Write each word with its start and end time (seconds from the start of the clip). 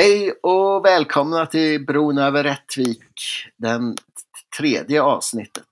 Hej 0.00 0.32
och 0.42 0.84
välkomna 0.84 1.46
till 1.46 1.86
Bron 1.86 2.18
över 2.18 2.44
Rättvik, 2.44 3.12
den 3.58 3.96
tredje 4.58 5.02
avsnittet. 5.02 5.64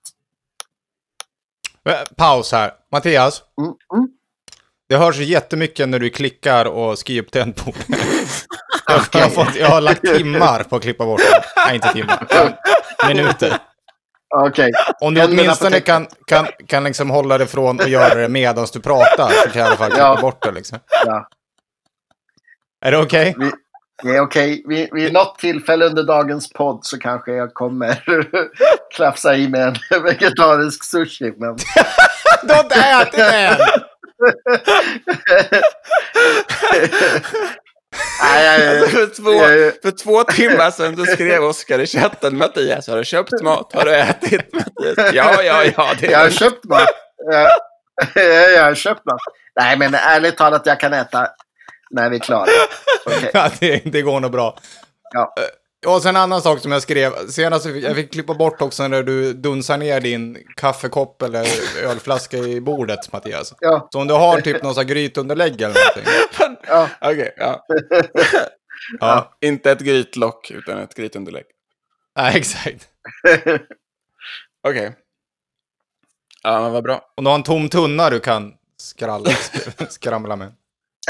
Eh, 1.88 1.94
Paus 2.16 2.52
här. 2.52 2.72
Mattias, 2.92 3.42
Mm, 3.60 3.74
mm. 3.94 4.08
det 4.88 4.96
hörs 4.96 5.16
jättemycket 5.16 5.88
när 5.88 5.98
du 5.98 6.10
klickar 6.10 6.64
och 6.64 6.98
skriver 6.98 7.22
på 7.22 7.30
tempo. 7.30 7.62
jag, 8.86 9.00
jag, 9.12 9.20
har 9.20 9.30
fått, 9.30 9.56
jag 9.56 9.68
har 9.68 9.80
lagt 9.80 10.02
timmar 10.16 10.62
på 10.62 10.76
att 10.76 10.82
klippa 10.82 11.04
bort 11.04 11.20
det. 11.20 11.44
Nej, 11.66 11.74
inte 11.74 11.92
timmar. 11.92 12.26
Minuter. 13.08 13.58
Okej, 14.34 14.72
Om 15.00 15.14
du 15.14 15.24
åtminstone 15.24 15.80
kan, 15.80 16.06
kan, 16.26 16.46
kan 16.66 16.84
liksom 16.84 17.10
hålla 17.10 17.38
det 17.38 17.46
från 17.46 17.80
och 17.80 17.88
göra 17.88 18.14
det 18.14 18.28
medan 18.28 18.66
du 18.72 18.80
pratar 18.80 19.30
så 19.30 19.50
kan 19.50 19.60
jag 19.62 19.66
i 19.66 19.68
alla 19.68 19.76
fall 19.76 19.90
klippa 19.90 20.14
Ja. 20.14 20.20
bort 20.20 20.42
det. 20.42 20.50
Liksom. 20.52 20.78
ja. 21.04 21.28
Är 22.84 22.90
det 22.90 22.98
okej? 22.98 23.34
Vi, 23.38 23.50
det 24.02 24.16
är 24.16 24.20
okej. 24.20 24.62
Vid, 24.66 24.88
vid 24.92 25.12
något 25.12 25.38
tillfälle 25.38 25.86
under 25.86 26.02
dagens 26.02 26.52
podd 26.52 26.80
så 26.82 26.98
kanske 26.98 27.32
jag 27.32 27.54
kommer 27.54 28.04
klafsa 28.96 29.36
i 29.36 29.48
med 29.48 29.62
en 29.90 30.02
vegetarisk 30.02 30.84
sushi. 30.84 31.32
Men... 31.36 31.56
Du 32.42 32.54
har 32.54 32.62
inte 32.62 32.74
ätit 32.74 33.16
den! 33.16 33.56
Nej, 38.22 38.78
Alltså, 38.80 38.96
för, 38.96 39.06
två, 39.06 39.30
för 39.82 39.90
två 39.90 40.24
timmar 40.24 40.70
sedan 40.70 40.96
då 40.96 41.04
skrev 41.04 41.44
Oskar 41.44 41.78
i 41.78 41.86
chatten 41.86 42.36
Mattias, 42.36 42.88
har 42.88 42.96
du 42.96 43.04
köpt 43.04 43.42
mat? 43.42 43.72
Har 43.74 43.84
du 43.84 43.96
ätit 43.96 44.54
Mattias? 44.54 45.14
Ja, 45.14 45.42
ja, 45.42 45.64
ja. 45.76 45.94
Det 46.00 46.06
jag 46.06 46.18
har 46.18 46.30
köpt 46.30 46.64
mat. 46.64 46.88
Jag, 47.30 48.52
jag 48.52 48.64
har 48.64 48.74
köpt 48.74 49.04
mat. 49.04 49.20
Nej, 49.60 49.78
men 49.78 49.94
ärligt 49.94 50.36
talat, 50.36 50.66
jag 50.66 50.80
kan 50.80 50.92
äta 50.92 51.28
när 51.90 52.10
vi 52.10 52.16
är 52.16 52.20
klara. 52.20 52.46
Okej. 53.06 53.30
Ja, 53.34 53.50
det, 53.60 53.78
det 53.92 54.02
går 54.02 54.20
nog 54.20 54.30
bra. 54.30 54.58
Ja. 55.12 55.34
Eh, 55.38 55.90
Och 55.92 56.02
sen 56.02 56.16
en 56.16 56.22
annan 56.22 56.42
sak 56.42 56.58
som 56.60 56.72
jag 56.72 56.82
skrev. 56.82 57.12
Senast 57.28 57.66
fick 57.66 57.84
jag 57.84 57.96
fick 57.96 58.12
klippa 58.12 58.34
bort 58.34 58.62
också 58.62 58.88
när 58.88 59.02
du 59.02 59.32
dunsar 59.32 59.76
ner 59.78 60.00
din 60.00 60.38
kaffekopp 60.56 61.22
eller 61.22 61.46
ölflaska 61.84 62.36
i 62.36 62.60
bordet, 62.60 63.12
Mattias. 63.12 63.54
Ja, 63.60 63.88
Så 63.92 64.00
om 64.00 64.06
du 64.06 64.14
har 64.14 64.40
typ 64.40 64.62
någon 64.62 64.74
sån 64.74 64.80
här 64.80 64.88
grytunderlägg 64.88 65.60
eller 65.62 65.74
någonting. 65.74 66.58
ja. 66.68 66.88
Okej, 67.00 67.34
ja. 67.36 67.66
Ja, 69.00 69.36
Inte 69.40 69.70
ett 69.70 69.80
grytlock, 69.80 70.50
utan 70.50 70.78
ett 70.78 70.94
grytunderlägg. 70.94 71.44
nej, 72.16 72.36
exakt. 72.38 72.88
Okej. 74.68 74.96
Ja, 76.42 76.60
men 76.60 76.72
vad 76.72 76.82
bra. 76.84 77.00
Och 77.16 77.22
du 77.22 77.28
har 77.28 77.34
en 77.34 77.42
tom 77.42 77.68
tunna 77.68 78.10
du 78.10 78.20
kan 78.20 78.54
skralla, 78.82 79.30
skramla 79.88 80.36
med. 80.36 80.52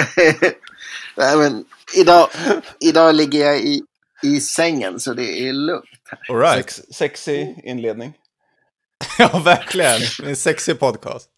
Nej, 1.16 1.36
men 1.36 1.64
idag, 1.96 2.28
idag 2.80 3.14
ligger 3.14 3.44
jag 3.46 3.58
i, 3.60 3.82
i 4.22 4.40
sängen 4.40 5.00
så 5.00 5.14
det 5.14 5.48
är 5.48 5.52
lugnt. 5.52 5.84
All 6.28 6.36
right. 6.38 6.70
Sex, 6.70 6.82
sexy 6.92 7.46
inledning. 7.64 8.12
Ja, 9.18 9.38
verkligen. 9.44 10.00
En 10.24 10.36
sexig 10.36 10.78
podcast. 10.80 11.30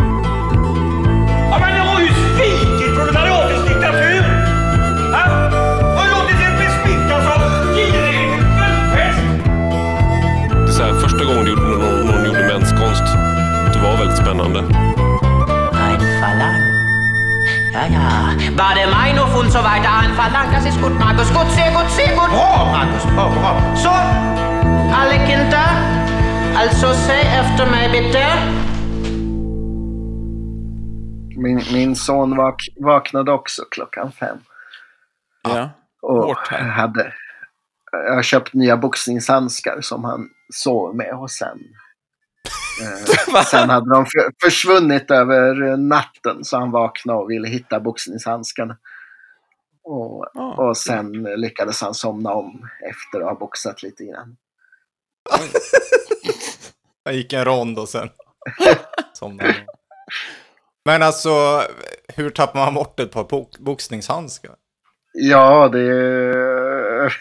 War 18.60 18.74
der 18.74 18.88
Meinung 18.88 19.34
und 19.40 19.50
so 19.50 19.58
weiter. 19.58 19.88
Verlang, 20.14 20.52
das 20.52 20.66
ist 20.66 20.78
gut, 20.82 20.92
Markus. 20.98 21.32
Gut, 21.32 21.50
sehr 21.52 21.70
gut, 21.72 21.88
sehr 21.90 22.12
gut. 22.14 22.28
Bra, 22.28 22.64
Marcus! 22.72 23.04
Bra, 23.14 23.28
bra! 23.28 23.74
So, 23.74 23.88
alle 25.00 25.16
Kinder. 25.26 25.68
Also 26.56 26.92
säg 26.92 27.22
efter 27.40 27.66
mig 27.70 27.90
bitte. 27.92 28.22
Min, 31.36 31.62
min 31.72 31.96
son 31.96 32.36
vak, 32.36 32.68
vaknade 32.76 33.32
också 33.32 33.62
klockan 33.70 34.12
fem. 34.12 34.38
Ja. 35.42 35.70
Och 36.02 36.24
Hårt 36.24 36.48
här. 36.48 36.68
hade, 36.68 37.12
jag 37.92 38.14
har 38.14 38.22
köpt 38.22 38.54
nya 38.54 38.76
boxningshandskar 38.76 39.80
som 39.80 40.04
han 40.04 40.28
sov 40.52 40.96
med 40.96 41.14
och 41.14 41.30
sen 41.30 41.58
Sen 43.50 43.70
hade 43.70 43.90
de 43.94 44.06
för, 44.06 44.32
försvunnit 44.42 45.10
över 45.10 45.76
natten 45.76 46.44
så 46.44 46.58
han 46.58 46.70
vaknade 46.70 47.18
och 47.18 47.30
ville 47.30 47.48
hitta 47.48 47.80
boxningshandskarna. 47.80 48.76
Och, 49.84 50.26
Ja. 50.34 50.54
och 50.54 50.76
sen 50.76 51.12
lyckades 51.22 51.80
han 51.82 51.94
somna 51.94 52.32
om 52.32 52.68
efter 52.90 53.20
att 53.20 53.24
ha 53.26 53.34
boxat 53.34 53.82
lite 53.82 54.04
grann. 54.04 54.36
Jag 57.04 57.14
gick 57.14 57.32
en 57.32 57.44
rond 57.44 57.78
och 57.78 57.88
sen 57.88 58.08
somnade. 59.12 59.54
Men 60.84 61.02
alltså, 61.02 61.62
hur 62.16 62.30
tappar 62.30 62.60
man 62.64 62.74
bort 62.74 63.00
ett 63.00 63.12
par 63.12 63.24
bo- 63.24 63.50
boxningshandskar? 63.58 64.54
Ja, 65.12 65.68
det 65.68 65.80
är 65.80 67.16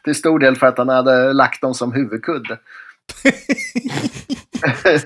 till 0.04 0.14
stor 0.14 0.38
del 0.38 0.56
för 0.56 0.66
att 0.66 0.78
han 0.78 0.88
hade 0.88 1.32
lagt 1.32 1.60
dem 1.60 1.74
som 1.74 1.92
huvudkudde. 1.92 2.58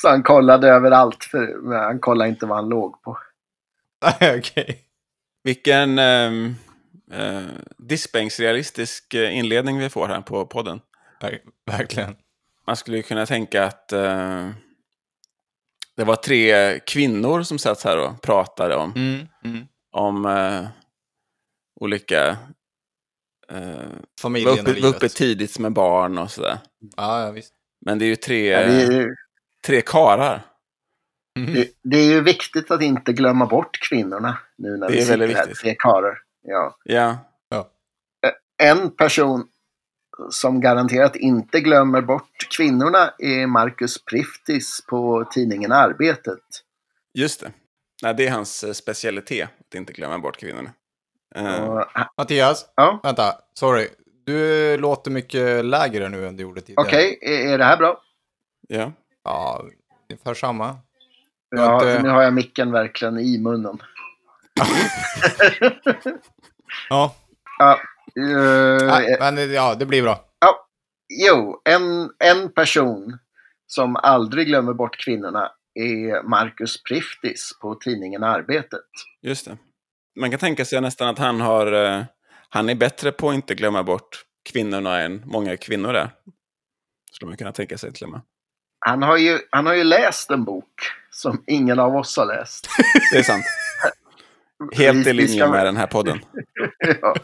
så 0.00 0.08
han 0.08 0.22
kollade 0.22 0.68
överallt, 0.68 1.24
för 1.24 1.60
men 1.62 1.78
han 1.78 2.00
kollade 2.00 2.30
inte 2.30 2.46
vad 2.46 2.56
han 2.56 2.68
låg 2.68 3.02
på. 3.02 3.18
Okej. 4.38 4.80
Vilken 5.44 5.98
um, 5.98 6.56
uh, 7.14 7.46
diskbänksrealistisk 7.78 9.14
eh, 9.14 9.38
inledning 9.38 9.78
vi 9.78 9.88
får 9.90 10.08
här 10.08 10.20
på 10.20 10.46
podden. 10.46 10.80
Ver- 11.20 11.40
Verkligen. 11.66 12.16
Man 12.66 12.76
skulle 12.76 12.96
ju 12.96 13.02
kunna 13.02 13.26
tänka 13.26 13.64
att 13.64 13.92
eh, 13.92 14.50
det 15.96 16.04
var 16.04 16.16
tre 16.16 16.78
kvinnor 16.80 17.42
som 17.42 17.58
satt 17.58 17.82
här 17.82 17.98
och 17.98 18.22
pratade 18.22 18.76
om, 18.76 18.92
Mm, 18.96 19.26
mm. 19.44 19.66
om 19.92 20.26
eh, 20.26 20.66
olika... 21.80 22.36
Uh, 23.52 23.58
var 23.58 23.86
Familjen 24.20 24.58
uppe, 24.58 24.60
och 24.70 24.78
var 24.82 24.88
uppe 24.88 24.98
livet. 24.98 25.14
tidigt 25.14 25.58
med 25.58 25.72
barn 25.72 26.18
och 26.18 26.30
sådär. 26.30 26.58
Ja, 26.96 27.24
ja, 27.24 27.30
visst. 27.30 27.52
Men 27.86 27.98
det 27.98 28.04
är 28.04 28.06
ju 28.06 28.16
tre, 28.16 28.46
Ja, 28.50 28.58
det, 28.66 28.82
är, 28.82 28.92
ju- 28.92 29.14
tre 29.66 29.80
karar. 29.80 30.42
Mm. 31.38 31.54
det, 31.54 31.68
det 31.82 31.96
är 31.98 32.04
ju 32.04 32.20
viktigt 32.20 32.70
att 32.70 32.82
inte 32.82 33.12
glömma 33.12 33.46
bort 33.46 33.78
kvinnorna 33.88 34.38
nu 34.58 34.76
när 34.76 34.86
Det 34.86 34.92
vi 34.92 34.98
är 34.98 35.04
sitter 35.04 35.28
här, 35.34 35.46
tre 35.46 35.74
karlar. 35.78 36.18
Ja. 36.42 36.76
Ja, 36.84 37.18
En 38.62 38.90
person 38.90 39.48
som 40.30 40.60
garanterat 40.60 41.16
inte 41.16 41.60
glömmer 41.60 42.00
bort 42.02 42.48
kvinnorna 42.56 43.14
är 43.18 43.46
Marcus 43.46 44.04
Priftis 44.04 44.84
på 44.88 45.28
tidningen 45.32 45.72
Arbetet. 45.72 46.38
just 47.14 47.40
det. 47.40 47.52
Nej, 48.02 48.14
det 48.14 48.26
är 48.26 48.30
hans 48.30 48.64
eh, 48.64 48.72
specialitet, 48.72 49.48
att 49.68 49.74
inte 49.74 49.92
glömma 49.92 50.18
bort 50.18 50.36
kvinnorna. 50.36 50.70
Eh, 51.36 51.68
Och, 51.68 51.86
Mattias, 52.16 52.66
ja, 52.76 53.00
vänta. 53.02 53.34
Sorry. 53.58 53.88
Du 54.26 54.76
låter 54.76 55.10
mycket 55.10 55.64
lägre 55.64 56.08
nu 56.08 56.26
än 56.26 56.36
du 56.36 56.42
gjorde 56.42 56.60
tidigare. 56.60 56.86
Okej, 56.86 57.18
är, 57.22 57.52
är 57.54 57.58
det 57.58 57.64
här 57.64 57.76
bra? 57.76 58.00
ja. 58.68 58.92
Ja, 59.24 59.64
ungefär 60.10 60.34
samma. 60.34 60.76
Ja, 61.56 61.74
inte- 61.74 62.02
nu 62.02 62.08
har 62.08 62.22
jag 62.22 62.34
micken 62.34 62.72
verkligen 62.72 63.18
i 63.18 63.38
munnen. 63.38 63.78
Ja, 66.88 67.14
Ja, 67.58 67.80
eh, 68.16 68.86
Nej, 68.86 69.16
men 69.20 69.52
ja, 69.52 69.74
det 69.74 69.86
blir 69.86 70.02
bra. 70.02 70.24
ja, 70.40 70.66
jo, 71.26 71.60
en, 71.64 72.10
en 72.18 72.52
person 72.52 73.18
som 73.66 73.96
aldrig 73.96 74.46
glömmer 74.46 74.72
bort 74.72 74.96
kvinnorna 75.04 75.50
är 75.74 76.22
Marcus 76.22 76.82
Priftis 76.82 77.52
på 77.60 77.74
tidningen 77.74 78.22
Arbetet. 78.24 78.80
Just 79.22 79.44
det. 79.44 79.56
Man 80.16 80.30
kan 80.30 80.38
tänka 80.38 80.64
sig 80.64 80.80
nästan 80.80 81.08
att 81.08 81.18
han 81.18 81.40
har... 81.40 81.72
eh, 81.72 82.04
han 82.48 82.68
är 82.68 82.74
bättre 82.74 83.12
på 83.12 83.28
att 83.28 83.34
inte 83.34 83.54
glömma 83.54 83.82
bort 83.82 84.24
kvinnorna 84.52 85.00
än 85.00 85.22
många 85.26 85.56
kvinnor 85.56 85.94
är. 85.94 86.10
Skulle 87.12 87.28
man 87.28 87.36
kunna 87.36 87.52
tänka 87.52 87.78
sig 87.78 87.92
till 87.92 88.04
och 88.04 88.10
med. 88.10 88.20
Han 88.78 89.02
har, 89.02 89.16
ju, 89.16 89.38
han 89.50 89.66
har 89.66 89.74
ju 89.74 89.84
läst 89.84 90.30
en 90.30 90.44
bok 90.44 90.72
som 91.10 91.44
ingen 91.46 91.78
av 91.78 91.96
oss 91.96 92.16
har 92.16 92.26
läst. 92.26 92.68
Det 93.12 93.18
är 93.18 93.22
sant. 93.22 93.44
Helt 94.72 95.06
i 95.06 95.12
linje 95.12 95.48
med 95.48 95.66
den 95.66 95.76
här 95.76 95.86
podden. 95.86 96.18
ja. 97.00 97.14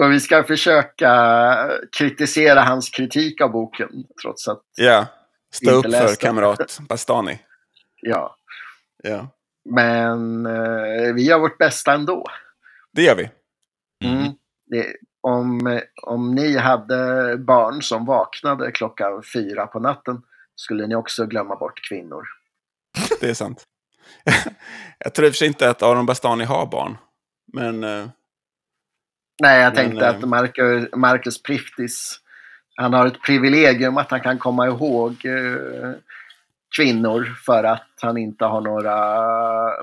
Och 0.00 0.12
vi 0.12 0.20
ska 0.20 0.44
försöka 0.44 1.10
kritisera 1.98 2.62
hans 2.62 2.90
kritik 2.90 3.40
av 3.40 3.50
boken, 3.50 3.88
trots 4.22 4.48
att, 4.48 4.62
Ja. 4.76 5.06
Stå 5.52 5.70
upp 5.70 5.84
för 5.84 6.14
kamrat 6.14 6.78
Bastani. 6.88 7.38
ja. 8.02 8.36
Ja. 9.02 9.28
Men 9.70 10.46
eh, 10.46 11.14
vi 11.14 11.22
gör 11.22 11.38
vårt 11.38 11.58
bästa 11.58 11.92
ändå. 11.92 12.24
Det 12.92 13.02
gör 13.02 13.14
vi. 13.14 13.30
Mm. 14.04 14.32
Det, 14.66 14.96
om, 15.20 15.80
om 16.02 16.34
ni 16.34 16.56
hade 16.56 17.36
barn 17.38 17.82
som 17.82 18.06
vaknade 18.06 18.72
klockan 18.72 19.22
fyra 19.34 19.66
på 19.66 19.80
natten 19.80 20.22
skulle 20.56 20.86
ni 20.86 20.94
också 20.94 21.26
glömma 21.26 21.56
bort 21.56 21.88
kvinnor. 21.88 22.22
Det 23.20 23.30
är 23.30 23.34
sant. 23.34 23.64
Jag 24.98 25.14
tror 25.14 25.26
i 25.26 25.30
och 25.30 25.32
för 25.32 25.38
sig 25.38 25.48
inte 25.48 25.70
att 25.70 25.82
Aron 25.82 26.06
Bastani 26.06 26.44
har 26.44 26.66
barn. 26.66 26.96
Men 27.52 27.84
eh, 27.84 28.08
Nej, 29.42 29.60
jag 29.60 29.74
Men, 29.74 29.84
tänkte 29.84 30.06
eh, 30.06 30.16
att 30.16 30.28
Marcus, 30.28 30.88
Marcus 30.96 31.42
Priftis, 31.42 32.20
han 32.74 32.92
har 32.92 33.06
ett 33.06 33.22
privilegium 33.22 33.96
att 33.96 34.10
han 34.10 34.20
kan 34.20 34.38
komma 34.38 34.66
ihåg 34.66 35.24
eh, 35.24 35.92
kvinnor 36.76 37.24
för 37.46 37.64
att 37.64 37.86
han 38.02 38.16
inte 38.16 38.44
har 38.44 38.60
några 38.60 38.94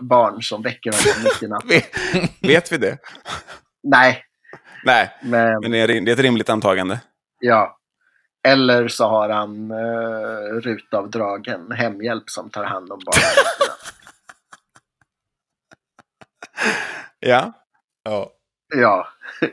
barn 0.02 0.42
som 0.44 0.62
väcker 0.62 0.92
honom 0.92 1.24
mitt 1.24 1.44
i 1.44 1.48
natten. 1.48 1.82
Vet, 2.42 2.72
vi 2.72 2.78
det? 2.78 2.98
Nej, 3.84 4.24
Nej, 4.84 5.10
men 5.24 5.60
men 5.62 5.72
det 5.72 5.78
är, 5.78 6.10
ett 6.10 6.20
rimligt 6.20 6.50
antagande. 6.50 7.00
ja. 7.40 7.78
Eller 8.48 8.88
så 8.88 9.08
har 9.08 9.30
han 9.30 9.72
eh, 9.72 10.60
rutavdragen 10.62 11.72
hemhjälp 11.72 12.30
som 12.30 12.50
tar 12.50 12.64
hand 12.64 12.92
om 12.92 13.00
barnen. 13.06 13.24
Ja. 17.20 17.54
Ja. 18.04 18.32
Ja. 18.76 19.08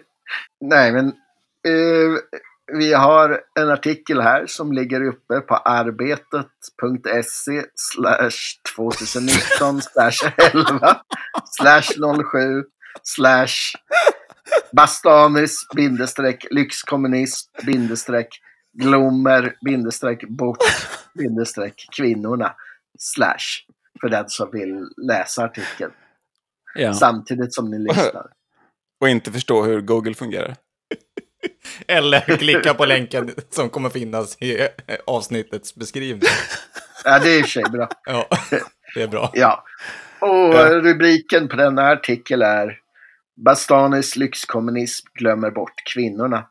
Nej, 0.61 0.93
men 0.93 1.06
eh, 1.69 2.19
vi 2.72 2.92
har 2.92 3.40
en 3.60 3.70
artikel 3.70 4.20
här 4.20 4.46
som 4.46 4.72
ligger 4.72 5.04
uppe 5.04 5.40
på 5.40 5.54
arbetet.se 5.54 6.42
slash 7.74 8.38
2019 8.76 9.82
slash 9.92 10.32
11 10.54 11.00
slash 11.44 11.82
07 12.32 12.64
slash 13.02 13.54
Bastanis 14.76 15.66
bindestreck 15.74 16.46
lyxkommunism 16.50 17.50
bindestreck 17.66 18.28
glommer 18.72 19.54
bindestreck 19.64 20.28
bort 20.28 20.58
bindestreck 21.14 21.86
kvinnorna 21.96 22.54
slash 22.98 23.66
för 24.00 24.08
den 24.08 24.28
som 24.28 24.50
vill 24.50 24.88
läsa 24.96 25.44
artikeln 25.44 25.92
ja. 26.75 26.94
samtidigt 26.94 27.54
som 27.54 27.70
ni 27.70 27.78
lyssnar. 27.78 28.26
Och 29.00 29.08
inte 29.08 29.32
förstå 29.32 29.62
hur 29.62 29.80
Google 29.80 30.14
fungerar. 30.14 30.56
Eller 31.86 32.20
klicka 32.20 32.74
på 32.74 32.84
länken 32.84 33.30
som 33.50 33.68
kommer 33.70 33.88
finnas 33.90 34.36
i 34.40 34.60
eh, 34.60 34.68
avsnittets 35.06 35.74
beskrivning. 35.74 36.22
Ja, 37.04 37.18
det 37.18 37.30
är 37.30 37.38
i 37.38 37.42
och 37.42 37.44
för 37.44 37.50
sig 37.50 37.64
bra. 37.72 37.88
Ja, 38.06 38.28
det 38.94 39.02
är 39.02 39.08
bra. 39.08 39.30
Ja. 39.34 39.64
Och 40.20 40.28
Ja. 40.54 40.68
rubriken 40.80 41.48
på 41.48 41.56
denna 41.56 41.82
artikel 41.90 42.42
är 42.42 42.78
Bastanis 43.44 44.16
lyxkommunism 44.16 45.06
glömmer 45.14 45.50
bort 45.50 45.82
kvinnorna. 45.94 46.46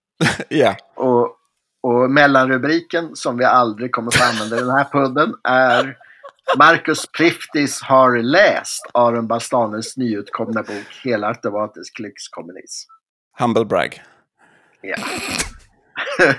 Ja. 0.48 0.76
Och, 0.96 1.36
och 1.82 2.10
mellanrubriken, 2.10 3.16
som 3.16 3.38
vi 3.38 3.44
aldrig 3.44 3.92
kommer 3.92 4.10
få 4.10 4.24
använda 4.24 4.56
i 4.56 4.60
den 4.60 4.70
här 4.70 4.84
podden, 4.84 5.34
är 5.44 5.96
Marcus 6.58 7.06
Priftis 7.06 7.82
har 7.82 8.18
läst 8.18 8.90
Aron 8.94 9.26
Bastanis 9.26 9.96
nyutkomna 9.96 10.62
bok 10.62 11.00
Hela 11.04 11.26
automatisk 11.28 11.98
lyxkommunism. 11.98 12.90
Humble 13.38 13.64
brag. 13.64 14.02
Ja. 14.82 14.96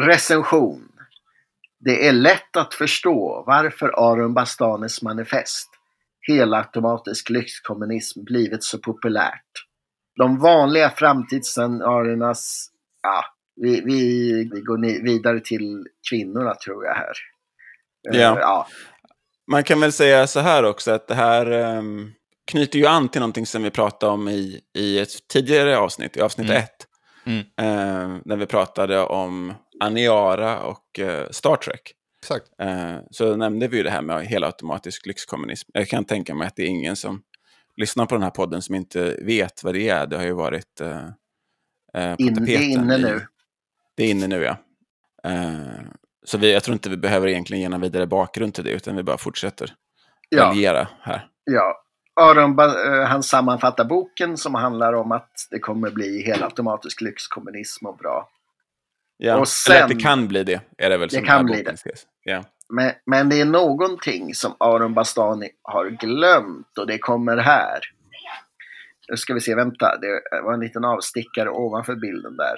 Recension. 0.00 0.88
Det 1.78 2.08
är 2.08 2.12
lätt 2.12 2.56
att 2.56 2.74
förstå 2.74 3.44
varför 3.46 3.88
Aron 3.88 4.34
Bastanes 4.34 5.02
manifest 5.02 5.68
Helautomatisk 6.28 7.30
lyxkommunism 7.30 8.24
blivit 8.24 8.64
så 8.64 8.78
populärt. 8.78 9.66
De 10.16 10.38
vanliga 10.38 10.90
framtidsscenariernas... 10.90 12.70
Ja, 13.02 13.24
vi, 13.56 13.80
vi, 13.80 14.32
vi 14.54 14.60
går 14.60 15.02
vidare 15.04 15.40
till 15.40 15.86
kvinnorna 16.10 16.54
tror 16.54 16.84
jag 16.84 16.94
här. 16.94 17.12
Eh, 18.12 18.20
Ja. 18.20 18.40
ja. 18.40 18.66
Man 19.50 19.64
kan 19.64 19.80
väl 19.80 19.92
säga 19.92 20.26
så 20.26 20.40
här 20.40 20.64
också 20.64 20.90
att 20.90 21.08
det 21.08 21.14
här 21.14 21.50
ehm, 21.50 22.12
knyter 22.50 22.78
ju 22.78 22.86
an 22.86 23.08
till 23.08 23.20
någonting 23.20 23.46
som 23.46 23.62
vi 23.62 23.70
pratade 23.70 24.12
om 24.12 24.28
i, 24.28 24.60
i 24.74 24.98
ett 24.98 25.28
tidigare 25.28 25.78
avsnitt, 25.78 26.16
i 26.16 26.20
avsnitt 26.20 26.46
Mm. 26.50 26.62
ett. 26.62 26.86
Mm. 27.26 27.38
Eh, 27.38 28.20
när 28.24 28.36
vi 28.36 28.46
pratade 28.46 29.00
om 29.04 29.54
Aniara 29.80 30.60
och 30.62 30.98
eh, 30.98 31.28
Star 31.30 31.56
Trek. 31.56 31.92
Exakt. 32.22 32.46
Eh, 32.62 32.96
så 33.10 33.36
nämnde 33.36 33.68
vi 33.68 33.76
ju 33.76 33.82
det 33.82 33.90
här 33.90 34.02
med 34.02 34.26
helautomatisk 34.26 35.06
lyxkommunism. 35.06 35.70
Jag 35.74 35.88
kan 35.88 36.04
tänka 36.04 36.34
mig 36.34 36.46
att 36.46 36.56
det 36.56 36.62
är 36.62 36.66
ingen 36.66 36.96
som 36.96 37.22
lyssnar 37.76 38.06
på 38.06 38.14
den 38.14 38.22
här 38.22 38.30
podden 38.30 38.62
som 38.62 38.74
inte 38.74 39.16
vet 39.22 39.64
vad 39.64 39.74
det 39.74 39.88
är. 39.88 40.06
Det 40.06 40.16
har 40.16 40.24
ju 40.24 40.32
varit 40.32 40.80
eh, 40.80 41.04
eh, 41.94 42.16
på 42.16 42.22
In, 42.22 42.34
det 42.34 42.54
är 42.54 42.58
tapeten 42.58 42.62
inne 42.82 42.96
i- 42.96 43.02
nu. 43.02 43.26
Det 43.96 44.04
är 44.04 44.10
inne 44.10 44.26
nu, 44.26 44.42
ja. 44.42 44.56
Eh, 45.30 45.80
så 46.24 46.38
vi, 46.38 46.52
jag 46.52 46.62
tror 46.64 46.72
inte 46.72 46.90
vi 46.90 46.96
behöver 46.96 47.28
egentligen 47.28 47.60
ge 47.62 47.68
någon 47.68 47.80
vidare 47.80 48.06
bakgrund 48.06 48.54
till 48.54 48.64
det, 48.64 48.70
utan 48.70 48.96
vi 48.96 49.02
bara 49.02 49.18
fortsätter 49.18 49.74
Ja. 50.28 50.52
här. 51.02 51.28
Ja. 51.44 51.76
Aron 52.14 52.58
eh, 52.58 53.06
han 53.06 53.22
sammanfattar 53.22 53.84
boken 53.84 54.36
som 54.36 54.54
handlar 54.54 54.92
om 54.92 55.12
att 55.12 55.30
det 55.50 55.58
kommer 55.58 55.90
bli 55.90 56.22
helautomatisk 56.22 57.00
lyxkommunism 57.00 57.86
och 57.86 57.96
bra. 57.96 58.28
Ja. 59.16 59.32
Och 59.32 59.34
Eller 59.36 59.42
att 59.42 59.48
sen- 59.48 59.88
det 59.88 60.02
kan 60.02 60.28
bli 60.28 60.44
det, 60.44 60.60
är 60.78 60.90
det 60.90 60.98
väl 60.98 61.08
Det 61.08 61.20
kan 61.20 61.44
bli 61.44 61.64
tes. 61.64 62.06
Ja. 62.24 62.44
Men, 62.68 62.92
men 63.06 63.28
det 63.28 63.40
är 63.40 63.44
någonting 63.44 64.34
som 64.34 64.54
Aron 64.58 64.94
Bastani 64.94 65.50
har 65.62 65.86
glömt 65.86 66.78
och 66.78 66.86
det 66.86 66.98
kommer 66.98 67.36
här. 67.36 67.80
Nu 69.08 69.16
ska 69.16 69.34
vi 69.34 69.40
se, 69.40 69.54
vänta, 69.54 69.98
det 69.98 70.40
var 70.42 70.52
en 70.54 70.60
liten 70.60 70.84
avstickare 70.84 71.50
ovanför 71.50 71.94
bilden 71.94 72.36
där. 72.36 72.56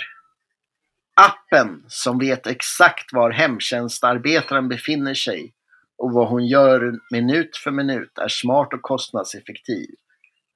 Appen 1.14 1.84
som 1.88 2.18
vet 2.18 2.46
exakt 2.46 3.12
var 3.12 3.30
hemtjänstarbetaren 3.30 4.68
befinner 4.68 5.14
sig 5.14 5.52
och 5.98 6.12
vad 6.12 6.28
hon 6.28 6.46
gör 6.46 6.92
minut 7.10 7.56
för 7.56 7.70
minut 7.70 8.18
är 8.18 8.28
smart 8.28 8.72
och 8.72 8.82
kostnadseffektiv. 8.82 9.86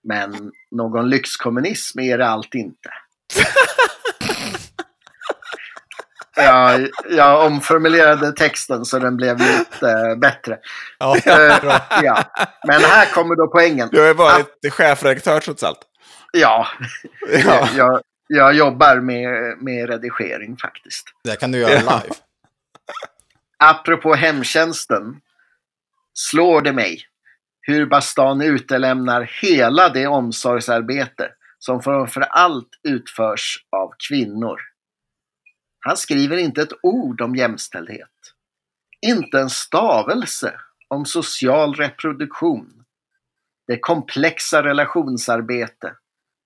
Men 0.08 0.52
någon 0.70 1.08
lyxkommunism 1.10 2.00
är 2.00 2.18
det 2.18 2.26
allt 2.28 2.54
inte. 2.54 2.88
Jag, 6.38 6.88
jag 7.10 7.46
omformulerade 7.46 8.32
texten 8.32 8.84
så 8.84 8.98
den 8.98 9.16
blev 9.16 9.38
lite 9.38 10.16
bättre. 10.20 10.58
Ja, 10.98 11.16
Eh, 11.26 11.78
ja. 12.02 12.24
Men 12.66 12.80
här 12.80 13.06
kommer 13.14 13.36
då 13.36 13.46
poängen. 13.46 13.88
Du 13.92 14.00
har 14.00 14.06
ju 14.06 14.14
varit 14.14 14.72
chefredaktör 14.72 15.40
trots 15.40 15.62
allt. 15.62 15.78
Ja, 16.32 16.66
Ja. 17.44 17.68
jag, 17.76 18.00
jag 18.28 18.54
jobbar 18.54 18.96
med, 18.96 19.56
med 19.62 19.88
redigering 19.88 20.56
faktiskt. 20.56 21.04
Det 21.24 21.36
kan 21.40 21.52
du 21.52 21.58
göra 21.58 21.72
Ja. 21.72 21.78
live. 21.80 22.14
Apropå 23.58 24.14
hemtjänsten 24.14 25.20
slår 26.18 26.62
det 26.62 26.72
mig 26.72 27.00
hur 27.60 27.86
Bastan 27.86 28.40
utelämnar 28.40 29.30
hela 29.42 29.88
det 29.88 30.06
omsorgsarbete 30.06 31.32
som 31.58 31.82
framför 31.82 32.20
allt 32.20 32.68
utförs 32.82 33.66
av 33.70 33.92
kvinnor. 34.08 34.60
Han 35.80 35.96
skriver 35.96 36.36
inte 36.36 36.62
ett 36.62 36.72
ord 36.82 37.20
om 37.20 37.36
jämställdhet. 37.36 38.10
Inte 39.00 39.40
en 39.40 39.50
stavelse 39.50 40.54
om 40.88 41.04
social 41.04 41.74
reproduktion. 41.74 42.84
Det 43.66 43.78
komplexa 43.78 44.62
relationsarbete 44.62 45.94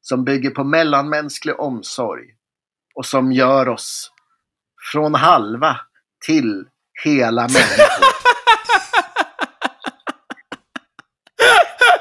som 0.01 0.25
bygger 0.25 0.51
på 0.51 0.65
mellanmänsklig 0.65 1.61
omsorg 1.61 2.25
och 2.95 3.07
som 3.07 3.33
gör 3.33 3.69
oss 3.69 4.13
från 4.93 5.15
halva 5.15 5.81
till 6.27 6.65
hela 7.05 7.43
människor. 7.43 8.05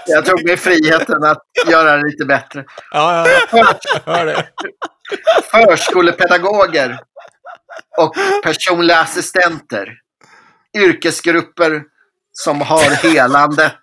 Jag 0.09 0.25
tog 0.25 0.45
mig 0.45 0.57
friheten 0.57 1.23
att 1.23 1.43
göra 1.67 1.97
det 1.97 2.03
lite 2.03 2.25
bättre. 2.25 2.65
Ja, 2.91 3.27
ja, 3.27 3.39
ja. 3.51 3.79
Hör 4.05 4.25
det. 4.25 4.47
Förskolepedagoger 5.51 6.99
och 7.97 8.15
personliga 8.43 8.99
assistenter. 8.99 9.93
Yrkesgrupper 10.77 11.83
som 12.31 12.61
har 12.61 13.09
helandet 13.09 13.79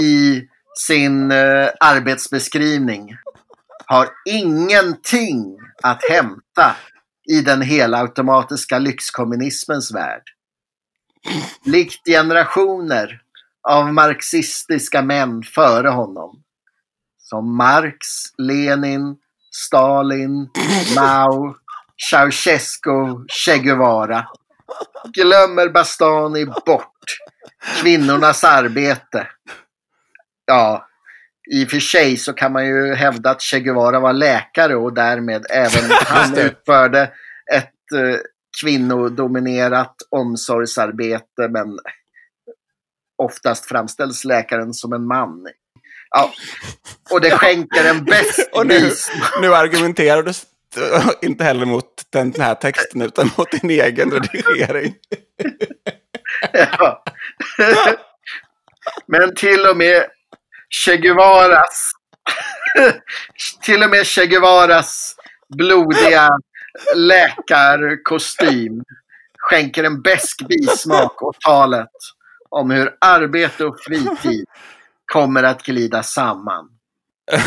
i 0.00 0.42
sin 0.78 1.30
eh, 1.30 1.68
arbetsbeskrivning 1.80 3.16
har 3.86 4.08
ingenting 4.24 5.58
att 5.82 6.04
hämta 6.10 6.76
i 7.30 7.40
den 7.40 7.62
helautomatiska 7.62 8.78
lyxkommunismens 8.78 9.94
värld. 9.94 10.22
Likt 11.64 12.06
generationer 12.06 13.20
av 13.68 13.92
marxistiska 13.94 15.02
män 15.02 15.42
före 15.42 15.88
honom. 15.88 16.42
Som 17.18 17.56
Marx, 17.56 18.06
Lenin, 18.38 19.16
Stalin, 19.50 20.50
Mao, 20.96 21.54
Ceausescu, 22.10 23.26
Che 23.28 23.58
Guevara. 23.58 24.26
Glömmer 25.14 25.68
Bastani 25.68 26.46
bort 26.66 26.90
kvinnornas 27.80 28.44
arbete. 28.44 29.28
Ja, 30.46 30.88
i 31.50 31.64
och 31.64 31.70
för 31.70 31.80
sig 31.80 32.16
så 32.16 32.32
kan 32.32 32.52
man 32.52 32.66
ju 32.66 32.94
hävda 32.94 33.30
att 33.30 33.42
Che 33.42 33.60
Guevara 33.60 34.00
var 34.00 34.12
läkare 34.12 34.76
och 34.76 34.92
därmed 34.92 35.46
även 35.50 35.90
han 36.06 36.38
utförde 36.38 37.02
ett 37.52 37.92
eh, 37.94 38.18
kvinnodominerat 38.62 39.96
omsorgsarbete 40.10 41.48
men 41.48 41.78
oftast 43.16 43.66
framställs 43.66 44.24
läkaren 44.24 44.74
som 44.74 44.92
en 44.92 45.06
man. 45.06 45.46
Ja. 46.10 46.32
Och 47.10 47.20
det 47.20 47.30
skänker 47.30 47.84
en 47.84 48.04
bäst 48.04 48.48
Och 48.52 48.66
nu, 48.66 48.90
nu 49.40 49.54
argumenterar 49.54 50.22
du 50.22 50.32
inte 51.26 51.44
heller 51.44 51.66
mot 51.66 52.02
den 52.10 52.34
här 52.38 52.54
texten 52.54 53.02
utan 53.02 53.30
mot 53.36 53.50
din 53.50 53.70
egen 53.70 54.10
redigering. 54.10 54.94
Ja. 56.52 57.04
Men 59.06 59.34
till 59.34 59.66
och 59.66 59.76
med 59.76 60.06
Che 60.84 60.96
Guevaras 60.96 61.90
till 63.62 63.82
och 63.82 63.90
med 63.90 64.06
Che 64.06 64.26
Guevaras 64.26 65.16
blodiga 65.48 66.28
läkarkostym 66.94 68.82
skänker 69.38 69.84
en 69.84 70.02
besk 70.02 70.48
bismak 70.48 71.22
åt 71.22 71.40
talet 71.40 71.90
om 72.54 72.70
hur 72.70 72.96
arbete 73.00 73.64
och 73.64 73.80
fritid 73.80 74.44
kommer 75.12 75.42
att 75.42 75.62
glida 75.62 76.02
samman. 76.02 76.68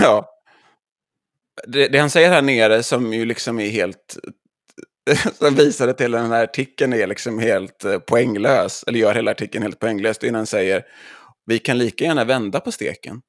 Ja. 0.01 0.29
Det, 1.67 1.87
det 1.87 1.99
han 1.99 2.09
säger 2.09 2.29
här 2.29 2.41
nere 2.41 2.83
som 2.83 3.13
ju 3.13 3.25
liksom 3.25 3.59
är 3.59 3.69
helt... 3.69 4.17
Som 5.33 5.55
visade 5.55 5.93
till 5.93 6.11
den 6.11 6.31
här 6.31 6.43
artikeln 6.43 6.93
är 6.93 7.07
liksom 7.07 7.39
helt 7.39 7.83
eh, 7.85 7.99
poänglös. 7.99 8.83
Eller 8.87 8.99
gör 8.99 9.15
hela 9.15 9.31
artikeln 9.31 9.61
helt 9.63 9.79
poänglös. 9.79 10.21
När 10.21 10.33
han 10.33 10.45
säger 10.45 10.83
vi 11.45 11.59
kan 11.59 11.77
lika 11.77 12.03
gärna 12.05 12.23
vända 12.23 12.59
på 12.59 12.71
steken. 12.71 13.21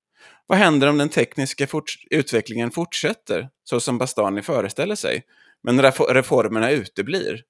Vad 0.47 0.58
händer 0.58 0.88
om 0.88 0.99
den 0.99 1.08
tekniska 1.08 1.66
forts- 1.66 2.06
utvecklingen 2.11 2.70
fortsätter 2.70 3.49
så 3.64 3.80
som 3.80 3.99
Bastani 3.99 4.42
föreställer 4.42 4.94
sig? 4.94 5.23
Men 5.62 5.80
refo- 5.82 6.12
reformerna 6.12 6.70
uteblir. 6.70 7.42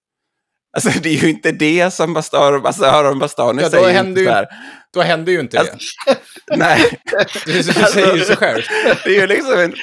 Alltså 0.76 1.00
det 1.00 1.08
är 1.08 1.22
ju 1.22 1.30
inte 1.30 1.52
det 1.52 1.90
som 1.94 2.14
Bastar, 2.14 2.66
alltså, 2.66 2.84
Aron 2.84 3.18
Bastani 3.18 3.62
Ja, 3.62 3.68
då 3.68 3.76
säger. 3.76 3.92
händer, 3.92 4.22
ju, 4.22 4.46
då 4.94 5.02
händer 5.02 5.32
ju 5.32 5.40
inte 5.40 5.56
det. 5.56 5.60
Alltså, 5.60 5.76
Nej, 6.56 7.00
Du, 7.46 7.52
du 7.52 7.62
säger 7.62 8.14
ju 8.16 8.24
sig 8.24 8.36
själv. 8.36 8.62
det 9.04 9.10
är 9.16 9.20
ju 9.20 9.26
liksom 9.26 9.58
en 9.58 9.74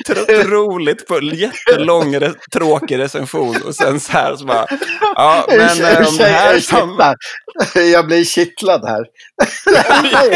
på 1.08 1.20
jättelång, 1.22 2.16
tråkig 2.54 2.98
recension 2.98 3.62
och 3.62 3.76
sen 3.76 4.00
så 4.00 4.12
här 4.12 4.36
så 4.36 4.46
bara, 4.46 4.66
ja 5.16 5.46
men 5.48 5.60
eh, 5.60 5.76
det 6.18 6.26
här 6.26 6.60
som... 6.60 7.16
Jag 7.92 8.08
blir 8.08 8.24
kittlad 8.24 8.86
här. 8.86 9.06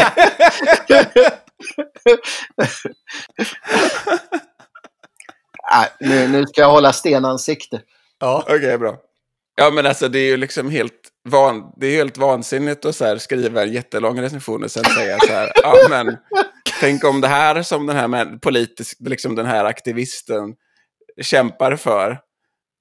Nej, 5.72 5.88
nu, 6.00 6.28
nu 6.28 6.46
ska 6.46 6.60
jag 6.60 6.70
hålla 6.70 6.92
stenansikte. 6.92 7.80
Ja. 8.20 8.44
Okej, 8.48 8.78
bra. 8.78 8.96
Ja, 9.60 9.70
men 9.70 9.86
alltså 9.86 10.08
det 10.08 10.18
är 10.18 10.26
ju 10.26 10.36
liksom 10.36 10.70
helt, 10.70 11.08
van, 11.28 11.72
det 11.76 11.86
är 11.86 11.96
helt 11.96 12.18
vansinnigt 12.18 12.84
att 12.84 12.96
så 12.96 13.04
här 13.04 13.18
skriva 13.18 13.62
en 13.62 13.72
jättelång 13.72 14.20
recension 14.20 14.64
och 14.64 14.70
sen 14.70 14.84
säga 14.84 15.18
så 15.18 15.32
här, 15.32 15.52
ja 15.62 15.74
men 15.90 16.16
tänk 16.80 17.04
om 17.04 17.20
det 17.20 17.28
här 17.28 17.62
som 17.62 17.86
den 17.86 17.96
här 17.96 18.38
politisk, 18.38 18.98
liksom 19.00 19.34
den 19.34 19.46
här 19.46 19.64
aktivisten 19.64 20.54
kämpar 21.20 21.76
för, 21.76 22.18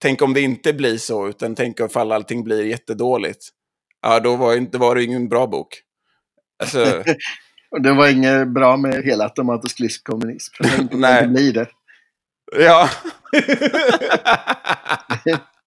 tänk 0.01 0.21
om 0.21 0.33
det 0.33 0.41
inte 0.41 0.73
blir 0.73 0.97
så, 0.97 1.27
utan 1.27 1.55
tänk 1.55 1.79
om 1.79 2.11
allting 2.11 2.43
blir 2.43 2.65
jättedåligt. 2.65 3.45
Ja, 4.01 4.19
då 4.19 4.35
var, 4.35 4.55
inte, 4.55 4.77
var 4.77 4.95
det 4.95 5.03
ingen 5.03 5.29
bra 5.29 5.47
bok. 5.47 5.81
Alltså, 6.59 7.03
det 7.83 7.93
var 7.93 8.07
inget 8.07 8.47
bra 8.47 8.77
med 8.77 9.03
hela 9.03 9.23
automatisk 9.23 10.09
om 10.09 10.19
Nej. 10.91 11.21
Det 11.21 11.27
blir 11.27 11.53
det. 11.53 11.67
ja. 12.57 12.89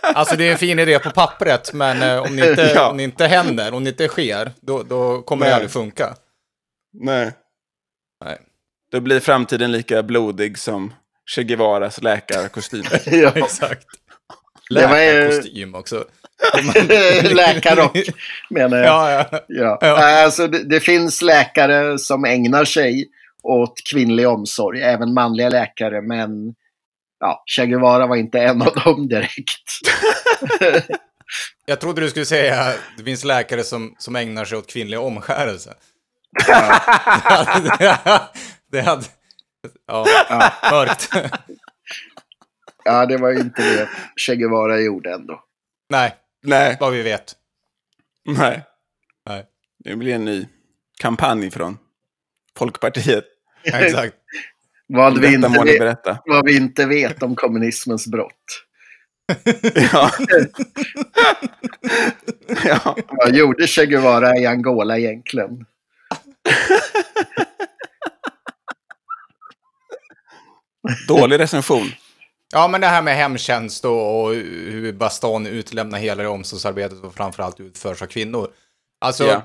Alltså 0.00 0.36
det 0.36 0.48
är 0.48 0.52
en 0.52 0.58
fin 0.58 0.78
idé 0.78 0.98
på 0.98 1.10
pappret, 1.10 1.72
men 1.72 2.02
eh, 2.02 2.18
om, 2.22 2.36
det 2.36 2.50
inte, 2.50 2.62
Ja. 2.74 2.90
om 2.90 2.96
det 2.96 3.02
inte 3.02 3.26
händer, 3.26 3.74
om 3.74 3.84
det 3.84 3.90
inte 3.90 4.08
sker, 4.08 4.52
då, 4.60 4.82
då 4.82 5.22
kommer 5.22 5.44
det 5.46 5.50
Nej. 5.50 5.54
aldrig 5.54 5.70
funka. 5.70 6.14
Nej. 6.92 7.32
Nej. 8.24 8.38
Då 8.92 9.00
blir 9.00 9.20
framtiden 9.20 9.72
lika 9.72 10.02
blodig 10.02 10.58
som 10.58 10.94
Che 11.34 11.42
Guevaras 11.42 12.02
läkarkostym. 12.02 12.82
Ja. 13.06 13.32
Exakt. 13.34 13.86
Det 14.70 14.74
Läkarkostym 14.74 15.74
också. 15.74 16.04
Läkarrock 17.34 17.98
menar 18.50 18.76
jag. 18.78 18.86
Ja, 18.86 19.10
ja. 19.10 19.40
Ja. 19.48 19.78
Ja. 19.80 20.22
Alltså, 20.24 20.46
det, 20.46 20.64
det 20.64 20.80
finns 20.80 21.22
läkare 21.22 21.98
som 21.98 22.24
ägnar 22.24 22.64
sig 22.64 23.08
åt 23.42 23.74
kvinnlig 23.90 24.28
omsorg, 24.28 24.82
även 24.82 25.14
manliga 25.14 25.48
läkare, 25.48 26.02
men 26.02 26.54
ja, 27.22 27.42
Che 27.46 27.66
Guevara 27.66 28.06
var 28.06 28.16
inte 28.16 28.38
en 28.40 28.62
av 28.62 28.74
dem 28.74 29.08
direkt. 29.08 29.70
Jag 31.66 31.80
trodde 31.80 32.00
du 32.00 32.10
skulle 32.10 32.24
säga 32.26 32.60
att 32.60 32.78
det 32.98 33.04
finns 33.04 33.24
läkare 33.24 33.64
som, 33.64 33.94
som 33.98 34.16
ägnar 34.16 34.44
sig 34.44 34.58
åt 34.58 34.70
kvinnlig 34.70 34.98
omskärelse. 35.00 35.74
det 36.46 37.84
hade... 37.84 38.30
Det 38.70 38.80
hade 38.80 39.04
ja, 39.86 40.04
mörkt. 40.70 41.10
Ja, 42.84 43.06
det 43.06 43.16
var 43.16 43.30
ju 43.30 43.40
inte 43.40 43.62
det 43.62 43.88
Che 44.16 44.36
Guevara 44.36 44.80
gjorde 44.80 45.12
ändå. 45.12 45.44
Nej, 45.90 46.16
Nej, 46.42 46.76
vad 46.80 46.92
vi 46.92 47.02
vet. 47.02 47.34
nej. 48.24 48.62
Nej, 49.28 49.44
Det 49.84 49.96
blir 49.96 50.14
en 50.14 50.24
ny 50.24 50.48
kampanj 51.00 51.50
från 51.50 51.78
Folkpartiet. 52.58 53.24
exakt. 53.64 54.14
Vad 54.94 55.18
vi, 55.18 55.34
inte 55.34 55.48
vet, 55.48 55.78
berätta. 55.78 56.18
vad 56.24 56.44
vi 56.44 56.56
inte 56.56 56.86
vet 56.86 57.22
om 57.22 57.36
kommunismens 57.36 58.06
brott. 58.06 58.32
Ja. 59.92 60.10
ja. 62.64 62.96
Vad 63.08 63.34
gjorde 63.34 63.66
Che 63.66 63.86
Guevara 63.86 64.36
i 64.38 64.46
Angola 64.46 64.98
egentligen? 64.98 65.66
Dålig 71.08 71.38
recension. 71.38 71.86
Ja, 72.52 72.68
men 72.68 72.80
det 72.80 72.86
här 72.86 73.02
med 73.02 73.16
hemtjänst 73.16 73.84
och, 73.84 74.24
och 74.24 74.34
hur 74.34 74.92
Baston 74.92 75.46
utlämnar 75.46 75.98
hela 75.98 76.22
det 76.22 76.28
omsorgsarbetet 76.28 77.04
och 77.04 77.14
framförallt 77.14 77.60
utförs 77.60 78.02
av 78.02 78.06
kvinnor. 78.06 78.48
Alltså, 79.00 79.24
Ja. 79.24 79.42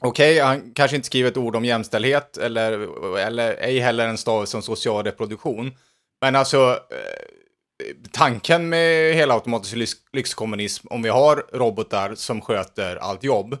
Okej, 0.00 0.38
han 0.38 0.72
kanske 0.74 0.96
inte 0.96 1.06
skriver 1.06 1.30
ett 1.30 1.36
ord 1.36 1.56
om 1.56 1.64
jämställdhet 1.64 2.36
eller, 2.36 2.72
eller 3.18 3.56
ej 3.60 3.78
heller 3.78 4.08
en 4.08 4.18
stavelse 4.18 4.56
om 4.56 4.62
social 4.62 5.04
reproduktion. 5.04 5.72
Men 6.20 6.36
alltså, 6.36 6.70
eh, 6.90 7.96
tanken 8.12 8.68
med 8.68 9.14
hela 9.14 9.34
automatisk 9.34 9.76
lyx, 9.76 9.92
lyxkommunism, 10.12 10.86
om 10.90 11.02
vi 11.02 11.08
har 11.08 11.44
robotar 11.52 12.14
som 12.14 12.40
sköter 12.40 12.96
allt 12.96 13.24
jobb, 13.24 13.58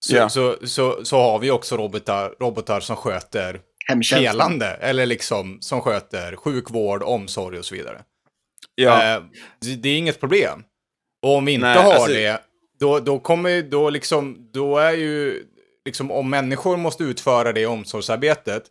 så, 0.00 0.16
Ja. 0.16 0.28
så, 0.28 0.56
så, 0.66 1.04
så 1.04 1.16
har 1.18 1.38
vi 1.38 1.50
också 1.50 1.76
robotar, 1.76 2.34
robotar 2.40 2.80
som 2.80 2.96
sköter 2.96 3.60
helande, 4.14 4.66
eller 4.66 5.06
liksom 5.06 5.58
som 5.60 5.80
sköter 5.80 6.36
sjukvård, 6.36 7.02
omsorg 7.02 7.58
och 7.58 7.64
så 7.64 7.74
vidare. 7.74 8.02
Ja. 8.74 9.14
Eh, 9.16 9.22
det, 9.60 9.74
det 9.76 9.88
är 9.88 9.98
inget 9.98 10.20
problem. 10.20 10.64
Och 11.22 11.34
om 11.36 11.44
vi 11.44 11.52
inte 11.52 11.66
Nej, 11.66 11.82
har 11.82 11.92
alltså- 11.92 12.12
det, 12.12 12.40
då, 12.80 13.00
då 13.00 13.18
kommer 13.18 13.62
då 13.62 13.90
liksom, 13.90 14.50
då 14.52 14.78
är 14.78 14.92
ju, 14.92 15.44
liksom 15.86 16.10
om 16.10 16.30
människor 16.30 16.76
måste 16.76 17.04
utföra 17.04 17.52
det 17.52 17.66
omsorgsarbetet, 17.66 18.64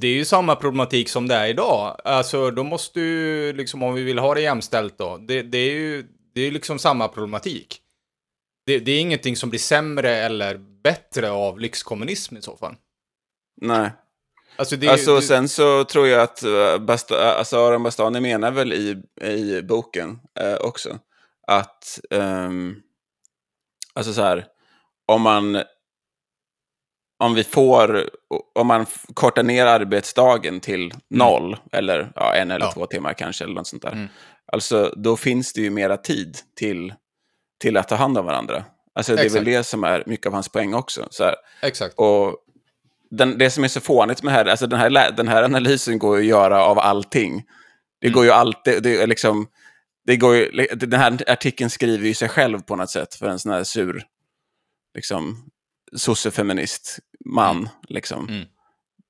det 0.00 0.08
är 0.08 0.14
ju 0.14 0.24
samma 0.24 0.56
problematik 0.56 1.08
som 1.08 1.28
det 1.28 1.34
är 1.34 1.46
idag. 1.46 2.00
Alltså 2.04 2.50
då 2.50 2.62
måste 2.62 3.00
ju, 3.00 3.52
liksom 3.52 3.82
om 3.82 3.94
vi 3.94 4.02
vill 4.02 4.18
ha 4.18 4.34
det 4.34 4.40
jämställt 4.40 4.98
då, 4.98 5.16
det, 5.16 5.42
det 5.42 5.58
är 5.58 5.72
ju, 5.72 6.04
det 6.34 6.40
är 6.40 6.50
liksom 6.50 6.78
samma 6.78 7.08
problematik. 7.08 7.78
Det, 8.66 8.78
det 8.78 8.92
är 8.92 9.00
ingenting 9.00 9.36
som 9.36 9.50
blir 9.50 9.60
sämre 9.60 10.10
eller 10.10 10.58
bättre 10.82 11.30
av 11.30 11.60
lyxkommunism 11.60 12.36
i 12.36 12.42
så 12.42 12.56
fall. 12.56 12.74
Nej. 13.60 13.90
Alltså, 14.56 14.76
det, 14.76 14.88
Alltså, 14.88 15.16
det, 15.16 15.22
sen 15.22 15.48
så 15.48 15.84
tror 15.84 16.08
jag 16.08 16.22
att 16.22 16.44
uh, 16.44 16.78
Basta, 16.78 17.34
alltså 17.34 17.56
Aron 17.56 17.82
Bastani 17.82 18.20
menar 18.20 18.50
väl 18.50 18.72
i, 18.72 19.02
i 19.26 19.62
boken 19.62 20.18
eh, 20.40 20.54
också 20.54 20.98
att 21.46 22.00
ehm, 22.10 22.76
alltså 23.94 24.12
så 24.12 24.22
här, 24.22 24.46
om 25.06 25.22
man 25.22 25.62
om 27.22 27.34
vi 27.34 27.44
får, 27.44 28.10
om 28.54 28.66
man 28.66 28.86
kortar 29.14 29.42
ner 29.42 29.66
arbetsdagen 29.66 30.60
till 30.60 30.94
noll, 31.10 31.56
eller 31.72 32.12
ja, 32.14 32.34
en 32.34 32.50
eller 32.50 32.56
Mm. 32.56 32.66
Ja. 32.68 32.72
två 32.72 32.86
timmar 32.86 33.12
kanske, 33.14 33.44
eller 33.44 33.54
något 33.54 33.66
sånt 33.66 33.82
där. 33.82 33.92
Mm. 33.92 34.08
Alltså, 34.52 34.92
då 34.96 35.16
finns 35.16 35.52
det 35.52 35.60
ju 35.60 35.70
mera 35.70 35.96
tid 35.96 36.38
till, 36.56 36.94
till 37.60 37.76
att 37.76 37.88
ta 37.88 37.94
hand 37.94 38.18
om 38.18 38.26
varandra. 38.26 38.64
Alltså, 38.94 39.16
det 39.16 39.22
är 39.24 39.30
väl 39.30 39.44
det 39.44 39.64
som 39.64 39.84
är 39.84 40.02
mycket 40.06 40.26
av 40.26 40.32
hans 40.32 40.48
poäng 40.48 40.74
också. 40.74 41.06
Så 41.10 41.24
här, 41.24 41.34
Exakt. 41.62 41.94
och 41.98 42.36
den, 43.10 43.38
det 43.38 43.50
som 43.50 43.64
är 43.64 43.68
så 43.68 43.80
fånigt 43.80 44.22
med 44.22 44.32
det 44.34 44.36
här, 44.36 44.44
alltså 44.46 44.66
den 44.66 44.80
här, 44.80 45.10
den 45.12 45.28
här 45.28 45.42
analysen 45.42 45.98
går 45.98 46.16
ju 46.16 46.22
att 46.22 46.28
göra 46.28 46.64
av 46.64 46.78
allting. 46.78 47.42
Det 48.00 48.06
Mm. 48.06 48.14
går 48.14 48.24
ju 48.24 48.30
alltid, 48.30 48.82
det 48.82 49.02
är 49.02 49.06
liksom, 49.06 49.46
det 50.06 50.16
går 50.16 50.36
ju, 50.36 50.66
den 50.74 51.00
här 51.00 51.18
artikeln 51.30 51.70
skriver 51.70 52.06
ju 52.08 52.14
sig 52.14 52.28
själv 52.28 52.60
på 52.62 52.76
något 52.76 52.90
sätt 52.90 53.14
för 53.14 53.26
en 53.28 53.38
sån 53.38 53.52
här 53.52 53.64
sur, 53.64 54.02
liksom, 54.94 55.50
sossefeminist 55.96 56.98
man, 57.24 57.68
liksom. 57.88 58.28
Mm. 58.28 58.44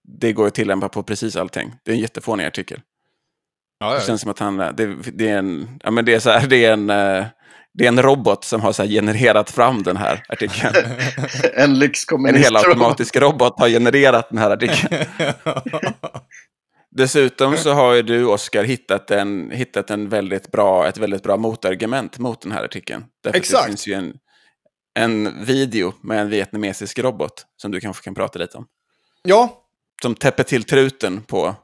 Det 0.05 0.33
går 0.33 0.47
att 0.47 0.55
tillämpa 0.55 0.89
på 0.89 1.03
precis 1.03 1.37
allting. 1.37 1.75
Det 1.85 1.91
är 1.91 1.95
en 1.95 2.01
jättefånig 2.01 2.45
artikel. 2.45 2.81
Ja, 3.79 3.95
Det 3.95 4.07
känns 4.07 4.21
som 4.21 4.31
att 4.31 4.39
han, 4.39 4.57
det, 4.57 4.97
det 5.13 5.29
är 5.29 5.39
en, 5.39 5.81
ja 5.85 5.91
men 5.91 6.05
det 6.05 6.15
är 6.15 6.21
så 6.21 6.31
här, 6.31 6.47
det 6.47 6.65
är 6.65 6.73
en, 6.73 6.91
eh, 6.91 7.27
det 7.75 7.85
är 7.85 7.89
en 7.89 8.03
robot 8.03 8.45
som 8.45 8.61
har 8.61 8.73
så 8.73 8.83
här 8.83 8.91
genererat 8.91 9.51
fram 9.51 9.83
den 9.83 9.97
här 9.97 10.25
artikeln. 10.29 10.75
En 10.77 10.91
En 11.71 11.79
lyxkommunist. 11.79 12.45
helautomatisk 12.45 13.17
robot 13.17 13.61
har 13.61 13.69
genererat 13.69 14.29
den 14.29 14.39
här 14.39 14.51
artikeln. 14.51 15.05
Dessutom 16.97 17.57
så 17.57 17.73
har 17.73 17.95
ju 17.95 18.03
du, 18.03 18.25
Oskar, 18.27 18.65
hittat, 18.65 19.11
en, 19.11 19.51
hittat 19.51 19.91
en 19.91 20.09
väldigt 20.09 20.51
bra, 20.53 20.87
ett 20.89 20.99
väldigt 20.99 21.23
bra 21.23 21.37
motargument 21.37 22.19
mot 22.19 22.41
den 22.41 22.53
här 22.53 22.65
artikeln. 22.65 23.05
Därför 23.25 23.39
Exakt. 23.39 23.65
Det 23.65 23.69
finns 23.69 23.87
ju 23.87 23.95
en, 23.95 24.15
en 24.95 25.45
video 25.45 25.95
med 26.01 26.21
en 26.21 26.31
vietnamesisk 26.31 26.99
robot 26.99 27.47
som 27.57 27.71
du 27.71 27.81
kanske 27.81 28.05
kan 28.05 28.15
prata 28.15 28.39
lite 28.39 28.57
om. 28.57 28.67
Ja, 29.23 29.65
Som 30.03 30.15
täpper 30.15 30.43
till 30.43 30.65
truten 30.65 31.23
på 31.23 31.55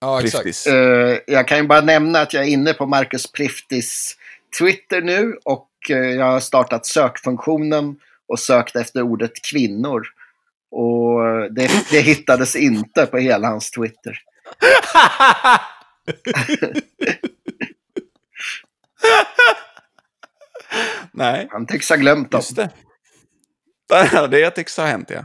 ja 0.00 0.20
exakt. 0.20 0.44
Priftis. 0.44 0.66
Eh, 0.66 1.18
jag 1.26 1.48
kan 1.48 1.58
ju 1.58 1.64
bara 1.64 1.80
nämna 1.80 2.20
att 2.20 2.34
jag 2.34 2.42
är 2.42 2.48
inne 2.48 2.72
på 2.72 2.86
Marcus 2.86 3.32
Priftis 3.32 4.16
Twitter 4.58 5.02
nu 5.02 5.38
och 5.44 5.70
eh, 5.90 5.96
jag 5.96 6.24
har 6.24 6.40
startat 6.40 6.86
sökfunktionen 6.86 7.96
och 8.28 8.40
sökt 8.40 8.76
efter 8.76 9.02
ordet 9.02 9.32
kvinnor. 9.50 10.02
Och 10.70 11.28
eh, 11.28 11.44
det, 11.44 11.70
det 11.90 12.00
hittades 12.00 12.56
inte 12.56 13.06
på 13.06 13.18
hela 13.18 13.48
hans 13.48 13.70
Twitter. 13.70 14.18
Nej, 21.16 21.48
Han 21.50 21.66
tycks 21.66 21.90
ha 21.90 21.96
glömt 21.96 22.30
dem. 22.30 22.38
just 22.38 22.56
det. 22.56 22.70
Det 24.30 24.50
tycks 24.50 24.76
ha 24.76 24.84
hänt, 24.84 25.10
ja. 25.10 25.24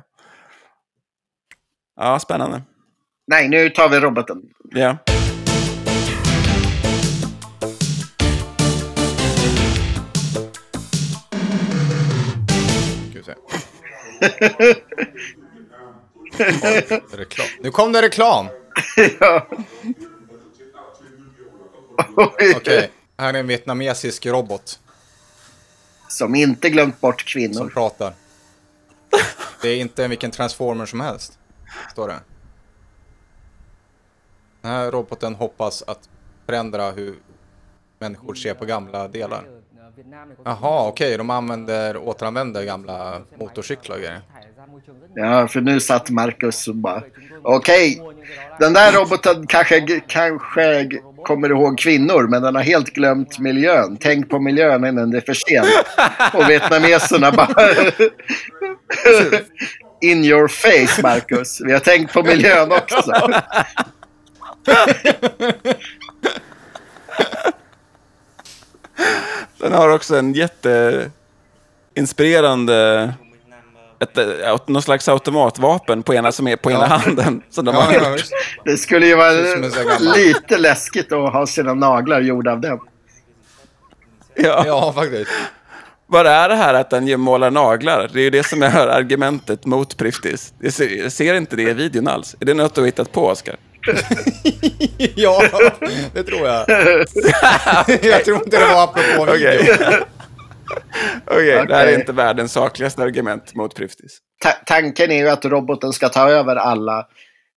Ja, 1.95 2.19
spännande. 2.19 2.61
Nej, 3.27 3.49
nu 3.49 3.69
tar 3.69 3.89
vi 3.89 3.99
roboten. 3.99 4.41
Ja. 4.71 4.97
Reklam. 17.13 17.47
Nu 17.61 17.71
kom 17.71 17.91
det 17.91 18.01
reklam. 18.01 18.47
ja. 19.19 19.47
Okej, 22.55 22.91
här 23.17 23.33
är 23.33 23.39
en 23.39 23.47
vietnamesisk 23.47 24.25
robot 24.25 24.79
som 26.09 26.35
inte 26.35 26.69
glömt 26.69 27.01
bort 27.01 27.25
kvinnor. 27.25 27.53
som 27.53 27.69
pratar. 27.69 28.13
Det 29.61 29.69
är 29.69 29.77
inte 29.77 30.07
vilken 30.07 30.31
transformer 30.31 30.85
som 30.85 30.99
helst, 30.99 31.39
står 31.91 32.07
det. 32.07 32.19
Den 34.61 34.71
här 34.71 34.91
roboten 34.91 35.35
hoppas 35.35 35.83
att 35.87 36.09
förändra 36.45 36.91
hur 36.91 37.19
människor 37.99 38.35
ser 38.35 38.53
på 38.53 38.65
gamla 38.65 39.07
delar. 39.07 39.47
Jaha, 40.45 40.87
okej, 40.87 41.17
de 41.17 41.29
använder, 41.29 41.97
återanvänder 41.97 42.63
gamla 42.63 43.21
motorcyklar 43.39 43.95
och 43.95 44.01
grejer. 44.01 44.21
Ja, 45.15 45.47
för 45.47 45.61
nu 45.61 45.79
satt 45.79 46.09
Marcus 46.09 46.67
och 46.67 46.75
bara 46.75 47.03
okej, 47.41 48.01
den 48.59 48.73
där 48.73 48.91
roboten 48.91 49.47
kanske, 49.47 50.01
kanske 50.07 50.89
kommer 51.23 51.49
ihåg 51.49 51.79
kvinnor 51.79 52.27
men 52.27 52.41
den 52.41 52.55
har 52.55 52.61
helt 52.61 52.93
glömt 52.93 53.39
miljön. 53.39 53.97
Tänk 54.01 54.29
på 54.29 54.39
miljön 54.39 54.85
innan 54.85 55.11
det 55.11 55.17
är 55.17 55.21
för 55.21 55.33
sent. 55.33 55.67
Och 56.33 56.49
vietnameserna 56.49 57.31
bara 57.31 57.55
in 60.01 60.25
your 60.25 60.47
face 60.47 61.01
Marcus. 61.01 61.61
Vi 61.65 61.73
har 61.73 61.79
tänkt 61.79 62.13
på 62.13 62.23
miljön 62.23 62.71
också. 62.71 63.11
Den 69.59 69.73
har 69.73 69.89
också 69.89 70.15
en 70.15 70.33
jätteinspirerande... 70.33 73.13
Ett, 74.01 74.17
ett, 74.17 74.67
någon 74.67 74.81
slags 74.81 75.09
automatvapen 75.09 76.03
på 76.03 76.13
ena, 76.13 76.31
som 76.31 76.47
är 76.47 76.55
på 76.55 76.71
ena 76.71 76.85
handen. 76.85 77.41
Som 77.49 77.65
de 77.65 77.75
har 77.75 77.93
Ja, 77.93 77.99
ja, 78.03 78.11
gjort. 78.11 78.21
Det 78.65 78.77
skulle 78.77 79.07
ju 79.07 79.15
vara 79.15 79.31
lite 80.15 80.57
läskigt 80.57 81.11
att 81.11 81.33
ha 81.33 81.47
sina 81.47 81.73
naglar 81.73 82.21
gjorda 82.21 82.51
av 82.51 82.61
den. 82.61 82.79
Ja. 84.35 84.63
ja, 84.65 84.93
faktiskt. 84.93 85.31
Vad 86.07 86.27
är 86.27 86.49
det 86.49 86.55
här 86.55 86.73
att 86.73 86.89
den 86.89 87.19
målar 87.19 87.51
naglar? 87.51 88.09
Det 88.13 88.19
är 88.19 88.23
ju 88.23 88.29
det 88.29 88.43
som 88.43 88.63
är 88.63 88.87
argumentet 88.87 89.65
mot 89.65 89.97
Priftis. 89.97 90.53
Jag 90.59 90.73
ser, 90.73 91.03
jag 91.03 91.11
ser 91.11 91.33
inte 91.33 91.55
det 91.55 91.61
i 91.61 91.73
videon 91.73 92.07
alls. 92.07 92.35
Är 92.39 92.45
det 92.45 92.53
något 92.53 92.75
du 92.75 92.81
har 92.81 92.85
hittat 92.85 93.11
på, 93.11 93.25
Oskar? 93.25 93.55
Ja, 95.15 95.41
det 96.13 96.23
tror 96.23 96.47
jag. 96.47 96.65
Jag 98.03 98.25
tror 98.25 98.37
inte 98.37 98.59
det 98.59 98.65
var 98.65 98.83
apropå 98.83 99.31
Okej. 99.31 99.57
video. 99.57 100.05
Okej, 101.25 101.65
det 101.67 101.75
här 101.75 101.87
är 101.87 101.99
inte 101.99 102.11
världens 102.11 102.51
sakligaste 102.51 103.03
argument 103.03 103.55
mot 103.55 103.75
Priftis. 103.75 104.19
Ta 104.43 104.49
tanken 104.65 105.11
är 105.11 105.17
ju 105.17 105.29
att 105.29 105.45
roboten 105.45 105.93
ska 105.93 106.09
ta 106.09 106.29
över 106.29 106.55
alla 106.55 107.07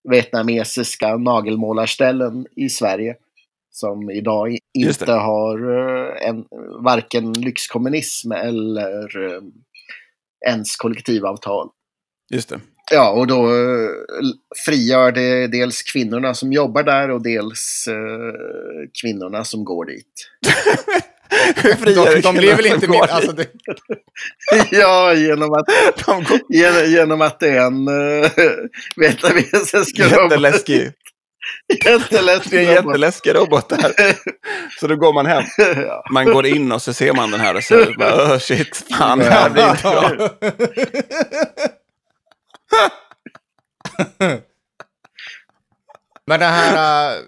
vietnamesiska 0.09 1.17
nagelmålarställen 1.17 2.45
i 2.55 2.69
Sverige. 2.69 3.15
Som 3.73 4.09
idag 4.09 4.57
inte 4.73 5.11
har 5.11 5.77
eh, 5.77 6.27
en, 6.27 6.45
varken 6.83 7.33
lyxkommunism 7.33 8.31
eller 8.31 9.25
eh, 9.25 9.41
ens 10.47 10.75
kollektivavtal. 10.75 11.69
Just 12.33 12.49
det. 12.49 12.59
Ja, 12.91 13.09
och 13.09 13.27
då 13.27 13.45
eh, 13.45 13.89
frigör 14.65 15.11
det 15.11 15.47
dels 15.47 15.83
kvinnorna 15.83 16.33
som 16.33 16.53
jobbar 16.53 16.83
där 16.83 17.11
och 17.11 17.23
dels 17.23 17.87
eh, 17.87 18.89
kvinnorna 19.01 19.43
som 19.43 19.65
går 19.65 19.85
dit. 19.85 20.29
De, 21.85 22.21
de 22.21 22.35
blir 22.35 22.55
väl 22.55 22.65
inte 22.65 22.87
mer... 22.87 23.11
Alltså, 23.11 23.31
det, 23.31 23.47
ja, 24.71 25.13
genom 25.13 25.53
att, 25.53 25.65
De 26.05 26.23
går 26.23 26.39
genom, 26.49 26.91
genom 26.91 27.21
att 27.21 27.39
det 27.39 27.49
är 27.49 27.61
en 27.61 27.87
uh, 27.87 28.29
vietnamesisk 28.95 29.99
robot. 29.99 30.23
jätteläskig. 30.23 30.91
Jätteläskig 31.85 32.51
Det 32.51 32.57
är 32.57 32.67
en 32.67 32.73
jätteläskig 32.73 33.35
robot 33.35 33.69
där. 33.69 33.93
Så 34.79 34.87
då 34.87 34.95
går 34.95 35.13
man 35.13 35.25
hem. 35.25 35.43
ja. 35.57 36.03
Man 36.11 36.25
går 36.25 36.45
in 36.45 36.71
och 36.71 36.81
så 36.81 36.93
ser 36.93 37.13
man 37.13 37.31
den 37.31 37.39
här 37.39 37.55
och 37.55 37.63
så 37.63 37.85
bara, 37.97 38.33
oh, 38.33 38.37
shit, 38.37 38.83
fan, 38.97 39.19
det 39.19 39.25
här 39.25 39.49
blir 39.49 39.69
inte 39.69 39.81
bra. 39.83 40.29
Men 46.25 46.39
den 46.39 46.53
här... 46.53 47.15
eh, 47.17 47.21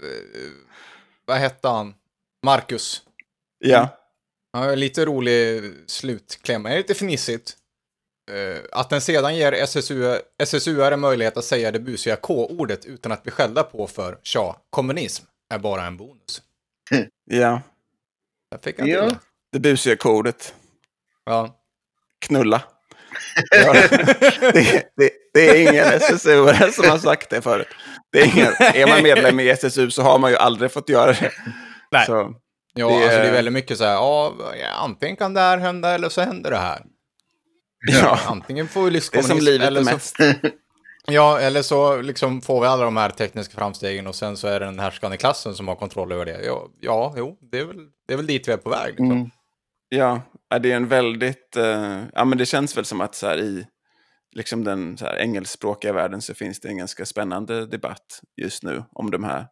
vad 1.26 1.38
hette 1.38 1.68
han? 1.68 1.96
Marcus. 2.46 3.04
Ja, 3.60 3.98
Han 4.54 4.64
har 4.64 4.72
en 4.74 4.80
lite 4.80 5.06
rolig 5.06 5.64
slutkläm. 5.88 6.64
Det 6.64 6.70
är 6.70 6.78
lite 6.78 6.94
fnissigt. 6.94 7.58
Eh, 8.32 8.62
att 8.72 8.90
den 8.90 9.02
sedan 9.02 9.36
ger 9.36 9.52
SSU, 9.52 10.20
SSU 10.38 10.84
en 10.84 11.00
möjlighet 11.00 11.38
att 11.38 11.46
säga 11.46 11.72
det 11.72 11.80
busiga 11.80 12.16
K-ordet 12.16 12.86
utan 12.86 13.12
att 13.12 13.24
bli 13.24 13.32
skällda 13.32 13.64
på 13.64 13.88
för 13.88 14.20
tja, 14.24 14.56
kommunism 14.70 15.26
är 15.54 15.60
bara 15.60 15.86
en 15.86 15.98
bonus. 15.98 16.42
ja. 17.26 17.62
Jag 18.50 18.64
fick 18.64 18.80
Ja. 18.80 19.16
Det 19.52 19.60
busiga 19.60 19.96
kodet. 19.96 20.56
Ja. 21.26 21.60
Knulla. 22.20 22.62
Ja, 23.52 23.74
det, 24.54 24.94
det, 24.98 25.12
det 25.34 25.50
är 25.50 25.62
ingen 25.62 25.86
SSU 25.86 26.48
som 26.72 26.90
har 26.90 26.98
sagt 26.98 27.30
det 27.30 27.42
förut. 27.42 27.68
Det 28.12 28.22
är, 28.22 28.26
ingen, 28.26 28.54
är 28.60 28.88
man 28.88 29.04
medlem 29.04 29.40
i 29.40 29.50
SSU 29.50 29.92
så 29.92 30.02
har 30.02 30.20
man 30.20 30.32
ju 30.32 30.38
aldrig 30.38 30.72
fått 30.72 30.90
göra 30.90 31.12
det. 31.12 31.32
Nej. 31.92 32.06
Så, 32.06 32.34
Ja, 32.76 32.88
Det 32.88 32.94
alltså 32.94 33.20
det 33.20 33.28
är 33.28 33.32
väldigt 33.32 33.54
mycket 33.54 33.78
så 33.78 33.84
här, 33.84 33.94
ja, 33.94 34.34
antingen 34.78 35.16
kan 35.16 35.34
det 35.34 35.40
här 35.40 35.58
hända 35.58 35.90
eller 35.90 36.10
så 36.10 36.22
händer 36.22 36.52
det 36.52 36.58
här. 36.58 36.82
ja, 37.92 38.20
Antingen 38.26 38.68
får 38.68 38.82
vi 38.82 38.86
det 38.86 38.90
är 38.90 38.94
livskommunism 38.94 39.38
som 39.38 39.46
livet 39.46 39.68
eller 39.68 39.82
är 39.82 39.86
så, 39.86 39.92
mest. 39.92 40.16
Ja, 41.08 41.40
eller 41.40 41.62
så 41.62 42.02
liksom 42.02 42.42
får 42.42 42.62
vi 42.62 42.68
alla 42.68 42.84
de 42.86 42.98
här 42.98 43.10
tekniska 43.10 43.58
framstegen 43.58 44.08
och 44.08 44.16
sen 44.16 44.38
så 44.38 44.48
är 44.48 44.60
det 44.60 44.66
den 44.66 44.80
härskande 44.80 45.18
klassen 45.18 45.56
som 45.56 45.68
har 45.68 45.76
kontroll 45.76 46.12
över 46.12 46.26
det. 46.26 46.46
Ja, 46.46 46.68
ja 46.82 47.14
jo, 47.18 47.38
det 47.52 47.60
är 47.60 47.66
väl, 47.66 47.78
det 48.08 48.14
är 48.14 48.18
väl 48.18 48.28
dit 48.28 48.48
vi 48.48 48.52
är 48.52 48.58
på 48.58 48.70
väg. 48.70 48.88
Liksom. 48.90 49.12
Mm. 49.12 49.30
Ja, 49.90 50.22
ja, 50.54 50.60
det 50.60 50.72
är 50.72 50.76
en 50.76 50.88
väldigt... 50.88 51.56
eh, 51.56 52.04
ja, 52.14 52.26
men 52.26 52.38
det 52.38 52.46
känns 52.46 52.78
väl 52.78 52.86
som 52.86 53.02
att 53.02 53.16
så 53.16 53.28
här, 53.28 53.38
i 53.38 53.68
liksom 54.36 54.64
den 54.64 54.98
så 54.98 55.06
här, 55.06 55.18
engelskspråkiga 55.18 55.94
världen 55.94 56.22
så 56.22 56.34
finns 56.34 56.60
det 56.60 56.68
en 56.68 56.78
ganska 56.78 57.06
spännande 57.06 57.66
debatt 57.66 58.22
just 58.42 58.64
nu 58.64 58.84
om 58.92 59.12
de 59.12 59.24
här, 59.24 59.48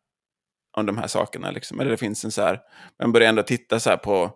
om 0.78 0.86
de 0.86 0.98
här 0.98 1.08
sakerna. 1.08 1.52
Liksom. 1.52 1.80
Eller 1.80 1.92
det 1.92 1.98
finns 1.98 2.26
en 2.26 2.32
så 2.32 2.42
här... 2.42 2.60
Man 3.04 3.12
börjar 3.12 3.30
ändå 3.30 3.44
titta 3.44 3.80
så 3.80 3.90
här 3.90 3.98
på... 3.98 4.32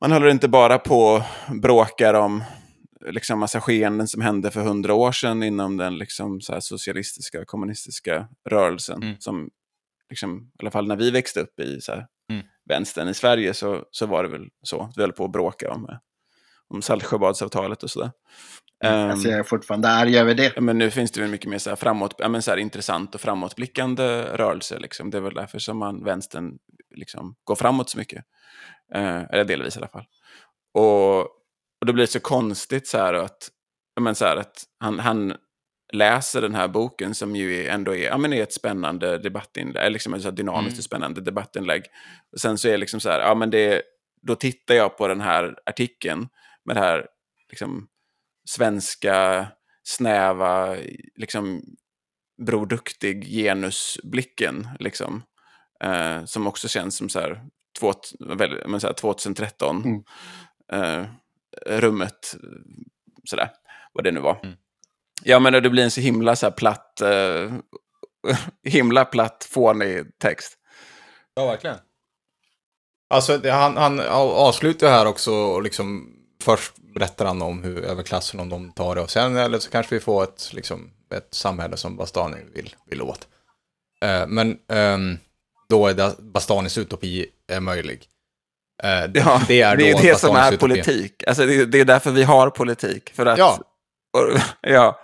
Man 0.00 0.12
håller 0.12 0.28
inte 0.28 0.48
bara 0.48 0.78
på 0.78 1.00
och 1.00 1.22
bråkar 1.62 2.14
om 2.14 2.44
liksom 3.06 3.38
massa 3.38 3.60
skeenden 3.60 4.08
som 4.08 4.22
hände 4.22 4.50
för 4.50 4.60
hundra 4.60 4.94
år 4.94 5.12
sedan 5.12 5.42
inom 5.42 5.76
den 5.76 5.98
liksom 5.98 6.40
så 6.40 6.60
socialistiska, 6.60 7.44
kommunistiska 7.44 8.28
rörelsen. 8.50 9.02
Mm. 9.02 9.16
Som, 9.18 9.50
liksom, 10.10 10.50
I 10.54 10.62
alla 10.62 10.70
fall 10.70 10.88
när 10.88 10.96
vi 10.96 11.10
växte 11.10 11.40
upp 11.40 11.60
i 11.60 11.80
så 11.80 11.92
här. 11.92 12.06
Vänstern 12.68 13.08
i 13.08 13.14
Sverige 13.14 13.54
så, 13.54 13.84
så 13.90 14.06
var 14.06 14.22
det 14.22 14.28
väl 14.28 14.48
så. 14.62 14.92
Vi 14.96 15.02
höll 15.02 15.12
på 15.12 15.24
att 15.24 15.32
bråka 15.32 15.70
om, 15.70 15.98
om 16.68 16.82
Saltsjöbadsavtalet 16.82 17.82
och 17.82 17.90
sådär. 17.90 18.10
Ehm, 18.84 19.10
Alltså 19.10 19.28
jag 19.28 19.38
är 19.38 19.42
fortfarande 19.42 19.88
arg 19.88 20.18
över 20.18 20.34
det. 20.34 20.60
men 20.60 20.78
nu 20.78 20.90
finns 20.90 21.10
det 21.10 21.20
väl 21.20 21.30
mycket 21.30 21.50
mer 21.50 21.58
så 21.58 21.70
här 21.70 21.76
framåt, 21.76 22.14
ja, 22.18 22.28
men 22.28 22.42
så 22.42 22.50
här 22.50 22.58
intressant 22.58 23.14
och 23.14 23.20
framåtblickande 23.20 24.22
rörelse. 24.22 24.78
Liksom. 24.78 25.10
Det 25.10 25.16
är 25.16 25.22
väl 25.22 25.34
därför 25.34 25.58
som 25.58 25.78
man, 25.78 26.04
vänstern 26.04 26.58
liksom, 26.94 27.34
gå 27.44 27.56
framåt 27.56 27.90
så 27.90 27.98
mycket. 27.98 28.24
Eh, 28.94 29.22
eller 29.22 29.44
delvis 29.44 29.76
i 29.76 29.78
alla 29.78 29.88
fall. 29.88 30.04
Och, 30.74 31.20
och 31.20 31.86
det 31.86 31.92
blir 31.92 32.06
så 32.06 32.20
konstigt 32.20 32.88
så 32.88 32.98
här 32.98 33.14
att, 33.14 33.48
men 34.00 34.14
så 34.14 34.24
här 34.24 34.36
att 34.36 34.64
han, 34.78 34.98
han 34.98 35.34
läser 35.92 36.40
den 36.40 36.54
här 36.54 36.68
boken 36.68 37.14
som 37.14 37.36
ju 37.36 37.66
ändå 37.66 37.94
är, 37.94 38.04
ja, 38.04 38.18
men 38.18 38.32
är 38.32 38.42
ett 38.42 38.52
spännande 38.52 39.18
debattinlägg, 39.18 39.92
liksom 39.92 40.14
ett 40.14 40.22
så 40.22 40.30
dynamiskt 40.30 40.78
och 40.78 40.84
spännande 40.84 41.20
debattinlägg. 41.20 41.82
Och 42.32 42.40
sen 42.40 42.58
så 42.58 42.68
är 42.68 42.72
det 42.72 42.78
liksom 42.78 43.00
så 43.00 43.10
här, 43.10 43.20
ja 43.20 43.34
men 43.34 43.50
det, 43.50 43.82
då 44.22 44.34
tittar 44.34 44.74
jag 44.74 44.96
på 44.96 45.08
den 45.08 45.20
här 45.20 45.54
artikeln 45.66 46.28
med 46.64 46.76
det 46.76 46.80
här 46.80 47.06
liksom, 47.50 47.88
svenska, 48.48 49.46
snäva, 49.82 50.76
liksom, 51.16 51.62
Bror 52.42 52.66
Duktig 52.66 53.24
genusblicken. 53.24 54.68
Liksom, 54.78 55.22
eh, 55.84 56.24
som 56.24 56.46
också 56.46 56.68
känns 56.68 56.96
som 56.96 57.08
så 57.08 57.20
här, 57.20 57.44
två, 57.80 57.92
men 58.66 58.80
så 58.80 58.86
här 58.86 58.94
2013. 58.94 59.82
Mm. 59.84 60.02
Eh, 60.72 61.06
rummet, 61.66 62.36
sådär, 63.24 63.50
vad 63.92 64.04
det 64.04 64.12
nu 64.12 64.20
var. 64.20 64.56
Ja, 65.22 65.38
men 65.38 65.52
det 65.52 65.70
blir 65.70 65.84
en 65.84 65.90
så 65.90 66.00
himla 66.00 66.36
så 66.36 66.46
här 66.46 66.50
platt, 66.50 67.00
eh, 67.00 67.52
himla 68.64 69.04
platt, 69.04 69.48
fånig 69.50 70.18
text. 70.18 70.58
Ja, 71.34 71.46
verkligen. 71.46 71.76
Alltså, 73.10 73.38
det, 73.38 73.50
han, 73.50 73.76
han 73.76 74.00
avslutar 74.10 74.90
här 74.90 75.06
också 75.06 75.32
och 75.32 75.62
liksom 75.62 76.16
först 76.42 76.72
berättar 76.94 77.24
han 77.24 77.42
om 77.42 77.62
hur 77.62 77.84
överklassen, 77.84 78.40
om 78.40 78.48
de 78.48 78.72
tar 78.72 78.94
det 78.94 79.00
och 79.00 79.10
sen 79.10 79.36
eller 79.36 79.58
så 79.58 79.70
kanske 79.70 79.94
vi 79.94 80.00
får 80.00 80.22
ett, 80.24 80.50
liksom, 80.52 80.90
ett 81.14 81.34
samhälle 81.34 81.76
som 81.76 81.96
Bastani 81.96 82.36
vill, 82.54 82.74
vill 82.86 83.02
åt. 83.02 83.28
Eh, 84.04 84.26
men 84.26 84.58
ehm, 84.68 85.18
då 85.68 85.86
är 85.86 85.94
det 85.94 86.14
Bastanis 86.18 86.78
utopi 86.78 87.26
är 87.48 87.60
möjlig. 87.60 88.06
Eh, 88.82 88.90
Ja, 88.90 89.42
det 89.48 89.60
är, 89.60 89.76
det, 89.76 89.90
är 89.90 90.02
det 90.02 90.18
som 90.18 90.36
är 90.36 90.56
politik. 90.56 91.24
Alltså, 91.26 91.46
det, 91.46 91.64
det 91.64 91.80
är 91.80 91.84
därför 91.84 92.10
vi 92.10 92.22
har 92.22 92.50
politik. 92.50 93.10
För 93.14 93.26
att, 93.26 93.38
Ja. 93.38 93.58
ja, 94.60 95.00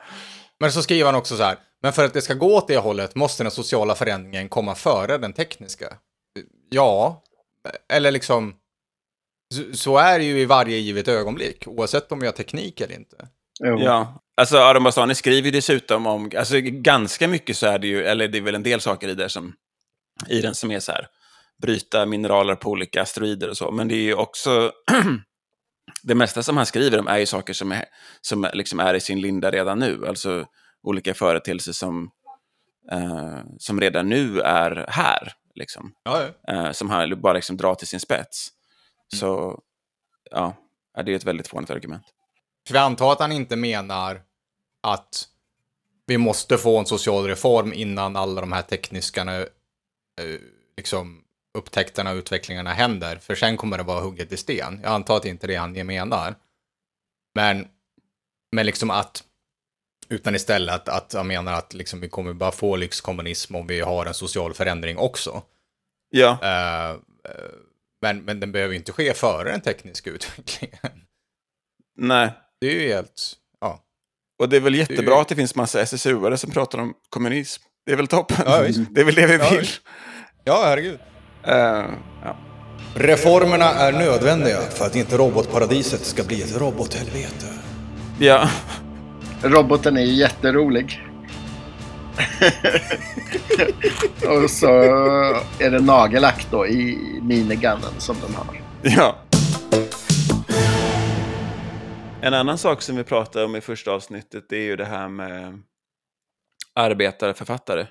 Men 0.60 0.72
så 0.72 0.82
skriver 0.82 1.06
han 1.06 1.14
också 1.14 1.36
så 1.36 1.42
här, 1.42 1.58
men 1.82 1.92
för 1.92 2.04
att 2.04 2.14
det 2.14 2.22
ska 2.22 2.34
gå 2.34 2.56
åt 2.56 2.68
det 2.68 2.76
hållet 2.76 3.14
måste 3.14 3.42
den 3.42 3.50
sociala 3.50 3.94
förändringen 3.94 4.48
komma 4.48 4.74
före 4.74 5.18
den 5.18 5.32
tekniska. 5.32 5.96
Ja, 6.70 7.22
eller 7.92 8.10
liksom, 8.10 8.54
så, 9.54 9.76
så 9.76 9.98
är 9.98 10.18
det 10.18 10.24
ju 10.24 10.40
i 10.40 10.44
varje 10.44 10.76
givet 10.76 11.08
ögonblick, 11.08 11.64
oavsett 11.66 12.12
om 12.12 12.20
vi 12.20 12.26
har 12.26 12.32
teknik 12.32 12.80
eller 12.80 12.94
inte. 12.94 13.28
Jo. 13.60 13.78
ja. 13.80 14.22
Alltså, 14.36 14.58
Aron 14.58 14.84
Bastani 14.84 15.14
skriver 15.14 15.46
ju 15.46 15.50
dessutom 15.50 16.06
om, 16.06 16.30
alltså 16.36 16.60
ganska 16.60 17.28
mycket 17.28 17.56
så 17.56 17.66
är 17.66 17.78
det 17.78 17.86
ju, 17.86 18.04
eller 18.04 18.28
det 18.28 18.38
är 18.38 18.42
väl 18.42 18.54
en 18.54 18.62
del 18.62 18.80
saker 18.80 19.08
i, 19.08 19.14
där 19.14 19.28
som, 19.28 19.54
i 20.28 20.40
den 20.40 20.54
som 20.54 20.70
är 20.70 20.80
så 20.80 20.92
här, 20.92 21.06
bryta 21.62 22.06
mineraler 22.06 22.54
på 22.54 22.70
olika 22.70 23.02
asteroider 23.02 23.48
och 23.48 23.56
så. 23.56 23.70
Men 23.70 23.88
det 23.88 23.94
är 23.94 24.02
ju 24.02 24.14
också, 24.14 24.72
det 26.02 26.14
mesta 26.14 26.42
som 26.42 26.56
han 26.56 26.66
skriver 26.66 26.98
om 26.98 27.08
är 27.08 27.18
ju 27.18 27.26
saker 27.26 27.52
som 27.52 27.72
är, 27.72 27.84
som 28.20 28.50
liksom 28.52 28.80
är 28.80 28.94
i 28.94 29.00
sin 29.00 29.20
linda 29.20 29.50
redan 29.50 29.78
nu. 29.78 30.06
Alltså 30.06 30.46
olika 30.82 31.14
företeelser 31.14 31.72
som, 31.72 32.10
eh, 32.92 33.38
som 33.58 33.80
redan 33.80 34.08
nu 34.08 34.40
är 34.40 34.86
här. 34.88 35.32
Liksom. 35.54 35.92
Ja, 36.02 36.22
ja. 36.42 36.54
eh, 36.54 36.72
som 36.72 36.90
han 36.90 37.20
bara 37.20 37.32
liksom 37.32 37.56
drar 37.56 37.74
till 37.74 37.86
sin 37.86 38.00
spets. 38.00 38.48
Så 39.16 39.60
ja, 40.30 40.56
det 41.04 41.12
är 41.12 41.16
ett 41.16 41.24
väldigt 41.24 41.48
fånigt 41.48 41.70
argument. 41.70 42.04
För 42.66 42.72
vi 42.72 42.78
antar 42.78 43.12
att 43.12 43.20
han 43.20 43.32
inte 43.32 43.56
menar 43.56 44.22
att 44.82 45.28
vi 46.06 46.18
måste 46.18 46.58
få 46.58 46.78
en 46.78 46.86
social 46.86 47.26
reform 47.26 47.72
innan 47.72 48.16
alla 48.16 48.40
de 48.40 48.52
här 48.52 48.62
tekniska 48.62 49.22
eh, 49.22 49.46
liksom, 50.76 51.24
upptäckterna 51.58 52.10
och 52.10 52.16
utvecklingarna 52.16 52.72
händer. 52.72 53.16
För 53.16 53.34
sen 53.34 53.56
kommer 53.56 53.78
det 53.78 53.84
vara 53.84 54.00
hugget 54.00 54.32
i 54.32 54.36
sten. 54.36 54.80
Jag 54.82 54.92
antar 54.92 55.16
att 55.16 55.22
det 55.22 55.28
inte 55.28 55.46
är 55.46 55.48
det 55.48 55.56
han 55.56 55.72
menar. 55.86 56.34
Men, 57.34 57.68
men 58.52 58.66
liksom 58.66 58.90
att, 58.90 59.24
utan 60.08 60.34
istället 60.34 60.74
att, 60.74 60.88
att 60.88 61.12
han 61.12 61.26
menar 61.26 61.52
att 61.52 61.74
liksom 61.74 62.00
vi 62.00 62.08
kommer 62.08 62.32
bara 62.32 62.52
få 62.52 62.76
lyxkommunism 62.76 63.54
om 63.54 63.66
vi 63.66 63.80
har 63.80 64.06
en 64.06 64.14
social 64.14 64.54
förändring 64.54 64.98
också. 64.98 65.42
Ja, 66.10 66.30
eh, 66.42 66.96
men, 68.02 68.24
men 68.24 68.40
den 68.40 68.52
behöver 68.52 68.74
inte 68.74 68.92
ske 68.92 69.14
före 69.14 69.50
den 69.50 69.60
tekniska 69.60 70.10
utvecklingen. 70.10 71.04
nej. 71.96 72.30
Det 72.60 72.66
är 72.66 72.80
ju 72.80 72.88
helt, 72.88 73.32
ja. 73.60 73.84
Och 74.38 74.48
det 74.48 74.56
är 74.56 74.60
väl 74.60 74.74
jättebra 74.74 75.14
Det- 75.14 75.20
att 75.20 75.28
det 75.28 75.36
finns 75.36 75.54
massa 75.54 75.82
SSU-are 75.82 76.36
som 76.36 76.50
pratar 76.50 76.78
om 76.78 76.94
kommunism. 77.08 77.62
Det 77.86 77.92
är 77.92 77.96
väl 77.96 78.06
toppen. 78.08 78.36
Ja, 78.46 78.62
det 78.90 79.00
är 79.00 79.04
väl 79.04 79.14
det 79.14 79.26
vi 79.26 79.56
vill. 79.56 79.66
Ja, 80.44 80.62
herregud. 80.64 80.98
Eh, 81.44 81.84
ja. 82.24 82.36
Reformerna 82.94 83.64
är 83.64 83.92
nödvändiga 83.92 84.60
för 84.60 84.86
att 84.86 84.96
inte 84.96 85.16
robotparadiset 85.16 86.04
ska 86.06 86.24
bli 86.24 86.42
ett 86.42 86.56
robothelvete. 86.56 87.46
ja, 88.18 88.48
Roboten 89.42 89.96
är 89.96 90.02
ju 90.02 90.12
jätterolig. 90.12 91.04
och 94.44 94.50
så 94.50 94.66
är 95.58 95.70
det 95.70 95.80
nagellack 95.80 96.46
då 96.50 96.66
i 96.66 96.98
minigunnen 97.22 97.92
som 97.98 98.16
de 98.26 98.34
har. 98.34 98.60
ja. 98.82 99.16
En 102.20 102.34
annan 102.34 102.58
sak 102.58 102.82
som 102.82 102.96
vi 102.96 103.04
pratade 103.04 103.44
om 103.44 103.56
i 103.56 103.60
första 103.60 103.90
avsnittet 103.90 104.44
det 104.48 104.56
är 104.56 104.62
ju 104.62 104.76
det 104.76 104.84
här 104.84 105.08
med 105.08 105.62
arbetare, 106.74 107.34
författare 107.34 107.86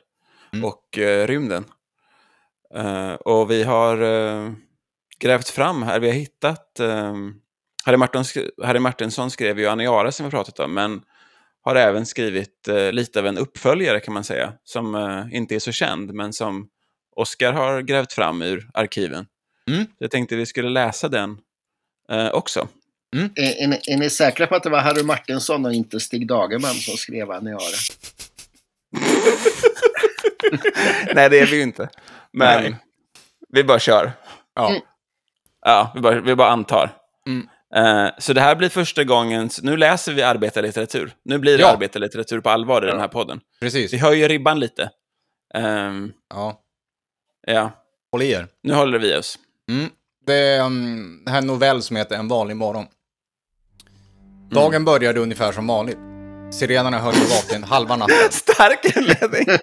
och 0.64 0.98
eh, 0.98 1.28
rymden. 1.28 1.66
Eh, 2.76 3.14
och 3.14 3.52
vi 3.52 3.64
har 3.64 4.02
eh, 4.02 4.52
grävt 5.20 5.50
fram 5.50 5.84
här, 5.84 6.00
vi 6.00 6.08
har 6.08 6.16
hittat... 6.16 6.80
Eh, 6.80 7.16
Harry, 7.86 7.98
Martin, 7.98 8.24
Harry 8.64 8.80
Martinsson 8.80 9.32
skrev 9.32 9.60
ju 9.60 9.68
Aniara 9.68 10.12
som 10.12 10.26
vi 10.26 10.32
pratat 10.32 10.60
om, 10.60 10.74
men 10.74 11.02
har 11.64 11.76
även 11.76 12.06
skrivit 12.06 12.68
eh, 12.68 12.92
lite 12.92 13.20
av 13.20 13.28
en 13.28 13.38
uppföljare 13.38 14.00
kan 14.00 14.14
man 14.14 14.24
säga, 14.24 14.54
som 14.64 14.96
inte 15.32 15.56
är 15.56 15.60
så 15.60 15.72
känd, 15.72 16.14
men 16.14 16.34
som 16.34 16.68
Oskar 17.16 17.54
har 17.54 17.82
grävt 17.82 18.14
fram 18.14 18.42
ur 18.42 18.70
arkiven. 18.74 19.26
Mm. 19.70 19.86
Jag 19.98 20.12
tänkte 20.12 20.36
vi 20.36 20.46
skulle 20.46 20.70
läsa 20.70 21.10
den 21.10 21.38
också. 22.32 22.68
Är, 23.36 23.64
är, 23.64 23.68
ni, 23.68 23.82
är 23.88 23.98
ni 23.98 24.10
säkra 24.10 24.48
på 24.48 24.56
att 24.56 24.64
det 24.64 24.70
var 24.70 24.80
Harry 24.80 25.04
Martinsson 25.04 25.66
och 25.66 25.74
inte 25.74 26.00
Stig 26.00 26.28
Dagerman 26.28 26.76
som 26.76 26.98
skrev 26.98 27.32
Aniara? 27.32 27.60
Nej, 31.16 31.30
det 31.30 31.40
är 31.40 31.46
vi 31.46 31.56
ju 31.56 31.62
inte. 31.62 31.90
Men 32.34 32.62
Nej. 32.64 32.76
vi 33.50 33.64
bara 33.64 33.80
kör. 33.80 34.12
Ja. 34.56 34.70
Mm. 34.70 34.82
Ja, 35.66 35.92
vi 35.96 36.02
bara, 36.02 36.20
vi 36.22 36.36
bara 36.36 36.50
antar. 36.50 36.90
Mm. 37.28 37.48
Eh, 37.76 38.12
så 38.18 38.34
det 38.34 38.42
här 38.42 38.56
blir 38.56 38.70
första 38.70 39.04
gången, 39.04 39.50
nu 39.62 39.78
läser 39.78 40.14
vi 40.14 40.22
arbetarlitteratur. 40.22 41.16
Nu 41.26 41.38
blir 41.38 41.58
det 41.58 41.62
Ja. 41.64 41.74
arbetarlitteratur 41.74 42.40
på 42.42 42.50
allvar 42.50 42.84
i 42.88 42.92
den 42.92 43.00
här 43.00 43.08
podden. 43.08 43.40
Precis. 43.60 43.94
Vi 43.94 43.98
höjer 43.98 44.30
ribban 44.30 44.60
lite. 44.60 44.90
Ehm, 45.54 46.14
Ja. 46.30 46.62
ja, 47.48 47.72
Håll 48.12 48.22
i 48.22 48.32
er. 48.32 48.48
nu 48.64 48.74
håller 48.74 49.00
vi 49.00 49.16
oss. 49.18 49.40
Mm. 49.70 49.90
Det 50.26 50.34
är 50.34 50.62
um, 50.66 51.22
det 51.26 51.32
här 51.32 51.38
en 51.38 51.48
novell 51.48 51.82
som 51.82 51.96
heter 51.96 52.16
En 52.16 52.28
vanlig 52.28 52.56
morgon. 52.58 52.86
Dagen 54.52 54.86
började 54.86 55.20
ungefär 55.20 55.52
som 55.52 55.68
vanligt. 55.68 55.98
Sirenerna 56.52 57.00
höll 57.00 57.14
mig 57.14 57.28
vaken 57.30 57.64
halva 57.64 57.96
natten. 57.96 58.16
Stark 58.32 58.86
inledning! 58.98 59.46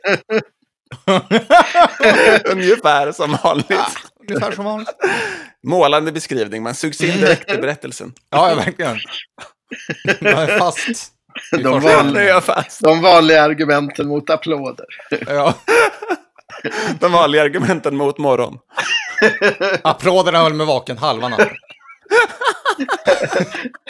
Ungefär 2.44 3.12
som 3.12 3.38
vanligt. 3.42 3.80
Ungefär 4.28 4.52
som 4.52 4.64
vanligt. 4.64 4.88
Målande 5.66 6.12
beskrivning, 6.12 6.62
man 6.62 6.74
sugs 6.74 7.00
in 7.00 7.20
direkt 7.20 7.52
i 7.52 7.56
berättelsen. 7.56 8.12
Ja, 8.30 8.48
ja 8.50 8.54
verkligen. 8.54 8.96
Jag 10.20 10.42
är 10.42 10.58
fast. 10.58 11.10
De 11.62 11.80
fast. 12.40 12.82
De 12.82 13.02
vanliga 13.02 13.42
argumenten 13.42 14.08
mot 14.08 14.30
applåder. 14.30 14.86
Ja. 15.26 15.54
De 17.00 17.12
vanliga 17.12 17.42
argumenten 17.42 17.96
mot 17.96 18.18
morgon. 18.18 18.58
Applåderna 19.82 20.38
höll 20.38 20.54
mig 20.54 20.66
vaken 20.66 20.98
halva 20.98 21.28
natten. 21.28 21.48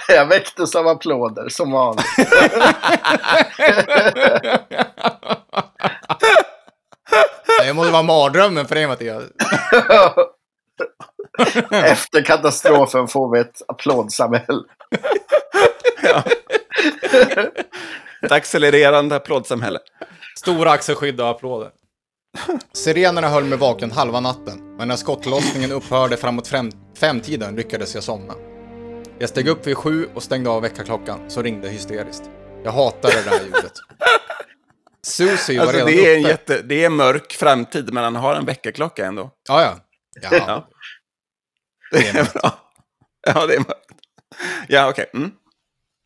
Jag 0.09 0.27
väcktes 0.27 0.75
av 0.75 0.89
applåder 0.89 1.49
som 1.49 1.71
vanligt. 1.71 2.07
Det 7.63 7.73
måste 7.73 7.93
vara 7.93 8.03
mardrömmen 8.03 8.67
för 8.67 8.75
dig 8.75 8.87
Mattias. 8.87 9.23
Efter 11.71 12.23
katastrofen 12.25 13.09
får 13.09 13.33
vi 13.35 13.41
ett 13.41 13.63
applådsamhälle. 13.69 14.63
Ett 18.23 18.33
accelererande 18.33 19.17
applådsamhälle. 19.17 19.79
Stora 20.39 20.71
axelskydd 20.71 21.21
och 21.21 21.29
applåder. 21.29 21.71
Sirenerna 22.73 23.29
höll 23.29 23.45
mig 23.45 23.59
vaken 23.59 23.91
halva 23.91 24.21
natten, 24.21 24.77
men 24.77 24.89
när 24.89 24.97
skottlossningen 24.97 25.73
upphörde 25.73 26.17
framåt 26.17 26.49
fem 26.49 26.71
femtiden 26.99 27.57
lyckades 27.57 27.95
jag 27.95 28.05
somna. 28.05 28.35
Jag 29.19 29.29
steg 29.29 29.49
upp 29.49 29.67
vid 29.67 29.77
sju 29.77 30.09
och 30.15 30.23
stängde 30.23 30.51
av 30.51 30.63
väckarklockan, 30.63 31.31
så 31.31 31.43
ringde 31.43 31.69
hysteriskt. 31.69 32.31
Jag 32.65 32.73
hatade 32.73 33.15
det 33.15 33.31
där 33.31 33.41
ljudet. 33.45 33.73
Susie 35.05 35.59
var 35.59 35.67
Alltså 35.67 35.77
redan 35.87 35.93
det 35.93 36.07
är, 36.07 36.15
en 36.15 36.21
uppe. 36.21 36.29
jätte, 36.31 36.63
det 36.63 36.85
är 36.85 36.91
mörk 36.91 37.33
framtid, 37.33 37.93
men 37.93 38.05
han 38.05 38.17
har 38.17 38.35
en 38.35 38.45
väckarklocka 38.45 39.07
ändå. 39.07 39.31
Ja, 39.49 39.63
ja. 39.63 39.77
Ja. 40.23 40.29
Ja. 40.47 40.69
Det 41.93 42.09
är 42.09 42.33
bra. 42.33 42.61
Ja, 43.27 43.47
det 43.47 43.55
är 43.55 43.59
mörkt. 43.59 43.91
Ja, 44.69 44.89
okej. 44.91 45.11
Mm. 45.15 45.31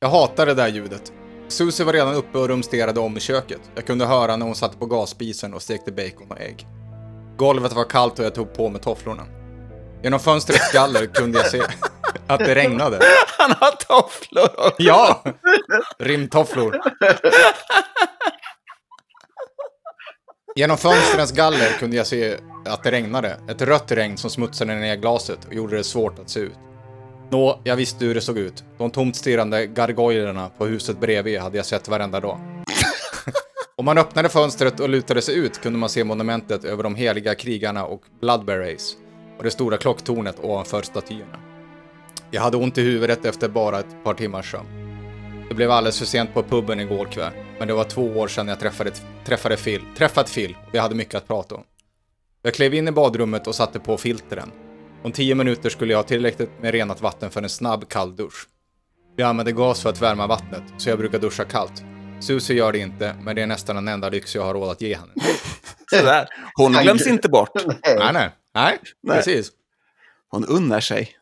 Jag 0.01 0.09
hatar 0.09 0.47
det 0.47 0.55
där 0.55 0.69
ljudet. 0.69 1.13
Susie 1.49 1.87
var 1.87 1.93
redan 1.93 2.15
uppe 2.15 2.39
och 2.39 2.49
rumsterade 2.49 3.01
om 3.01 3.17
i 3.17 3.21
köket. 3.21 3.61
Jag 3.75 3.87
kunde 3.87 4.07
höra 4.07 4.37
när 4.37 4.47
hon 4.47 4.55
satt 4.55 4.79
på 4.79 4.87
gasspisen 4.87 5.55
och 5.55 5.63
stekte 5.63 5.93
bacon 5.93 6.31
och 6.31 6.41
ägg. 6.41 6.67
Golvet 7.37 7.73
var 7.73 7.85
kallt 7.85 8.19
och 8.19 8.25
jag 8.25 8.35
tog 8.35 8.55
på 8.55 8.69
mig 8.69 8.81
tofflorna. 8.83 9.27
Genom 10.03 10.21
fönstrets 10.21 10.73
galler 10.73 11.07
kunde 11.07 11.39
jag 11.39 11.51
se 11.51 11.63
att 12.27 12.39
det 12.39 12.55
regnade. 12.55 13.01
Han 13.39 13.51
har 13.61 13.71
tofflor 13.71 14.45
också. 14.59 14.75
Ja! 14.79 15.25
Rimtofflor. 15.99 16.81
Genom 20.59 20.77
fönstrens 20.77 21.33
galler 21.33 21.79
kunde 21.79 21.97
jag 21.97 22.07
se 22.07 22.37
att 22.65 22.83
det 22.83 22.91
regnade. 22.91 23.37
Ett 23.49 23.63
rött 23.63 23.93
regn 23.93 24.17
som 24.17 24.31
smutsade 24.31 24.75
ner 24.75 24.97
glaset 24.97 25.45
och 25.45 25.55
gjorde 25.55 25.77
det 25.77 25.85
svårt 25.85 26.19
att 26.19 26.31
se 26.31 26.41
ut. 26.41 26.59
Nå, 27.31 27.61
jag 27.65 27.77
visste 27.77 28.05
hur 28.05 28.15
det 28.15 28.21
såg 28.21 28.39
ut. 28.39 28.65
De 28.79 28.91
tomt 28.91 29.17
stirrande 29.17 29.67
gargoylerna 29.67 30.51
på 30.59 30.67
huset 30.67 31.01
bredvid 31.01 31.41
hade 31.41 31.57
jag 31.57 31.67
sett 31.67 31.89
varenda 31.89 32.21
dag. 32.21 32.39
Om 33.77 33.85
man 33.85 33.99
öppnade 33.99 34.29
fönstret 34.29 34.81
och 34.81 34.89
lutade 34.89 35.23
sig 35.23 35.35
ut 35.35 35.61
kunde 35.61 35.79
man 35.79 35.89
se 35.89 36.05
monumentet 36.05 36.65
över 36.65 36.83
de 36.83 36.95
heliga 36.95 37.35
krigarna 37.35 37.85
och 37.85 38.03
Bloodberries 38.21 38.97
och 39.39 39.45
det 39.45 39.51
stora 39.51 39.77
klocktornet 39.77 40.37
ovanför 40.43 40.83
statyerna. 40.83 41.39
Jag 42.31 42.43
hade 42.43 42.57
ont 42.57 42.79
i 42.79 42.83
huvudet 42.83 43.25
efter 43.25 43.49
bara 43.49 43.79
ett 43.79 44.05
par 44.05 44.15
timmars 44.15 44.51
sömn. 44.51 44.69
Det 45.49 45.55
blev 45.55 45.71
alldeles 45.71 45.99
för 45.99 46.07
sent 46.07 46.35
på 46.35 46.43
puben 46.43 46.81
igår 46.81 47.05
kväll, 47.05 47.33
men 47.59 47.69
det 47.69 47.75
var 47.75 47.85
två 47.85 48.03
år 48.03 48.29
sedan 48.29 48.49
jag 48.49 48.61
träffade, 48.61 48.91
träffade 49.25 49.57
Phil, 49.57 49.83
träffat 49.97 50.35
Phil 50.35 50.57
och 50.67 50.75
vi 50.75 50.79
hade 50.79 50.95
mycket 50.95 51.15
att 51.15 51.27
prata 51.27 51.55
om. 51.55 51.65
Jag 52.43 52.55
klev 52.55 52.75
in 52.75 52.89
i 52.89 52.93
badrummet 52.93 53.47
och 53.47 53.55
satte 53.55 53.81
på 53.81 53.97
filtren. 53.97 54.51
Om 55.03 55.13
tio 55.13 55.35
minuter 55.35 55.71
skulle 55.71 55.93
jag 55.93 55.99
ha 55.99 56.05
tillräckligt 56.05 56.51
med 56.61 56.73
renat 56.73 57.01
vatten 57.01 57.31
för 57.31 57.43
en 57.43 57.49
snabb 57.49 57.89
kall 57.89 58.17
dusch. 58.17 58.49
Vi 59.17 59.23
använder 59.23 59.53
gas 59.53 59.83
för 59.83 59.91
att 59.91 60.03
värma 60.03 60.27
vattnet, 60.27 60.63
så 60.77 60.89
jag 60.89 60.99
brukar 60.99 61.19
duscha 61.19 61.45
kallt. 61.45 61.83
Susie 62.21 62.57
gör 62.57 62.73
det 62.73 62.79
inte, 62.79 63.17
men 63.23 63.37
det 63.37 63.43
är 63.43 63.47
nästan 63.47 63.77
den 63.77 63.89
enda 63.89 64.09
lyx 64.09 64.35
jag 64.35 64.43
har 64.43 64.55
råd 64.55 64.71
att 64.71 64.81
ge 64.81 64.97
henne. 64.97 65.13
Sådär. 65.91 66.29
Hon 66.55 66.73
glöms 66.73 67.07
inte 67.07 67.29
bort. 67.29 67.51
Nej, 67.65 67.77
nej, 68.13 68.15
nej, 68.15 68.31
Nej. 68.55 68.79
precis. 69.17 69.51
Hon 70.31 70.45
unnar 70.45 70.81
sig. 70.81 71.15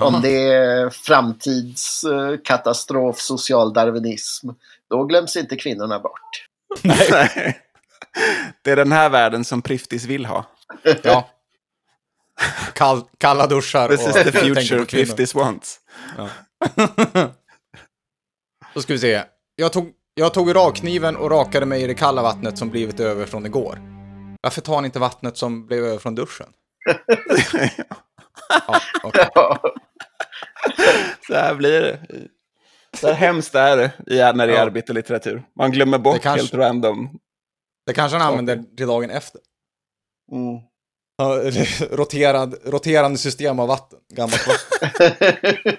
Om 0.00 0.20
det 0.22 0.42
är 0.42 0.90
framtidskatastrof, 0.90 3.18
social 3.18 3.72
darwinism, 3.72 4.48
då 4.90 5.04
glöms 5.04 5.36
inte 5.36 5.56
kvinnorna 5.56 6.00
bort. 6.00 6.46
Nej. 6.84 7.60
Det 8.62 8.70
är 8.70 8.76
den 8.76 8.92
här 8.92 9.10
världen 9.10 9.44
som 9.44 9.62
Priftis 9.62 10.04
vill 10.04 10.26
ha. 10.26 10.44
Ja. 11.02 11.30
Kall, 12.74 13.02
kalla 13.18 13.46
duschar 13.46 13.88
This 13.88 14.00
is 14.00 14.06
och 14.06 14.14
the 14.14 14.32
future. 14.38 14.84
Priftis 14.84 15.34
wants. 15.34 15.80
Då 18.74 18.82
ska 18.82 18.92
vi 18.92 18.98
se. 18.98 19.22
Jag 19.56 19.72
tog, 19.72 19.92
jag 20.14 20.34
tog 20.34 20.54
rakkniven 20.54 21.16
och 21.16 21.30
rakade 21.30 21.66
mig 21.66 21.82
i 21.82 21.86
det 21.86 21.94
kalla 21.94 22.22
vattnet 22.22 22.58
som 22.58 22.70
blivit 22.70 23.00
över 23.00 23.26
från 23.26 23.46
igår. 23.46 23.78
Varför 24.42 24.60
tar 24.60 24.80
ni 24.80 24.86
inte 24.86 24.98
vattnet 24.98 25.36
som 25.36 25.66
blev 25.66 25.84
över 25.84 25.98
från 25.98 26.14
duschen? 26.14 26.46
ja. 28.66 28.80
Ja. 29.12 29.60
Så 31.26 31.34
här 31.34 31.54
blir 31.54 31.80
det. 31.80 32.00
Så 32.96 33.06
här 33.06 33.14
hemskt 33.14 33.54
är 33.54 33.76
det 33.76 33.92
när 34.32 34.46
det 34.46 34.52
är 34.52 34.56
Ja. 34.56 34.62
arbete 34.62 34.92
och 34.92 34.96
litteratur. 34.96 35.42
Man 35.58 35.70
glömmer 35.72 35.98
bort 35.98 36.20
kanske- 36.22 36.40
helt 36.40 36.54
random. 36.54 37.18
Det 37.86 37.92
kanske 37.94 38.16
han 38.18 38.26
använder 38.32 38.76
till 38.76 38.86
dagen 38.86 39.10
efter. 39.10 39.40
Mm. 40.32 40.60
Roterad, 41.96 42.54
roterande 42.64 43.18
system 43.18 43.58
av 43.60 43.68
vatten. 43.68 43.98
Gammalt 44.14 44.46
vatten. 44.46 45.12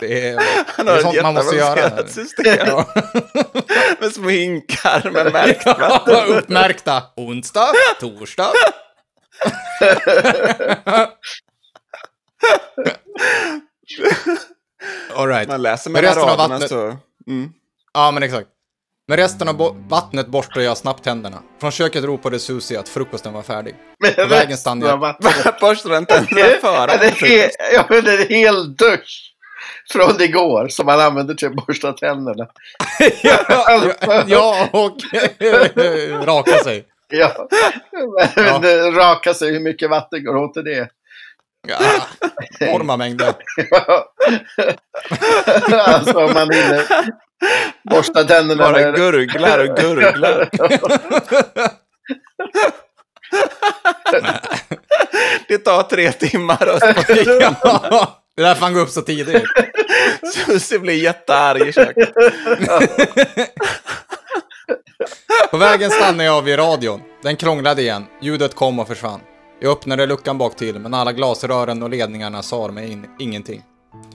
Det 0.00 0.28
är, 0.28 0.42
Han 0.66 0.86
det 0.86 0.92
är 0.92 1.00
sånt 1.02 1.22
man 1.22 1.34
måste 1.34 1.56
göra. 1.56 2.06
system 2.06 2.56
Ja. 2.66 2.86
med 4.00 4.12
små 4.12 4.28
hinkar 4.28 5.10
med 5.10 5.32
märkt 5.32 5.66
vatten. 5.66 6.14
Ja, 6.14 6.24
uppmärkta. 6.24 7.02
Onsdag, 7.16 7.68
torsdag. 8.00 8.50
All 15.14 15.26
right. 15.28 15.48
Man 15.48 15.62
läser 15.62 15.90
Men 15.90 16.02
mellan 16.02 16.14
resten 16.16 16.30
av 16.32 16.38
raderna 16.38 16.54
vattnet- 16.58 16.68
så... 16.68 16.96
Mm. 17.30 17.50
Ja, 17.94 18.10
men 18.10 18.22
exakt. 18.22 18.48
Med 19.08 19.18
resten 19.18 19.48
av 19.48 19.56
bo- 19.56 19.76
vattnet 19.88 20.26
borstade 20.26 20.64
jag 20.64 20.76
snabbt 20.76 21.04
tänderna. 21.04 21.38
Från 21.60 21.70
köket 21.70 22.04
ropade 22.04 22.38
Susie 22.38 22.80
att 22.80 22.88
frukosten 22.88 23.32
var 23.32 23.42
färdig. 23.42 23.74
På 24.16 24.24
vägen 24.26 24.56
stannade 24.56 24.90
jag. 24.92 25.00
Borstar 25.60 25.98
inte 25.98 26.14
tänderna 26.18 26.40
Ja, 26.50 26.56
före? 26.60 26.96
det 27.20 27.44
är, 27.44 27.50
ja, 27.74 27.86
men 27.88 28.04
det 28.04 28.12
är 28.12 28.20
en 28.20 28.28
hel 28.34 28.76
dusch 28.76 29.32
från 29.92 30.22
igår 30.22 30.68
som 30.68 30.86
man 30.86 31.00
använder 31.00 31.34
till 31.34 31.48
att 31.48 31.54
borsta 31.66 31.92
tänderna. 31.92 32.46
ja, 33.22 33.84
ja, 34.26 34.68
och 34.72 34.96
raka 36.26 36.52
sig. 36.64 36.86
Ja. 37.08 37.48
Men 38.36 38.62
det 38.62 38.90
raka 38.90 39.34
sig, 39.34 39.52
hur 39.52 39.60
mycket 39.60 39.90
vatten 39.90 40.24
går 40.24 40.36
åt 40.36 40.54
till 40.54 40.64
det? 40.64 40.88
Ja, 41.68 41.78
enorma 42.60 42.96
mängder. 42.96 43.34
Alltså 45.72 46.24
om 46.26 46.32
man 46.34 46.50
hinner 46.50 46.82
borsta 47.90 48.24
tänderna. 48.24 48.62
Bara 48.64 48.72
med- 48.72 48.94
gurglar 48.94 49.58
och 49.58 49.76
gurglar. 49.76 50.48
Det 55.48 55.58
tar 55.58 55.82
tre 55.82 56.12
timmar 56.12 56.68
och 56.74 56.78
Ja, 56.82 56.94
det 58.36 58.42
är 58.42 58.46
därför 58.46 58.60
han 58.62 58.74
går 58.74 58.80
upp 58.80 58.88
så 58.90 59.02
tidigt. 59.02 59.42
Susie 60.34 60.78
blir 60.78 61.02
jättearg 61.02 61.68
i 61.68 61.72
köket. 61.72 62.14
På 65.50 65.56
vägen 65.56 65.90
stannade 65.90 66.24
jag 66.24 66.42
vid 66.42 66.58
radion. 66.58 67.00
Den 67.22 67.36
krånglade 67.36 67.82
igen. 67.82 68.06
Ljudet 68.22 68.54
kom 68.54 68.78
och 68.78 68.88
försvann. 68.88 69.20
Jag 69.60 69.72
öppnade 69.72 70.06
luckan 70.06 70.38
bak 70.38 70.56
till, 70.56 70.78
men 70.78 70.94
alla 70.94 71.12
glasrören 71.12 71.82
och 71.82 71.90
ledningarna 71.90 72.42
sa 72.42 72.68
mig 72.68 72.92
in 72.92 73.06
ingenting. 73.18 73.62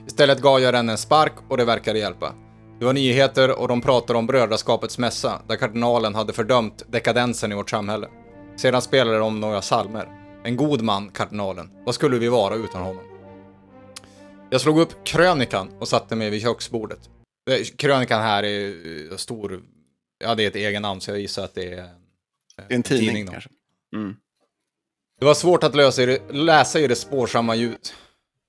Istället 0.08 0.42
gav 0.42 0.60
jag 0.60 0.74
den 0.74 0.90
en 0.90 0.98
spark 0.98 1.34
och 1.50 1.58
det 1.58 1.66
verkade 1.66 2.00
hjälpa. 2.00 2.34
Det 2.80 2.86
var 2.86 2.94
nyheter 2.94 3.60
och 3.60 3.68
de 3.68 3.82
pratade 3.82 4.20
om 4.20 4.28
brödraskapets 4.28 4.98
mässa, 4.98 5.42
där 5.48 5.56
kardinalen 5.56 6.16
hade 6.16 6.34
fördömt 6.34 6.84
dekadensen 6.92 7.52
i 7.52 7.56
vårt 7.56 7.70
samhälle. 7.70 8.08
Sedan 8.56 8.82
spelade 8.82 9.18
de 9.18 9.40
några 9.40 9.62
salmer. 9.62 10.08
En 10.44 10.56
god 10.56 10.82
man, 10.82 11.10
kardinalen. 11.10 11.70
Vad 11.86 11.96
skulle 11.96 12.18
vi 12.20 12.28
vara 12.28 12.56
utan 12.56 12.82
honom? 12.82 13.04
Jag 14.50 14.62
slog 14.62 14.80
upp 14.80 15.04
krönikan 15.04 15.70
och 15.80 15.88
satte 15.88 16.16
mig 16.16 16.30
vid 16.30 16.42
köksbordet. 16.42 17.00
Eh, 17.50 17.64
Krönikan 17.78 18.22
här 18.22 18.44
är 18.44 18.68
eh, 19.12 19.18
stor. 19.18 19.62
Ja, 20.24 20.36
det 20.36 20.44
är 20.44 20.48
ett 20.48 20.56
egen 20.56 20.82
namn, 20.82 21.02
så 21.02 21.12
jag 21.12 21.20
gissar 21.20 21.44
att 21.44 21.56
det 21.56 21.74
är... 21.74 21.90
Det 22.68 22.74
är 22.74 22.76
en 22.76 22.84
tidning, 22.84 23.08
Tidning 23.08 23.26
då. 23.26 23.32
kanske. 23.32 23.50
Mm. 23.96 24.16
Det 25.22 25.26
var 25.26 25.34
svårt 25.34 25.64
att 25.64 25.76
lösa 25.76 26.04
i 26.04 26.06
det, 26.06 26.20
läsa 26.32 26.80
i 26.80 26.88
det 26.88 26.96
spårsamma 26.96 27.56
ljuset. 27.56 27.94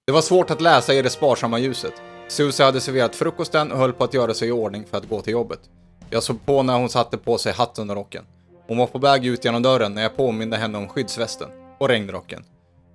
Det 0.06 0.12
var 0.12 0.20
svårt 0.20 0.50
att 0.50 0.60
läsa 0.60 0.94
i 0.94 1.02
det 1.02 1.10
sparsamma 1.10 1.58
ljuset. 1.58 1.92
Susie 2.28 2.66
hade 2.66 2.80
serverat 2.80 3.16
frukosten 3.16 3.72
och 3.72 3.78
höll 3.78 3.92
på 3.92 4.04
att 4.04 4.14
göra 4.14 4.34
sig 4.34 4.48
i 4.48 4.52
ordning 4.52 4.84
för 4.90 4.98
att 4.98 5.08
gå 5.08 5.20
till 5.20 5.32
jobbet. 5.32 5.60
Jag 6.10 6.22
såg 6.22 6.46
på 6.46 6.62
när 6.62 6.78
hon 6.78 6.88
satte 6.88 7.18
på 7.18 7.38
sig 7.38 7.52
hatten 7.52 7.90
och 7.90 7.96
rocken. 7.96 8.24
Hon 8.68 8.78
var 8.78 8.86
på 8.86 8.98
väg 8.98 9.26
ut 9.26 9.44
genom 9.44 9.62
dörren 9.62 9.94
när 9.94 10.02
jag 10.02 10.16
påminde 10.16 10.56
henne 10.56 10.78
om 10.78 10.88
skyddsvästen 10.88 11.48
och 11.78 11.88
regnrocken. 11.88 12.44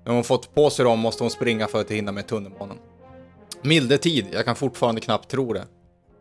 När 0.05 0.13
hon 0.13 0.23
fått 0.23 0.55
på 0.55 0.69
sig 0.69 0.85
dem 0.85 0.99
måste 0.99 1.23
hon 1.23 1.31
springa 1.31 1.67
för 1.67 1.81
att 1.81 1.91
hinna 1.91 2.11
med 2.11 2.27
tunnelbanan. 2.27 2.77
Milde 3.61 3.97
tid, 3.97 4.27
jag 4.31 4.45
kan 4.45 4.55
fortfarande 4.55 5.01
knappt 5.01 5.29
tro 5.29 5.53
det. 5.53 5.65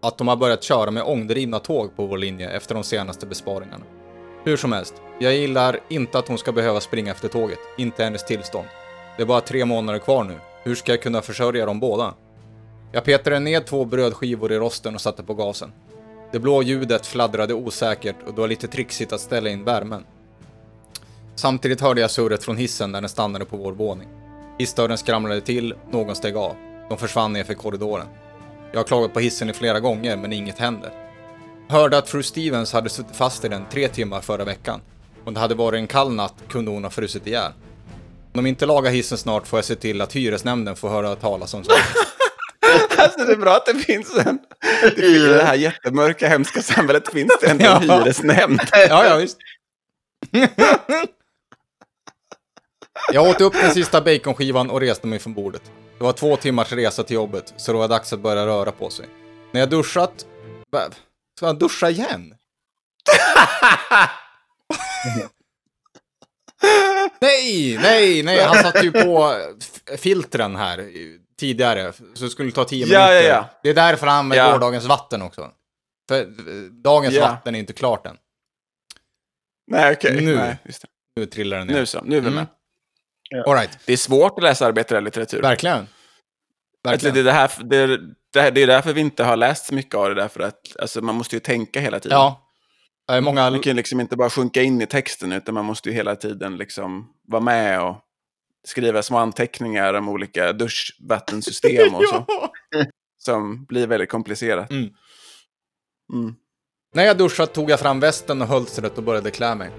Att 0.03 0.19
de 0.19 0.29
har 0.29 0.37
börjat 0.37 0.63
köra 0.63 0.91
med 0.91 1.03
ångdrivna 1.03 1.59
tåg 1.59 1.97
på 1.97 2.07
vår 2.07 2.19
linje 2.19 2.51
efter 2.51 2.75
de 2.75 2.85
senaste 2.85 3.27
besparingarna. 3.27 3.85
Hur 4.47 4.57
som 4.57 4.73
helst, 4.73 4.95
jag 5.19 5.35
gillar 5.35 5.81
inte 5.89 6.19
att 6.19 6.29
hon 6.29 6.39
ska 6.39 6.53
behöva 6.53 6.81
springa 6.81 7.13
efter 7.13 7.29
tåget, 7.29 7.59
inte 7.79 8.05
hennes 8.05 8.25
tillstånd. 8.25 8.69
Det 9.17 9.23
är 9.23 9.27
bara 9.27 9.41
tre 9.41 9.65
månader 9.65 9.99
kvar 9.99 10.25
nu. 10.25 10.35
Hur 10.63 10.75
ska 10.75 10.93
jag 10.93 11.03
kunna 11.03 11.23
försörja 11.23 11.67
dem 11.67 11.81
båda? 11.81 12.15
Jag 12.93 13.05
petade 13.05 13.41
ner 13.41 13.61
två 13.61 13.85
brödskivor 13.85 14.53
i 14.53 14.59
rosten 14.59 14.95
och 14.95 15.01
satte 15.01 15.23
på 15.23 15.35
gasen. 15.35 15.73
Det 16.33 16.39
blå 16.39 16.63
ljudet 16.63 17.07
fladdrade 17.07 17.55
osäkert 17.55 18.17
och 18.27 18.35
det 18.35 18.41
var 18.41 18.49
lite 18.49 18.69
trixigt 18.69 19.13
att 19.13 19.21
ställa 19.21 19.51
in 19.51 19.65
värmen. 19.65 20.05
Samtidigt 21.35 21.81
hörde 21.81 22.01
jag 22.01 22.11
surret 22.11 22.45
från 22.45 22.57
hissen 22.57 22.93
när 22.93 23.01
den 23.01 23.11
stannade 23.11 23.45
på 23.45 23.57
vår 23.57 23.73
våning. 23.73 24.09
Hissdörren 24.59 24.99
skramlade 24.99 25.41
till, 25.41 25.75
någon 25.91 26.17
steg 26.17 26.37
av. 26.37 26.55
De 26.89 26.99
försvann 26.99 27.33
nerför 27.33 27.55
korridoren. 27.55 28.07
Jag 28.73 28.79
har 28.79 28.85
klagat 28.85 29.15
på 29.15 29.21
hissen 29.21 29.51
i 29.51 29.53
flera 29.53 29.81
gånger, 29.81 30.17
men 30.17 30.33
inget 30.33 30.59
händer. 30.59 31.06
Hörde 31.69 31.99
att 31.99 32.09
fru 32.09 32.23
Stevens 32.23 32.73
hade 32.73 32.89
suttit 32.89 33.17
fast 33.17 33.45
i 33.45 33.49
den 33.49 33.65
tre 33.71 33.89
timmar 33.89 34.21
förra 34.21 34.45
veckan. 34.45 34.81
Om 35.25 35.35
det 35.35 35.41
hade 35.41 35.55
varit 35.55 35.79
en 35.79 35.87
kall 35.87 36.13
natt 36.13 36.35
kunde 36.49 36.71
hon 36.71 36.85
ha 36.85 36.91
frusit 36.91 37.27
ihjäl. 37.27 37.53
Om 38.35 38.45
de 38.45 38.47
inte 38.47 38.67
lagar 38.67 38.91
hissen 38.91 39.19
snart 39.19 39.47
får 39.47 39.57
jag 39.57 39.65
se 39.65 39.75
till 39.75 40.01
att 40.01 40.13
hyresnämnden 40.13 40.77
får 40.77 40.89
höra 40.89 41.15
talas 41.17 41.55
om 41.55 41.65
saken. 41.65 41.83
Alltså 42.99 43.25
det 43.25 43.33
är 43.33 43.37
bra 43.37 43.57
att 43.57 43.67
det 43.67 43.75
finns 43.75 44.17
en... 44.27 44.39
Det, 44.97 45.03
I 45.07 45.19
det 45.19 45.43
här 45.45 45.55
jättemörka, 45.55 46.29
hemska 46.29 46.63
samhället 46.63 47.09
finns 47.13 47.39
det 47.41 47.47
ändå 47.47 47.65
en 47.65 47.83
Ja. 47.89 47.99
hyresnämnd. 48.01 48.61
Ja, 48.73 49.07
ja, 49.07 49.17
visst. 49.17 49.39
Jag 53.13 53.29
åt 53.29 53.41
upp 53.41 53.53
den 53.53 53.71
sista 53.75 54.01
baconskivan 54.01 54.71
och 54.71 54.81
reste 54.81 55.07
mig 55.07 55.19
från 55.19 55.35
bordet. 55.35 55.63
Det 55.99 56.05
var 56.05 56.13
två 56.13 56.37
timmars 56.37 56.73
resa 56.73 57.03
till 57.03 57.15
jobbet, 57.15 57.55
så 57.57 57.73
det 57.73 57.79
var 57.79 57.89
dags 57.89 58.13
att 58.13 58.21
börja 58.21 58.47
röra 58.47 58.73
på 58.73 58.91
sig. 58.91 59.07
När 59.53 59.61
jag 59.61 59.71
duschat... 59.71 60.27
Ska 61.37 61.47
han 61.47 61.59
duscha 61.59 61.91
igen? 61.91 62.35
nej, 67.21 67.79
nej, 67.83 68.23
nej, 68.23 68.43
han 68.45 68.57
satte 68.63 68.79
ju 68.81 68.93
på 68.93 69.35
filtren 69.99 70.57
här 70.57 70.91
tidigare, 71.39 71.93
så 72.15 72.25
det 72.25 72.31
skulle 72.31 72.53
ta 72.53 72.65
tio 72.65 72.87
Ja, 72.87 73.07
minuter. 73.07 73.29
ja, 73.29 73.35
ja. 73.35 73.49
Det 73.63 73.71
är 73.71 73.75
därför 73.75 74.07
han 74.07 74.17
använder 74.19 74.45
Ja. 74.47 74.53
gårdagens 74.53 74.85
vatten 74.85 75.23
också. 75.23 75.51
För 76.09 76.21
eh, 76.21 76.27
dagens 76.71 77.15
Ja. 77.15 77.21
vatten 77.29 77.55
är 77.55 77.59
inte 77.59 77.73
klart 77.73 78.07
än. 78.07 78.17
Nej, 79.67 79.93
okej. 79.93 80.21
Nu. 80.25 80.37
Nej, 80.37 80.59
just 80.65 80.83
det. 80.83 80.89
Nu 81.17 81.27
trillar 81.27 81.59
den 81.59 81.67
ner. 81.67 81.75
Nu 81.75 81.87
så, 81.87 82.01
nu 82.05 82.17
är 82.17 82.21
vi 82.21 82.31
med. 82.31 82.47
Mm. 83.33 83.45
All 83.47 83.55
right. 83.55 83.79
Det 83.85 83.93
är 83.93 83.97
svårt 83.97 84.33
att 84.39 84.43
läsa 84.43 84.67
arbetarlitteratur. 84.67 85.43
Verkligen. 85.43 85.77
Alltså, 85.79 85.89
Verkligen. 86.85 87.15
det, 87.15 87.23
det, 87.23 87.33
här, 87.33 87.51
det, 87.65 87.77
är- 87.77 88.01
det, 88.37 88.51
det 88.51 88.63
är 88.63 88.67
därför 88.67 88.93
vi 88.93 89.01
inte 89.01 89.25
har 89.25 89.37
läst 89.37 89.67
så 89.67 89.75
mycket 89.75 89.95
av 89.95 90.09
det, 90.09 90.15
därför 90.15 90.41
att 90.41 90.61
alltså, 90.79 91.01
man 91.01 91.15
måste 91.15 91.37
ju 91.37 91.41
tänka 91.41 91.81
hela 91.81 92.01
tiden. 92.01 92.19
Ja. 92.19 92.43
Många... 93.21 93.51
Man 93.51 93.61
kan 93.61 93.77
liksom 93.77 94.01
inte 94.01 94.17
bara 94.17 94.31
sjunka 94.31 94.63
in 94.63 94.83
i 94.83 94.87
texten, 94.87 95.33
utan 95.33 95.55
man 95.55 95.65
måste 95.65 95.89
ju 95.89 95.95
hela 95.95 96.17
tiden 96.17 96.57
liksom 96.57 97.09
vara 97.29 97.43
med 97.43 97.83
och 97.83 97.97
skriva 98.67 99.03
små 99.03 99.19
anteckningar 99.19 99.95
om 99.95 100.09
olika 100.09 100.53
duschvattensystem 100.53 101.95
och 101.95 102.03
så. 102.09 102.27
Som 103.19 103.65
blir 103.65 103.87
väldigt 103.87 104.11
komplicerat. 104.11 104.71
Mm. 104.71 104.89
Mm. 106.13 106.35
När 106.95 107.05
jag 107.05 107.19
duschat 107.19 107.55
tog 107.55 107.71
jag 107.71 107.81
fram 107.81 108.01
västen 108.01 108.43
och 108.43 108.49
hölstret 108.49 108.99
och 108.99 109.05
började 109.05 109.31
klä 109.31 109.55
mig. 109.55 109.71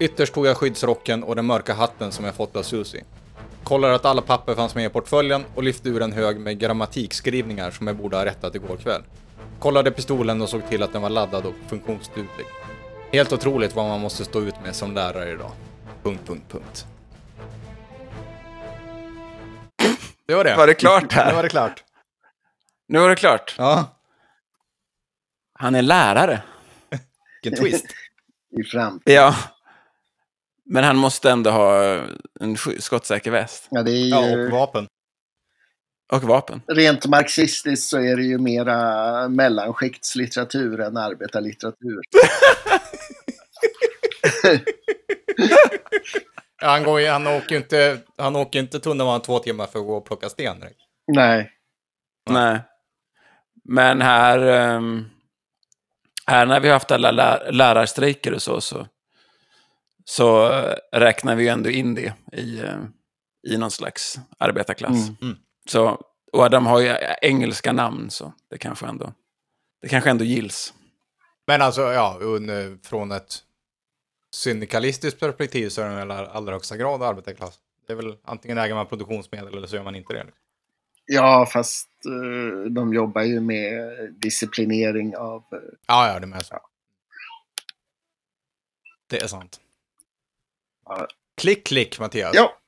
Ytterst 0.00 0.34
tog 0.34 0.46
jag 0.46 0.56
skyddsrocken 0.56 1.22
och 1.22 1.36
den 1.36 1.46
mörka 1.46 1.74
hatten 1.74 2.12
som 2.12 2.24
jag 2.24 2.34
fått 2.34 2.56
av 2.56 2.62
Susie. 2.62 3.04
Kollade 3.64 3.94
att 3.94 4.04
alla 4.04 4.22
papper 4.22 4.54
fanns 4.54 4.74
med 4.74 4.86
i 4.86 4.88
portföljen 4.88 5.44
och 5.54 5.62
lyfte 5.62 5.88
ur 5.88 6.02
en 6.02 6.12
hög 6.12 6.40
med 6.40 6.58
grammatikskrivningar 6.58 7.70
som 7.70 7.86
jag 7.86 7.96
borde 7.96 8.16
ha 8.16 8.24
rättat 8.24 8.54
igår 8.54 8.76
kväll. 8.76 9.02
Kollade 9.58 9.90
pistolen 9.90 10.42
och 10.42 10.48
såg 10.48 10.68
till 10.68 10.82
att 10.82 10.92
den 10.92 11.02
var 11.02 11.10
laddad 11.10 11.46
och 11.46 11.54
funktionsduglig. 11.68 12.46
Helt 13.12 13.32
otroligt 13.32 13.74
vad 13.74 13.88
man 13.88 14.00
måste 14.00 14.24
stå 14.24 14.40
ut 14.40 14.54
med 14.62 14.74
som 14.76 14.94
lärare 14.94 15.30
idag. 15.30 15.50
Punkt, 16.02 16.22
punkt, 16.26 16.44
punkt. 16.48 16.86
Det 20.26 20.34
var 20.34 20.44
det. 20.44 20.56
Var 20.56 20.66
det 20.66 20.74
klart 20.74 21.12
här? 21.12 21.26
Nu 21.30 21.34
var 21.34 21.42
det 21.42 21.48
klart. 21.48 21.84
Nu 22.88 22.98
var 22.98 23.08
det 23.08 23.16
klart. 23.16 23.54
Ja. 23.58 24.00
Han 25.58 25.74
är 25.74 25.82
lärare. 25.82 26.42
Vilken 27.42 27.64
twist. 27.64 27.86
i 28.60 28.64
framtiden. 28.64 29.14
Ja. 29.14 29.34
Men 30.64 30.84
han 30.84 30.96
måste 30.96 31.30
ändå 31.30 31.50
ha 31.50 31.84
en 32.40 32.56
sk- 32.56 32.80
skottsäker 32.80 33.30
väst. 33.30 33.66
Ja, 33.70 33.82
det 33.82 33.90
är 33.90 34.08
Ja, 34.08 34.28
ju, 34.28 34.46
och 34.46 34.52
vapen. 34.52 34.86
Och 36.12 36.22
vapen. 36.22 36.62
Rent 36.66 37.06
marxistiskt 37.06 37.88
så 37.88 37.98
är 37.98 38.16
det 38.16 38.22
ju 38.22 38.38
mera 38.38 39.28
mellanskiktslitteratur 39.28 40.80
än 40.80 40.96
arbetarlitteratur. 40.96 42.00
Ja, 46.60 46.68
han, 46.70 46.82
går, 46.84 47.00
ju- 47.00 47.08
han 47.08 47.26
åker 47.26 47.50
ju 47.50 47.56
inte, 47.56 47.98
han 48.18 48.36
åker 48.36 48.58
inte 48.58 48.80
tunnelbana 48.80 49.18
två 49.20 49.38
timmar 49.38 49.66
för 49.66 49.78
att 49.78 49.84
gå 49.86 49.96
och 49.96 50.06
plocka 50.06 50.28
sten 50.28 50.60
direkt. 50.60 50.80
Nej. 51.12 51.50
Nej. 52.30 52.60
Men 53.64 54.00
här, 54.00 54.38
ehm, 54.38 55.04
här 56.26 56.46
när 56.46 56.60
vi 56.60 56.68
har 56.68 56.72
haft 56.74 56.90
alla 56.90 57.10
lär, 57.10 57.52
lärarstrejker 57.52 58.34
och 58.34 58.42
så, 58.42 58.60
så, 58.60 58.86
så 60.04 60.52
eh, 60.52 60.74
räknar 60.92 61.36
vi 61.36 61.42
ju 61.42 61.48
ändå 61.48 61.70
in 61.70 61.94
det 61.94 62.14
i, 62.32 62.60
eh, 62.60 62.80
i 63.48 63.56
någon 63.58 63.70
slags 63.70 64.18
arbetarklass. 64.38 65.08
Mm. 65.08 65.16
Mm. 65.22 65.36
Så, 65.68 66.00
och 66.32 66.50
de 66.50 66.66
har 66.66 66.80
ju 66.80 66.94
engelska 67.22 67.72
namn, 67.72 68.10
så 68.10 68.32
det 68.50 68.58
kanske 68.58 68.86
ändå, 68.86 69.12
det 69.82 69.88
kanske 69.88 70.10
ändå 70.10 70.24
gills. 70.24 70.74
Men 71.46 71.62
alltså, 71.62 71.82
ja, 71.82 72.18
under, 72.20 72.78
från 72.82 73.12
ett 73.12 73.38
syndikalistiskt 74.34 75.20
perspektiv 75.20 75.68
så 75.68 75.82
är 75.82 75.88
den 75.88 75.96
väl 75.96 76.10
i 76.10 76.28
allra 76.30 76.52
högsta 76.52 76.76
grad 76.76 77.02
arbetarklass. 77.02 77.58
Det 77.86 77.92
är 77.92 77.96
väl 77.96 78.16
antingen 78.24 78.58
äger 78.58 78.74
man 78.74 78.86
produktionsmedel 78.86 79.56
eller 79.56 79.66
så 79.66 79.76
gör 79.76 79.82
man 79.84 79.94
inte 79.94 80.12
det. 80.12 80.26
Ja, 81.06 81.46
fast 81.52 81.88
eh, 82.06 82.70
de 82.70 82.94
jobbar 82.94 83.22
ju 83.22 83.40
med 83.40 83.92
disciplinering 84.12 85.16
av... 85.16 85.44
eh, 85.52 85.58
Ja, 85.86 86.08
ja, 86.08 86.18
det 86.20 86.24
är 86.24 86.28
med 86.28 86.46
så. 86.46 86.58
Det 89.06 89.20
är 89.22 89.26
sant. 89.26 89.60
Ja. 90.84 91.06
Klick, 91.40 91.66
klick, 91.66 92.00
Mattias. 92.00 92.34
Ja. 92.34 92.58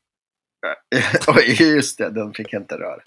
Oj, 1.37 1.75
just 1.75 1.99
det. 1.99 2.11
Den 2.11 2.35
fick 2.35 2.53
jag 2.53 2.63
inte 2.63 2.75
röra. 2.79 3.01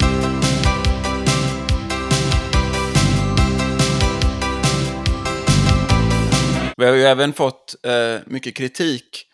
Vi 6.78 6.86
har 6.86 6.94
ju 6.94 7.04
även 7.04 7.34
fått 7.34 7.76
eh, 7.84 8.20
mycket 8.26 8.56
kritik 8.56 9.26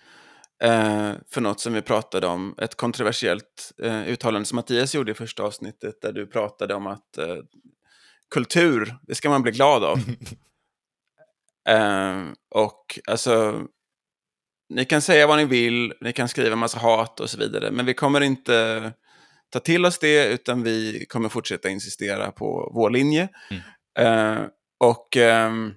eh, 0.64 1.12
för 1.30 1.42
något 1.42 1.60
som 1.60 1.74
vi 1.74 1.82
pratade 1.82 2.28
om. 2.28 2.56
Ett 2.58 2.76
kontroversiellt 2.76 3.72
eh, 3.84 4.08
uttalande 4.08 4.46
som 4.46 4.56
Mattias 4.56 4.96
gjorde 4.96 5.12
i 5.12 5.16
första 5.16 5.44
avsnittet 5.44 6.02
där 6.02 6.12
du 6.12 6.28
pratade 6.28 6.74
om 6.74 6.88
att 6.88 7.18
eh, 7.18 7.38
kultur, 8.30 8.96
det 9.02 9.16
ska 9.16 9.30
man 9.30 9.42
bli 9.42 9.52
glad 9.52 9.84
av. 9.84 9.98
eh, 11.70 12.24
och 12.50 13.00
alltså, 13.08 13.62
ni 14.70 14.86
kan 14.86 15.02
säga 15.02 15.28
vad 15.28 15.38
ni 15.38 15.46
vill, 15.46 15.94
ni 16.02 16.14
kan 16.14 16.28
skriva 16.28 16.54
en 16.54 16.60
massa 16.60 16.80
hat 16.80 17.20
och 17.20 17.30
så 17.30 17.38
vidare, 17.38 17.72
men 17.72 17.86
vi 17.86 17.94
kommer 17.94 18.22
inte 18.22 18.92
ta 19.50 19.60
till 19.60 19.86
oss 19.86 20.00
det, 20.00 20.28
utan 20.28 20.64
vi 20.64 21.06
kommer 21.10 21.30
fortsätta 21.30 21.70
insistera 21.70 22.32
på 22.32 22.72
vår 22.74 22.90
linje. 22.90 23.30
Eh, 24.00 24.38
och 24.80 25.18
ehm, 25.18 25.74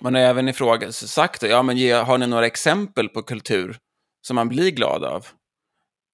man 0.00 0.14
har 0.14 0.20
även 0.20 0.48
ifrågat, 0.48 0.94
sagt, 0.94 1.42
ja 1.42 1.62
men 1.62 1.76
ge, 1.76 1.92
har 1.92 2.18
ni 2.18 2.26
några 2.26 2.46
exempel 2.46 3.08
på 3.08 3.22
kultur 3.22 3.76
som 4.26 4.34
man 4.34 4.48
blir 4.48 4.70
glad 4.70 5.04
av? 5.04 5.26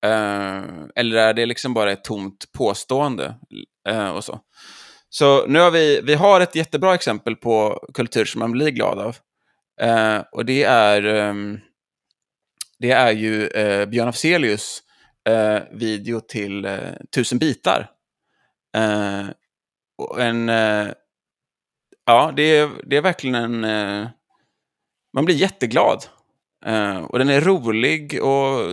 Eh, 0.05 0.65
eller 0.95 1.17
är 1.17 1.35
det 1.35 1.47
liksom 1.47 1.75
bara 1.75 1.93
ett 1.93 2.05
tomt 2.05 2.53
påstående? 2.53 3.35
Eh, 3.89 4.11
och 4.11 4.25
så. 4.25 4.41
Så 5.09 5.47
nu 5.47 5.59
har 5.59 5.71
vi, 5.71 6.01
vi 6.05 6.15
har 6.15 6.41
ett 6.41 6.55
jättebra 6.55 6.95
exempel 6.95 7.37
på 7.37 7.89
kultur 7.95 8.25
som 8.25 8.39
man 8.39 8.53
blir 8.53 8.71
glad 8.71 8.99
av. 8.99 9.17
Eh, 9.81 10.23
och 10.33 10.45
det 10.45 10.63
är, 10.63 11.05
ehm, 11.05 11.61
det 12.81 12.91
är 12.91 13.13
ju 13.13 13.47
eh, 13.47 13.87
Björn 13.87 14.09
Afzelius 14.09 14.83
eh, 15.29 15.63
video 15.73 16.21
till 16.21 16.65
eh, 16.65 16.93
Tusen 17.15 17.39
bitar. 17.39 17.91
Eh, 18.77 19.27
och 19.99 20.23
en, 20.23 20.49
eh, 20.49 20.89
ja, 22.07 22.33
det 22.37 22.43
är, 22.43 22.71
det 22.85 22.97
är 22.97 23.03
verkligen 23.03 23.35
en... 23.35 23.65
Eh, 23.65 24.09
man 25.13 25.25
blir 25.25 25.35
jätteglad. 25.35 26.05
Och 27.09 27.19
den 27.19 27.29
är 27.29 27.41
rolig 27.41 28.23
och 28.23 28.73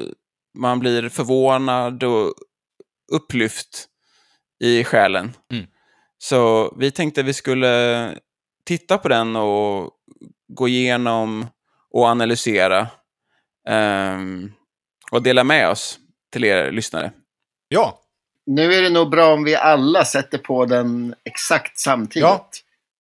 man 0.58 0.80
blir 0.80 1.10
förvånad 1.10 2.04
och 2.04 2.34
upplyft 3.12 3.88
i 4.64 4.84
själen. 4.84 5.34
Mm. 5.52 5.66
Så 6.18 6.74
vi 6.80 6.92
tänkte 6.92 7.24
vi 7.24 7.34
skulle 7.34 8.12
titta 8.66 8.98
på 8.98 9.08
den 9.08 9.36
och 9.36 9.92
gå 10.48 10.68
igenom 10.68 11.46
och 11.92 12.06
analysera. 12.06 12.88
Ehm, 13.68 14.52
och 15.12 15.22
dela 15.24 15.44
med 15.44 15.70
oss 15.70 16.00
till 16.32 16.44
er 16.44 16.72
lyssnare. 16.72 17.12
Ja, 17.68 18.02
Nu 18.46 18.74
är 18.74 18.82
det 18.82 18.90
nog 18.90 19.10
bra 19.10 19.34
om 19.34 19.44
vi 19.44 19.56
alla 19.56 20.06
sätter 20.06 20.38
på 20.38 20.66
den 20.66 21.16
exakt 21.26 21.80
samtidigt. 21.80 22.24
Ja. 22.26 22.50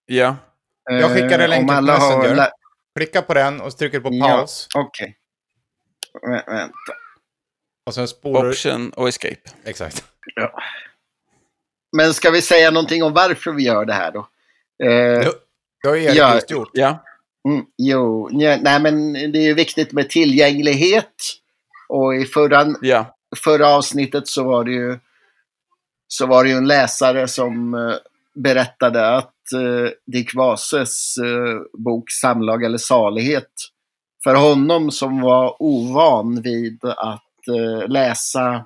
Ja, 0.05 0.35
Jag 0.83 1.09
skickade 1.11 1.47
länken 1.47 1.63
om 1.63 1.67
på 1.67 1.73
alla 1.73 1.97
har 1.97 2.17
Messenger. 2.17 2.35
lä- 2.35 2.51
klicka 2.97 3.21
på 3.21 3.33
den 3.33 3.61
och 3.61 3.77
trycker 3.77 3.99
på 3.99 4.09
Ja. 4.11 4.27
paus. 4.27 4.67
Okej. 4.75 5.17
Vä- 6.27 6.45
Vänta. 6.47 6.73
Och 7.85 7.93
sen 7.93 8.07
spolar 8.07 8.49
option 8.49 8.89
och 8.89 9.07
escape. 9.07 9.41
Exakt. 9.63 10.03
Men 11.97 12.13
ska 12.13 12.29
vi 12.31 12.41
säga 12.41 12.71
någonting 12.71 13.03
om 13.03 13.13
varför 13.13 13.51
vi 13.51 13.63
gör 13.63 13.85
det 13.85 13.93
här 13.93 14.11
då? 14.11 14.19
Eh, 14.83 15.33
det 15.83 15.87
har 15.89 15.95
ju 15.95 16.03
Erik 16.03 16.17
Ja. 16.17 16.33
just 16.35 16.51
gjort. 16.51 16.69
Ja, 16.73 17.03
Mm, 17.47 17.65
jo, 17.77 18.29
nja, 18.31 18.57
nej 18.61 18.81
men 18.81 19.13
det 19.13 19.39
är 19.39 19.47
ju 19.47 19.53
viktigt 19.53 19.91
med 19.91 20.09
tillgänglighet. 20.09 21.13
Och 21.89 22.15
i 22.15 22.25
förra, 22.25 22.65
ja, 22.81 23.15
förra 23.43 23.67
avsnittet 23.67 24.27
så 24.27 24.43
var 24.43 24.63
det 24.63 24.71
ju 24.71 24.99
så 26.07 26.25
var 26.25 26.43
det 26.43 26.49
ju 26.49 26.55
en 26.55 26.67
läsare 26.67 27.27
som 27.27 27.73
eh, 27.73 27.95
berättade 28.35 29.15
att 29.15 29.53
eh, 29.53 29.91
Dick 30.05 30.35
Vases 30.35 31.17
eh, 31.17 31.81
bok 31.83 32.11
Samlag 32.11 32.63
eller 32.63 32.77
salighet 32.77 33.51
för 34.23 34.35
honom 34.35 34.91
som 34.91 35.21
var 35.21 35.55
ovan 35.59 36.41
vid 36.41 36.85
att 36.85 37.47
eh, 37.47 37.87
läsa 37.87 38.65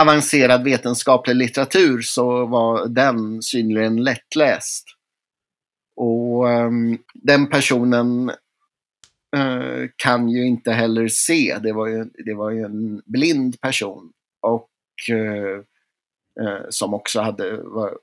avancerad 0.00 0.64
vetenskaplig 0.64 1.36
litteratur 1.36 2.02
så 2.02 2.46
var 2.46 2.86
den 2.86 3.42
synnerligen 3.42 4.04
lättläst. 4.04 4.95
Och 5.96 6.50
ehm, 6.50 6.98
den 7.14 7.46
personen 7.46 8.28
eh, 9.36 9.88
kan 9.96 10.28
ju 10.28 10.46
inte 10.46 10.72
heller 10.72 11.08
se. 11.08 11.58
Det 11.62 11.72
var 11.72 11.86
ju, 11.86 12.04
det 12.24 12.34
var 12.34 12.50
ju 12.50 12.64
en 12.64 13.02
blind 13.04 13.60
person. 13.60 14.12
Och 14.40 14.70
eh, 15.10 15.60
eh, 16.46 16.64
som 16.68 16.94
också 16.94 17.20
hade 17.20 17.56
var, 17.56 17.98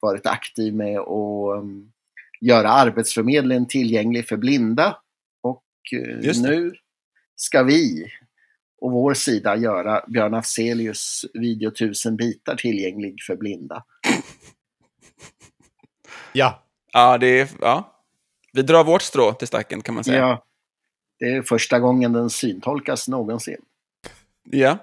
varit 0.00 0.26
aktiv 0.26 0.74
med 0.74 0.98
att 0.98 1.58
um, 1.58 1.92
göra 2.40 2.68
Arbetsförmedlingen 2.68 3.66
tillgänglig 3.66 4.28
för 4.28 4.36
blinda. 4.36 4.98
Och 5.42 5.64
nu 6.42 6.74
ska 7.36 7.62
vi 7.62 8.06
och 8.80 8.92
vår 8.92 9.14
sida 9.14 9.56
göra 9.56 10.04
Björn 10.08 10.34
Afzelius 10.34 11.24
video 11.34 11.70
1000 11.70 12.16
bitar 12.16 12.56
tillgänglig 12.56 13.22
för 13.26 13.36
blinda. 13.36 13.84
Ja. 16.32 16.65
Ja, 16.92 17.18
det 17.18 17.40
är... 17.40 17.48
Ja. 17.60 17.92
Vi 18.52 18.62
drar 18.62 18.84
vårt 18.84 19.02
strå 19.02 19.32
till 19.32 19.48
stacken 19.48 19.82
kan 19.82 19.94
man 19.94 20.04
säga. 20.04 20.18
Ja, 20.18 20.44
det 21.18 21.26
är 21.26 21.42
första 21.42 21.80
gången 21.80 22.12
den 22.12 22.30
syntolkas 22.30 23.08
någonsin. 23.08 23.60
Ja. 24.50 24.78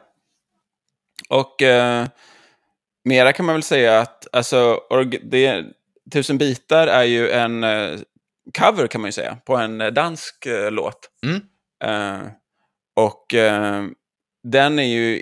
Och 1.30 1.62
eh, 1.62 2.08
mera 3.04 3.34
kan 3.34 3.46
man 3.46 3.56
väl 3.56 3.64
säga 3.64 4.00
att 4.00 4.28
alltså, 4.32 4.80
det, 5.24 5.66
Tusen 6.12 6.38
bitar 6.38 6.88
är 6.88 7.04
ju 7.04 7.30
en 7.30 7.64
eh, 7.64 8.00
cover 8.60 8.88
kan 8.88 9.02
man 9.02 9.08
ju 9.08 9.12
säga 9.12 9.38
på 9.46 9.56
en 9.56 9.82
eh, 9.82 9.88
dansk 9.88 10.46
eh, 10.46 10.72
låt. 10.72 11.10
Mm. 11.26 11.42
Eh, 11.84 12.28
och 12.96 13.34
eh, 13.34 13.84
den 14.44 14.80
är 14.80 14.84
ju 14.84 15.22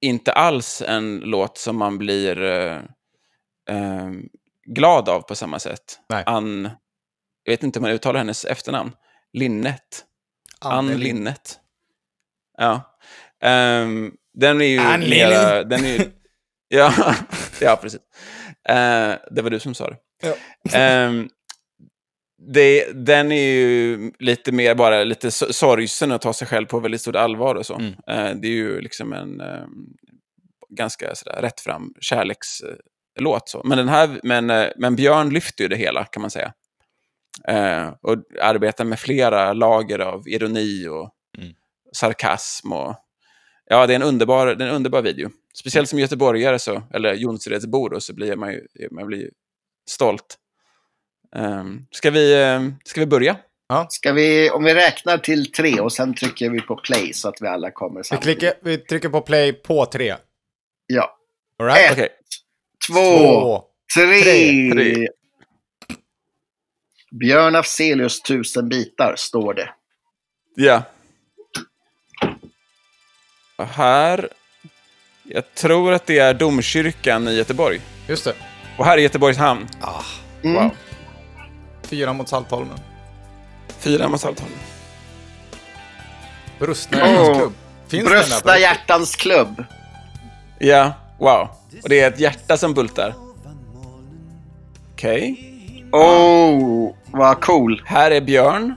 inte 0.00 0.32
alls 0.32 0.82
en 0.86 1.18
låt 1.18 1.58
som 1.58 1.76
man 1.76 1.98
blir 1.98 2.42
eh, 2.42 2.80
eh, 3.68 4.10
glad 4.66 5.08
av 5.08 5.20
på 5.20 5.34
samma 5.34 5.58
sätt. 5.58 6.00
Nej. 6.08 6.22
Ann, 6.26 6.70
jag 7.44 7.52
vet 7.52 7.62
inte 7.62 7.78
om 7.78 7.82
man 7.82 7.90
uttalar 7.90 8.18
hennes 8.18 8.44
efternamn. 8.44 8.92
Linnet. 9.32 10.04
Ann 10.60 10.86
Linnet. 10.98 11.58
Ja. 12.58 12.98
Ehm, 13.42 14.12
den 14.34 14.60
är 14.60 14.66
ju 14.66 14.78
Ann 14.78 15.00
mera... 15.00 15.64
Den 15.64 15.84
är 15.84 15.98
ju, 15.98 16.10
ja, 16.68 16.92
ja, 17.60 17.78
precis. 17.82 18.00
Eh, 18.68 19.14
det 19.30 19.42
var 19.42 19.50
du 19.50 19.60
som 19.60 19.74
sa 19.74 19.90
det. 19.90 19.96
Ja. 20.22 20.34
Ehm, 20.78 21.28
det. 22.52 22.92
Den 23.06 23.32
är 23.32 23.42
ju 23.52 24.12
lite 24.18 24.52
mer 24.52 24.74
bara 24.74 25.04
lite 25.04 25.28
so- 25.28 25.52
sorgsen 25.52 26.12
och 26.12 26.20
ta 26.20 26.32
sig 26.32 26.48
själv 26.48 26.66
på 26.66 26.80
väldigt 26.80 27.00
stort 27.00 27.16
allvar 27.16 27.54
och 27.54 27.66
så. 27.66 27.74
Mm. 27.74 27.92
Eh, 28.06 28.40
det 28.40 28.48
är 28.48 28.52
ju 28.52 28.80
liksom 28.80 29.12
en 29.12 29.40
ehm, 29.40 29.70
ganska 30.70 31.14
sådär 31.14 31.42
rättfram 31.42 31.94
kärlekslåt. 33.16 33.48
Så. 33.48 33.62
Men, 33.64 33.78
den 33.78 33.88
här, 33.88 34.20
men, 34.22 34.50
eh, 34.50 34.68
men 34.76 34.96
Björn 34.96 35.30
lyfter 35.30 35.64
ju 35.64 35.68
det 35.68 35.76
hela 35.76 36.04
kan 36.04 36.20
man 36.20 36.30
säga. 36.30 36.52
Eh, 37.48 37.88
och 38.02 38.16
arbetar 38.42 38.84
med 38.84 38.98
flera 38.98 39.52
lager 39.52 39.98
av 39.98 40.28
ironi 40.28 40.88
och 40.88 41.12
Mm. 41.38 41.52
sarkasm. 41.92 42.72
Och, 42.72 42.94
ja, 43.66 43.86
det 43.86 43.92
är 43.92 43.96
en 43.96 44.02
underbar, 44.02 44.46
det 44.46 44.64
är 44.64 44.68
en 44.68 44.74
underbar 44.74 45.02
video. 45.02 45.30
Speciellt 45.54 45.88
som 45.88 45.98
göteborgare, 45.98 46.58
så, 46.58 46.82
eller 46.94 47.14
Jonseredsbo, 47.14 47.88
då, 47.88 48.00
så 48.00 48.14
blir 48.14 48.36
man 48.36 48.52
ju 48.52 48.66
man 48.90 49.06
blir 49.06 49.30
stolt. 49.90 50.36
Um, 51.36 51.86
ska, 51.90 52.10
vi, 52.10 52.42
eh, 52.42 52.60
ska 52.84 53.00
vi 53.00 53.06
börja? 53.06 53.36
Ska 53.88 54.12
vi, 54.12 54.50
om 54.50 54.64
vi 54.64 54.74
räknar 54.74 55.18
till 55.18 55.52
tre 55.52 55.80
och 55.80 55.92
sen 55.92 56.14
trycker 56.14 56.50
vi 56.50 56.60
på 56.60 56.76
play 56.76 57.12
så 57.12 57.28
att 57.28 57.36
vi 57.40 57.46
alla 57.46 57.70
kommer 57.70 58.00
Vi, 58.00 58.04
samtidigt. 58.04 58.38
klickar, 58.38 58.58
vi 58.62 58.78
trycker 58.78 59.08
på 59.08 59.20
play 59.20 59.52
på 59.52 59.86
tre. 59.86 60.16
Ja. 60.86 61.16
All 61.58 61.66
right? 61.66 61.86
Ett. 61.86 61.92
Okej. 61.92 62.08
Två, 62.86 62.94
Två. 62.94 63.64
tre. 63.94 64.22
tre, 64.22 64.70
tre. 64.72 65.08
Björn 67.10 67.56
Afzelius 67.56 68.22
tusen 68.22 68.68
bitar 68.68 69.14
står 69.16 69.54
det. 69.54 69.70
Ja. 70.56 70.82
Och 73.56 73.66
här... 73.66 74.28
Jag 75.28 75.54
tror 75.54 75.92
att 75.92 76.06
det 76.06 76.18
är 76.18 76.34
domkyrkan 76.34 77.28
i 77.28 77.32
Göteborg. 77.34 77.80
Just 78.08 78.24
det. 78.24 78.34
Och 78.78 78.84
här 78.84 78.98
är 78.98 79.02
Göteborgs 79.02 79.38
hamn. 79.38 79.66
Ah, 79.80 80.02
Mm. 80.42 80.62
Wow. 80.62 80.70
fyra 81.82 82.12
mot 82.12 82.28
Saltholmen. 82.28 82.78
Fyra 83.78 84.08
mot 84.08 84.20
Saltholm. 84.20 84.52
Brustna 86.58 86.98
hjärtans 86.98 87.38
klubb. 87.38 87.52
Finns 87.88 88.08
Brösta 88.08 88.58
hjärtans 88.58 89.16
klubb. 89.16 89.64
Ja, 90.58 90.92
wow. 91.18 91.48
Och 91.82 91.88
det 91.88 92.00
är 92.00 92.08
ett 92.08 92.20
hjärta 92.20 92.56
som 92.56 92.74
bultar. 92.74 93.14
Okej. 94.92 95.52
Oh, 95.92 96.94
vad 97.10 97.40
cool. 97.40 97.82
Här 97.84 98.10
är 98.10 98.20
Björn. 98.20 98.74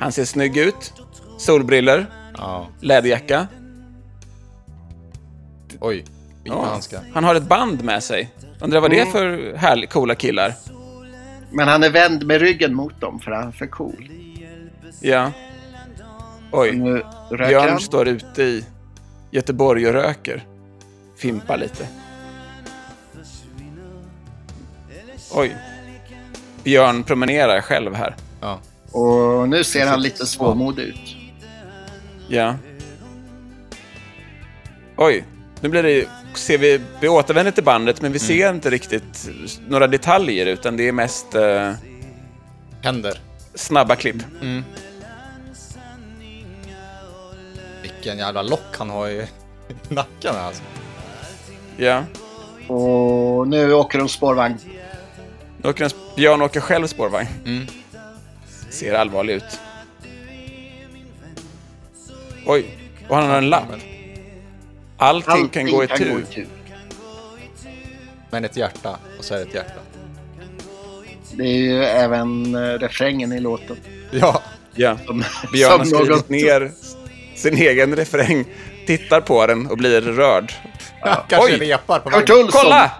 Han 0.00 0.12
ser 0.12 0.24
snygg 0.24 0.56
ut. 0.56 0.92
Solbriller, 1.38 2.06
Ja. 2.38 2.66
läderjacka. 2.80 3.46
Oj. 5.80 5.96
Vita 6.44 6.56
Ja. 6.56 6.64
handskar. 6.64 7.00
Han 7.14 7.24
har 7.24 7.34
ett 7.34 7.48
band 7.48 7.84
med 7.84 8.02
sig. 8.02 8.30
Undrar 8.60 8.80
vad 8.80 8.90
det 8.90 8.96
är 9.00 9.02
Mm. 9.02 9.12
för 9.12 9.56
härliga, 9.56 9.90
coola 9.90 10.14
killar. 10.14 10.54
Men 11.52 11.68
han 11.68 11.82
är 11.82 11.90
vänd 11.90 12.26
med 12.26 12.40
ryggen 12.40 12.74
mot 12.74 13.00
dem 13.00 13.20
för 13.20 13.30
han 13.30 13.48
är 13.48 13.52
för 13.52 13.66
cool. 13.66 14.10
Ja. 15.00 15.32
Oj. 16.52 16.72
Björn 17.38 17.80
står 17.80 18.08
ute 18.08 18.42
i 18.42 18.64
Göteborg 19.30 19.86
och 19.86 19.92
röker. 19.92 20.44
Fimpar 21.20 21.56
lite. 21.56 21.86
Oj. 25.32 25.56
Björn 26.64 27.04
promenerar 27.04 27.60
själv 27.60 27.94
här. 27.94 28.16
Ja. 28.40 28.60
Och 28.92 29.48
nu 29.48 29.64
ser 29.64 29.86
han 29.86 30.02
lite 30.02 30.26
svårmodig 30.26 30.82
ut. 30.82 31.16
Ja. 32.28 32.56
Oj. 34.96 35.24
Nu 35.60 35.68
blir 35.68 35.82
det, 35.82 36.06
ser 36.34 36.58
vi, 36.58 36.80
vi 37.00 37.08
återvänder 37.08 37.52
till 37.52 37.64
bandet, 37.64 38.00
men 38.02 38.12
vi 38.12 38.18
ser 38.18 38.50
inte 38.54 38.70
riktigt 38.70 39.30
några 39.68 39.86
detaljer, 39.86 40.46
utan 40.46 40.76
det 40.76 40.88
är 40.88 40.92
mest 40.92 41.34
eh, 41.34 41.72
Händer. 42.82 43.20
snabba 43.54 43.96
klipp. 43.96 44.16
Vilken 47.82 48.18
jävla 48.18 48.42
lock 48.42 48.76
han 48.78 48.90
har 48.90 49.08
i 49.08 49.26
nacken 49.88 50.36
alltså. 50.36 50.62
Ja. 51.76 52.04
Och 52.68 53.48
nu 53.48 53.72
åker 53.72 53.98
de 53.98 54.08
spårvagn. 54.08 54.56
Nu 55.62 55.70
åker 55.70 55.84
en, 55.84 55.90
Björn 56.16 56.42
åker 56.42 56.60
själv 56.60 56.86
spårvagn. 56.86 57.28
Mm. 57.44 57.66
Ser 58.70 58.94
allvarlig 58.94 59.34
ut. 59.34 59.60
Oj, 62.46 62.78
och 63.08 63.16
han 63.16 63.30
har 63.30 63.38
en 63.38 63.48
lapp. 63.50 63.64
Allting, 64.96 65.32
Allting 65.32 65.48
kan 65.48 65.66
gå 65.66 65.84
i 65.84 65.88
tur. 65.88 66.24
itu. 66.30 66.46
Men 68.30 68.44
ett 68.44 68.56
hjärta. 68.56 68.98
Och 69.18 69.24
så 69.24 69.34
är 69.34 69.38
det 69.38 69.44
ett 69.44 69.54
hjärta. 69.54 69.80
Det 71.32 71.42
är 71.44 71.56
ju 71.58 71.84
även 71.84 72.54
eh, 72.54 72.60
refrängen 72.60 73.32
i 73.32 73.40
låten. 73.40 73.76
Ja. 74.10 74.42
Ja. 74.74 74.98
Som, 75.06 75.24
Björn 75.52 75.78
har 75.78 75.84
skrivit 75.84 76.28
ner 76.28 76.70
sin 77.34 77.54
egen 77.54 77.96
refräng, 77.96 78.44
tittar 78.86 79.20
på 79.20 79.46
den 79.46 79.66
och 79.66 79.76
blir 79.76 80.00
rörd. 80.00 80.52
Kanske 81.28 81.52
Oj. 81.54 81.58
repar 81.70 81.98
på 82.00 82.10
Kurt. 82.10 82.30
Olsson! 82.30 82.60
Kolla! 82.62 82.90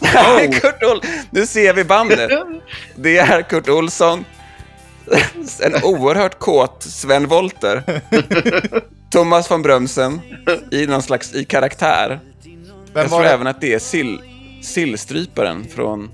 Oh. 0.00 0.50
Kurt 0.60 0.82
Ol- 0.82 1.02
nu 1.30 1.46
ser 1.46 1.74
vi 1.74 1.84
bandet. 1.84 2.30
Det 2.94 3.18
är 3.18 3.42
Kurt 3.42 3.68
Olsson, 3.68 4.24
en 5.62 5.74
oerhört 5.84 6.38
kåt 6.38 6.82
Sven 6.82 7.26
Wollter, 7.28 7.82
Thomas 9.10 9.50
von 9.50 9.62
Brömsen 9.62 10.20
i 10.70 10.86
någon 10.86 11.02
slags 11.02 11.34
i 11.34 11.44
karaktär. 11.44 12.20
Vem 12.92 13.02
Jag 13.02 13.02
var 13.02 13.08
tror 13.18 13.22
det? 13.22 13.30
även 13.30 13.46
att 13.46 13.60
det 13.60 13.74
är 13.74 13.78
sill, 13.78 14.20
sillstryparen 14.62 15.66
från... 15.74 16.10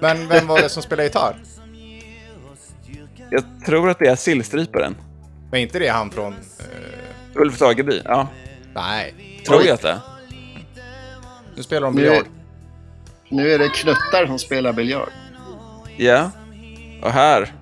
Men 0.00 0.28
vem 0.28 0.46
var 0.46 0.60
det 0.62 0.68
som 0.68 0.82
spelade 0.82 1.06
gitarr? 1.08 1.36
Jag 3.30 3.44
tror 3.66 3.90
att 3.90 3.98
det 3.98 4.06
är 4.08 4.16
sillstryparen. 4.16 4.96
Men 5.50 5.60
inte 5.60 5.78
det 5.78 5.88
han 5.88 6.10
från... 6.10 6.32
eh, 6.32 7.40
Ulf 7.40 7.58
Dageby, 7.58 8.02
ja. 8.04 8.28
Nej. 8.74 9.14
Tror 9.46 9.62
jag 9.62 9.74
att 9.74 9.82
det 9.82 9.90
är. 9.90 10.00
Nu 11.56 11.62
spelar 11.62 11.86
de 11.86 11.94
biljard. 11.96 12.26
nu 13.28 13.52
är 13.52 13.58
det 13.58 13.68
knuttar 13.68 14.26
som 14.26 14.38
spelar 14.38 14.72
biljard. 14.72 15.08
Ja. 15.96 16.30
Och 17.02 17.10
här 17.12 17.52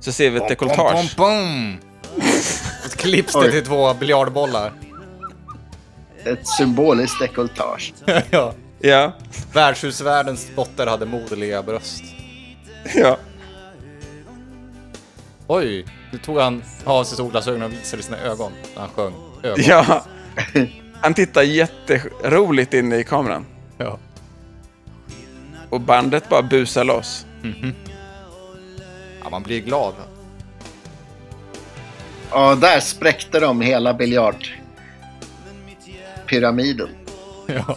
så 0.00 0.12
ser 0.12 0.30
vi 0.30 0.36
ett 0.36 0.48
dekolletage. 0.48 1.16
pom, 1.16 1.26
pom. 1.26 1.78
Ett 2.86 2.96
klipps 2.96 3.32
det 3.32 3.50
till 3.50 3.64
två 3.64 3.94
biljardbollar. 3.94 4.72
Ett 6.24 6.48
symboliskt 6.48 7.20
dekolletage. 7.20 7.94
ja. 8.30 8.54
Ja. 8.80 9.12
Värdshusvärldens 9.52 10.50
dotter 10.56 10.86
hade 10.86 11.06
moderliga 11.06 11.62
bröst. 11.62 12.04
ja. 12.94 13.16
Oj, 15.46 15.86
nu 16.12 16.18
tog 16.18 16.38
han 16.38 16.62
av 16.84 17.04
sig 17.04 17.16
solglasögonen 17.16 17.72
och 17.72 17.78
visade 17.78 18.02
sina 18.02 18.18
ögon 18.18 18.52
när 18.74 18.80
han 18.80 18.90
sjöng. 18.90 19.14
Ögon. 19.42 19.64
Ja. 19.66 20.04
Han 21.00 21.14
tittar 21.14 21.42
jätteroligt 21.42 22.74
in 22.74 22.92
i 22.92 23.04
kameran. 23.04 23.46
man 29.30 29.42
blir 29.42 29.60
glad. 29.60 29.94
Ja, 32.30 32.54
där 32.54 32.80
spräckte 32.80 33.40
de 33.40 33.60
hela 33.60 33.94
biljardpyramiden. 33.94 36.88
Ja. 37.46 37.76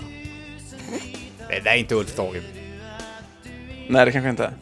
Det 1.50 1.60
där 1.60 1.72
är 1.72 1.76
inte 1.76 1.96
Ulf 1.96 2.16
Dagen. 2.16 2.44
Nej, 3.88 4.06
det 4.06 4.12
kanske 4.12 4.30
inte 4.30 4.46
är. 4.46 4.54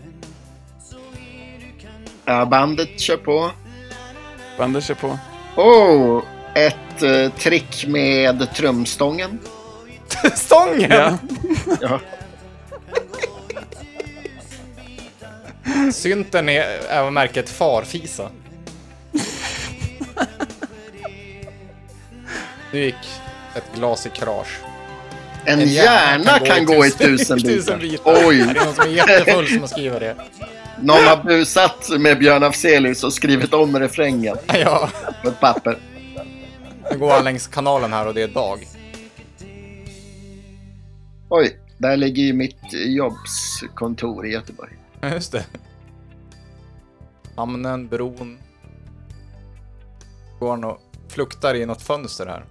Ja, 2.26 2.46
bandet 2.46 3.00
kör 3.00 3.18
på. 3.18 3.52
Bandet 4.58 4.84
kör 4.84 4.96
på. 4.96 5.20
Oh, 5.56 6.24
ett 6.56 7.02
eh, 7.04 7.30
trick 7.32 7.86
med 7.88 8.54
trumstången. 8.56 9.40
Stången! 10.36 10.92
Ja. 10.92 11.18
Ja. 11.82 12.00
Synten 15.94 16.50
är 16.50 16.66
även 16.90 17.14
märket 17.14 17.50
Farfisa. 17.50 18.30
Nu 22.72 22.80
gick 22.80 22.96
ett 23.56 23.64
glas 23.76 24.06
i 24.06 24.10
krasch. 24.10 24.60
En, 25.46 25.60
En 25.60 25.68
hjärna 25.68 26.40
kan 26.40 26.66
gå 26.66 26.86
i 26.86 26.92
tusen 26.92 27.40
tusen 27.44 27.80
bitar. 27.80 28.12
bitar. 28.14 28.28
Oj, 28.28 28.38
Det 28.38 28.44
är 28.60 28.66
någon 28.66 28.74
som 28.76 28.84
är 28.84 28.88
jättefull 28.90 29.48
som 29.48 29.60
har 29.60 29.68
skrivit 29.68 30.00
det. 30.00 30.16
någon 30.82 31.04
har 31.04 31.24
busat 31.24 31.90
med 32.00 32.20
Björn 32.20 32.44
Afzelius 32.44 33.04
och 33.04 33.14
skrivit 33.14 33.54
om 33.54 33.80
refrängen 33.80 34.38
Ja, 34.54 34.90
på 35.24 35.28
ett 35.30 35.40
papper. 35.40 35.78
Nu 36.94 37.00
går 37.00 37.12
han 37.12 37.24
längs 37.24 37.48
kanalen 37.48 37.94
här 37.94 38.08
och 38.08 38.14
det 38.14 38.22
är 38.22 38.28
dag. 38.28 38.68
Oj, 41.30 41.60
där 41.78 41.98
ligger 41.98 42.24
ju 42.24 42.34
mitt 42.34 42.74
jobbskontor 42.74 44.28
i 44.28 44.32
Göteborg. 44.32 44.72
Ja, 45.02 45.10
just 45.10 45.32
det. 45.32 45.46
Hamnen, 47.36 47.88
bron. 47.88 48.38
Går 50.40 50.50
han 50.50 50.64
och 50.64 50.80
fluktar 51.08 51.56
i 51.56 51.66
något 51.66 51.82
fönster 51.82 52.26
här. 52.26 52.46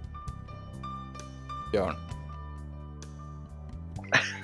Björn. 1.73 1.95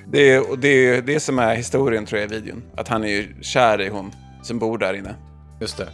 Det 0.07 0.31
är, 0.31 0.51
och 0.51 0.59
det 0.59 0.69
är 0.69 1.03
det 1.03 1.21
som 1.21 1.39
är 1.39 1.57
historien 1.57 2.07
tror 2.07 2.21
jag 2.21 2.33
i 2.33 2.35
videon. 2.35 2.63
Att 2.77 2.89
han 2.89 3.05
är 3.05 3.09
ju 3.09 3.35
kär 3.43 3.81
i 3.81 3.89
hon 3.89 4.13
som 4.43 4.59
bor 4.59 4.79
där 4.79 4.95
inne. 4.95 5.15
Just 5.61 5.77
det. 5.77 5.89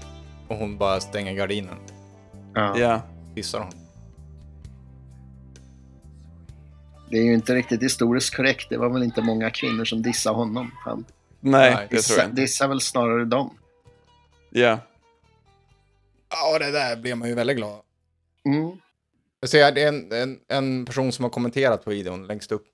Och 0.48 0.57
hon 0.57 0.78
bara 0.78 1.00
stänger 1.00 1.34
gardinen. 1.34 1.76
Ja. 2.55 2.78
Ja. 2.78 3.00
Kissar 3.34 3.59
hon. 3.59 3.84
Det 7.11 7.18
är 7.18 7.22
ju 7.22 7.34
inte 7.34 7.55
riktigt 7.55 7.82
historiskt 7.82 8.36
korrekt. 8.36 8.66
Det 8.70 8.76
var 8.76 8.88
väl 8.88 9.02
inte 9.02 9.22
många 9.22 9.50
kvinnor 9.50 9.84
som 9.84 10.02
dissade 10.02 10.36
honom. 10.36 10.70
Han 10.84 11.05
Nej, 11.40 11.70
det 11.70 11.76
tror 11.76 11.80
jag 11.80 11.90
dissar, 11.90 12.24
inte. 12.24 12.40
dissar 12.40 12.68
väl 12.68 12.80
snarare 12.80 13.24
dem. 13.24 13.59
Ja. 14.50 14.78
Ja, 16.30 16.59
det 16.59 16.70
där 16.70 16.96
blev 16.96 17.16
man 17.16 17.28
ju 17.28 17.34
väldigt 17.34 17.57
glad. 17.57 17.80
Mm. 18.44 18.78
Jag 19.40 19.50
ser, 19.50 19.72
det 19.72 19.82
är 19.82 19.88
en, 19.88 20.12
en, 20.12 20.38
en 20.48 20.86
person 20.86 21.12
som 21.12 21.22
har 21.22 21.30
kommenterat 21.30 21.84
på 21.84 21.90
videon 21.90 22.26
längst 22.26 22.52
upp. 22.52 22.66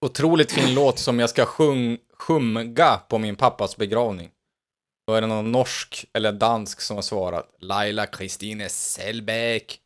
Otroligt 0.00 0.52
fin 0.52 0.74
låt 0.74 0.98
som 0.98 1.18
jag 1.18 1.30
ska 1.30 1.44
sjung, 1.44 1.98
sjunga 2.18 3.00
på 3.08 3.18
min 3.18 3.36
pappas 3.36 3.76
begravning. 3.76 4.30
Då 5.06 5.14
är 5.14 5.20
det 5.20 5.26
någon 5.26 5.52
norsk 5.52 6.06
eller 6.12 6.32
dansk 6.32 6.80
som 6.80 6.96
har 6.96 7.02
svarat. 7.02 7.56
Laila 7.60 8.06
Kristine 8.06 8.68
Selbäck. 8.68 9.78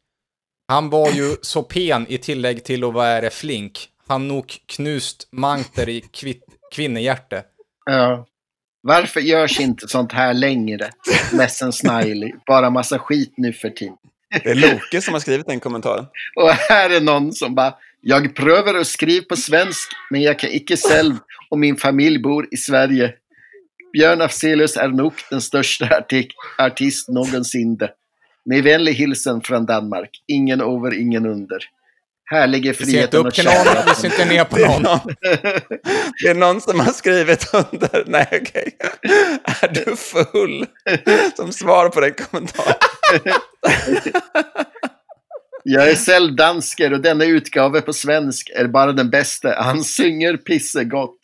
Han 0.68 0.90
var 0.90 1.10
ju 1.10 1.36
så 1.42 1.62
pen 1.62 2.06
i 2.08 2.18
tillägg 2.18 2.64
till 2.64 2.84
att 2.84 2.94
vara 2.94 3.30
flink. 3.30 3.88
Han 4.08 4.28
nog 4.28 4.52
knust 4.66 5.28
mankter 5.32 5.88
i 5.88 6.00
kvitt, 6.00 6.44
kvinnehjärte. 6.74 7.42
Ja. 7.84 8.26
Varför 8.82 9.20
görs 9.20 9.60
inte 9.60 9.88
sånt 9.88 10.12
här 10.12 10.34
längre? 10.34 10.90
Ledsen 11.32 11.72
Sniley. 11.72 12.32
Bara 12.46 12.70
massa 12.70 12.98
skit 12.98 13.34
nu 13.36 13.52
för 13.52 13.70
tiden. 13.70 13.96
Det 14.42 14.50
är 14.50 14.54
Loke 14.54 15.00
som 15.02 15.14
har 15.14 15.20
skrivit 15.20 15.46
den 15.46 15.60
kommentaren. 15.60 16.06
Och 16.36 16.50
här 16.50 16.90
är 16.90 17.00
någon 17.00 17.32
som 17.32 17.54
bara 17.54 17.74
Jag 18.00 18.34
prövar 18.34 18.74
att 18.74 18.86
skriva 18.86 19.24
på 19.28 19.36
svensk 19.36 19.88
men 20.10 20.22
jag 20.22 20.38
kan 20.38 20.50
inte 20.50 20.76
själv 20.76 21.14
och 21.50 21.58
min 21.58 21.76
familj 21.76 22.18
bor 22.18 22.48
i 22.50 22.56
Sverige. 22.56 23.14
Björn 23.92 24.22
Afzelius 24.22 24.76
är 24.76 24.88
nog 24.88 25.12
den 25.30 25.40
största 25.40 25.86
artik- 25.86 26.34
artist 26.58 27.08
någonsin. 27.08 27.78
Med 28.46 28.64
vänlig 28.64 28.94
hilsen 28.94 29.40
från 29.40 29.66
Danmark. 29.66 30.10
Ingen 30.26 30.60
över, 30.60 30.94
ingen 31.00 31.26
under. 31.26 31.58
Här 32.30 32.46
ligger 32.46 32.72
friheten 32.72 33.20
upp 33.20 33.26
och 33.26 33.44
någon, 33.44 33.52
vi 33.54 33.64
kärleken. 33.64 33.94
ser 33.94 34.08
inte 34.08 34.24
ner 34.24 34.44
på 34.44 34.56
Det 34.56 34.64
är 34.64 34.80
någon. 34.80 35.00
det 36.22 36.28
är 36.28 36.34
någon 36.34 36.60
som 36.60 36.80
har 36.80 36.92
skrivit 36.92 37.54
under. 37.54 38.04
Nej, 38.06 38.28
okej. 38.32 38.76
Är 39.62 39.68
du 39.68 39.96
full? 39.96 40.66
Som 41.36 41.52
svar 41.52 41.88
på 41.88 42.00
den 42.00 42.14
kommentaren. 42.14 42.74
Jag 45.64 45.90
är 45.90 45.94
själv 45.94 46.36
dansker 46.36 46.92
och 46.92 47.00
denna 47.00 47.24
utgave 47.24 47.80
på 47.80 47.92
svensk 47.92 48.50
är 48.54 48.66
bara 48.68 48.92
den 48.92 49.10
bästa. 49.10 49.62
Han 49.62 49.84
synger 49.84 50.36
pissegott. 50.36 51.18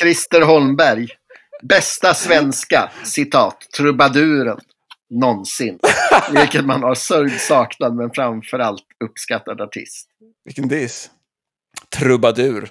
Christer 0.00 0.40
Holmberg. 0.40 1.08
Bästa 1.62 2.14
svenska, 2.14 2.90
citat, 3.04 3.66
trubaduren 3.76 4.60
någonsin. 5.10 5.78
Vilket 6.32 6.64
man 6.64 6.82
har 6.82 6.94
sörjd 6.94 7.40
saknad 7.40 7.94
men 7.94 8.10
framförallt 8.10 8.84
uppskattad 9.04 9.60
artist. 9.60 10.08
Vilken 10.44 10.68
diss. 10.68 11.10
Trubadur. 11.98 12.70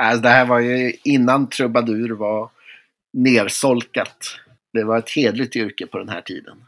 Alltså, 0.00 0.22
det 0.22 0.28
här 0.28 0.46
var 0.46 0.60
ju 0.60 0.92
innan 1.04 1.48
trubadur 1.48 2.10
var 2.10 2.50
nersolkat. 3.12 4.16
Det 4.72 4.84
var 4.84 4.98
ett 4.98 5.10
hedligt 5.10 5.56
yrke 5.56 5.86
på 5.86 5.98
den 5.98 6.08
här 6.08 6.20
tiden. 6.20 6.64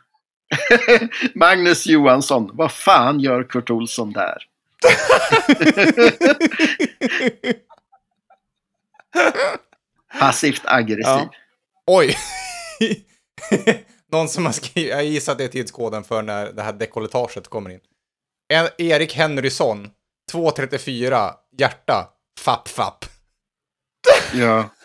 Magnus 1.34 1.86
Johansson, 1.86 2.50
vad 2.52 2.72
fan 2.72 3.20
gör 3.20 3.42
Kurt 3.42 3.70
Olsson 3.70 4.12
där? 4.12 4.42
Passivt 10.18 10.62
aggressiv. 10.64 11.04
Ja. 11.04 11.30
Oj! 11.86 12.16
Någon 14.12 14.28
som 14.28 14.46
har 14.46 14.52
skrivit, 14.52 14.90
jag 14.90 15.04
gissar 15.04 15.32
att 15.32 15.38
det 15.38 15.44
är 15.44 15.48
tidskoden 15.48 16.04
för 16.04 16.22
när 16.22 16.52
det 16.52 16.62
här 16.62 16.72
dekolletaget 16.72 17.48
kommer 17.48 17.70
in. 17.70 17.80
En, 18.52 18.68
Erik 18.78 19.14
Henrysson, 19.14 19.90
234, 20.32 21.34
hjärta, 21.58 22.08
fapp 22.40 22.68
fapp. 22.68 23.04
Ja. 24.34 24.68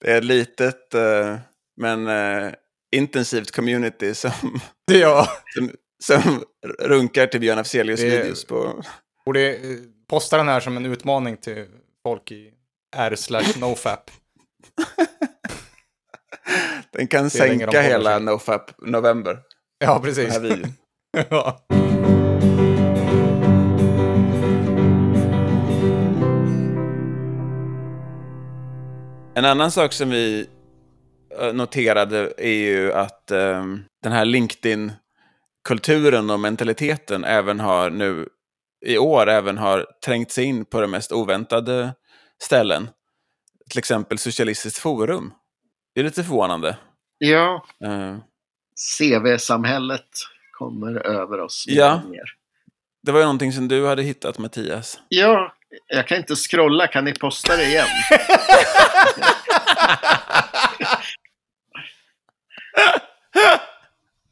Det 0.00 0.10
är 0.12 0.18
ett 0.18 0.24
litet 0.24 0.94
eh, 0.94 1.36
men 1.76 2.06
eh, 2.06 2.52
intensivt 2.96 3.50
community 3.50 4.14
som, 4.14 4.60
jag 4.90 5.28
som, 5.54 5.70
som 6.02 6.44
runkar 6.78 7.26
till 7.26 7.40
Björn 7.40 7.58
Afzelius 7.58 8.00
Det- 8.00 8.06
videos 8.06 8.44
på... 8.44 8.82
borde 9.24 9.54
eh, 9.56 9.60
posta 10.14 10.36
den 10.36 10.48
här 10.48 10.60
som 10.60 10.76
en 10.76 10.86
utmaning 10.86 11.36
till 11.36 11.66
folk 12.02 12.30
i 12.30 12.50
r 12.96 13.16
slash 13.16 13.60
nofap. 13.60 14.10
Den 16.92 17.06
kan 17.06 17.30
sänka 17.30 17.82
hela. 17.82 18.18
NoFap 18.18 18.70
November. 18.78 19.38
Ja, 19.78 20.00
precis. 20.02 20.34
ja. 21.30 21.60
En 29.34 29.44
annan 29.44 29.70
sak 29.70 29.92
som 29.92 30.10
vi 30.10 30.46
eh, 31.40 31.52
noterade 31.52 32.32
är 32.38 32.54
ju 32.54 32.92
att 32.92 33.30
ehm, 33.30 33.84
den 34.02 34.12
här 34.12 34.24
LinkedIn-kulturen 34.24 36.30
och 36.30 36.40
mentaliteten 36.40 37.24
även 37.24 37.60
har 37.60 37.90
nu 37.90 38.28
i 38.84 38.98
år 38.98 39.28
även 39.28 39.58
har 39.58 39.86
trängt 40.04 40.30
sig 40.30 40.44
in 40.44 40.64
på 40.64 40.80
de 40.80 40.90
mest 40.90 41.12
oväntade 41.12 41.94
ställen. 42.42 42.88
Till 43.70 43.78
exempel 43.78 44.18
Socialistiskt 44.18 44.78
forum. 44.78 45.32
Det 45.94 46.00
är 46.00 46.04
lite 46.04 46.24
förvånande. 46.24 46.76
ja, 47.18 47.64
Eh, 47.84 48.16
CV-samhället 48.98 50.06
kommer 50.52 51.06
över 51.06 51.40
oss. 51.40 51.64
Ja. 51.68 52.02
Mer. 52.10 52.24
det 53.02 53.12
var 53.12 53.18
ju 53.20 53.24
någonting 53.24 53.52
som 53.52 53.68
du 53.68 53.86
hade 53.86 54.02
hittat, 54.02 54.38
Mattias. 54.38 54.98
Ja, 55.08 55.54
jag 55.86 56.08
kan 56.08 56.18
inte 56.18 56.36
scrolla. 56.36 56.86
Kan 56.86 57.04
ni 57.04 57.12
posta 57.12 57.56
det 57.56 57.64
igen? 57.64 57.86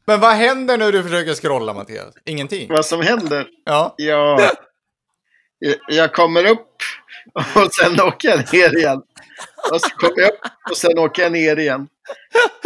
Men 0.05 0.19
vad 0.19 0.31
händer 0.33 0.77
när 0.77 0.91
du 0.91 1.03
försöker 1.03 1.33
scrolla, 1.33 1.73
Mattias? 1.73 2.13
Ingenting? 2.25 2.69
Vad 2.69 2.85
som 2.85 3.01
händer? 3.01 3.47
Ja. 3.65 3.93
Ja. 3.97 4.51
Jag- 5.59 5.75
Jag 5.87 6.13
kommer 6.13 6.45
upp 6.45 6.67
och 7.55 7.73
sen 7.73 8.01
åker 8.01 8.29
jag 8.29 8.53
ner 8.53 8.77
igen. 8.77 9.01
Och 9.71 9.81
så 9.81 9.89
kommer 9.89 10.19
jag 10.21 10.29
upp 10.33 10.39
och 10.71 10.77
sen 10.77 10.99
åker 10.99 11.23
jag 11.23 11.31
ner 11.31 11.59
igen. 11.59 11.87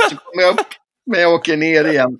Så 0.09 0.15
kommer 0.17 0.43
jag 0.43 0.59
upp 0.59 0.67
men 1.05 1.21
jag 1.21 1.33
åker 1.33 1.57
ner 1.57 1.85
igen. 1.85 2.19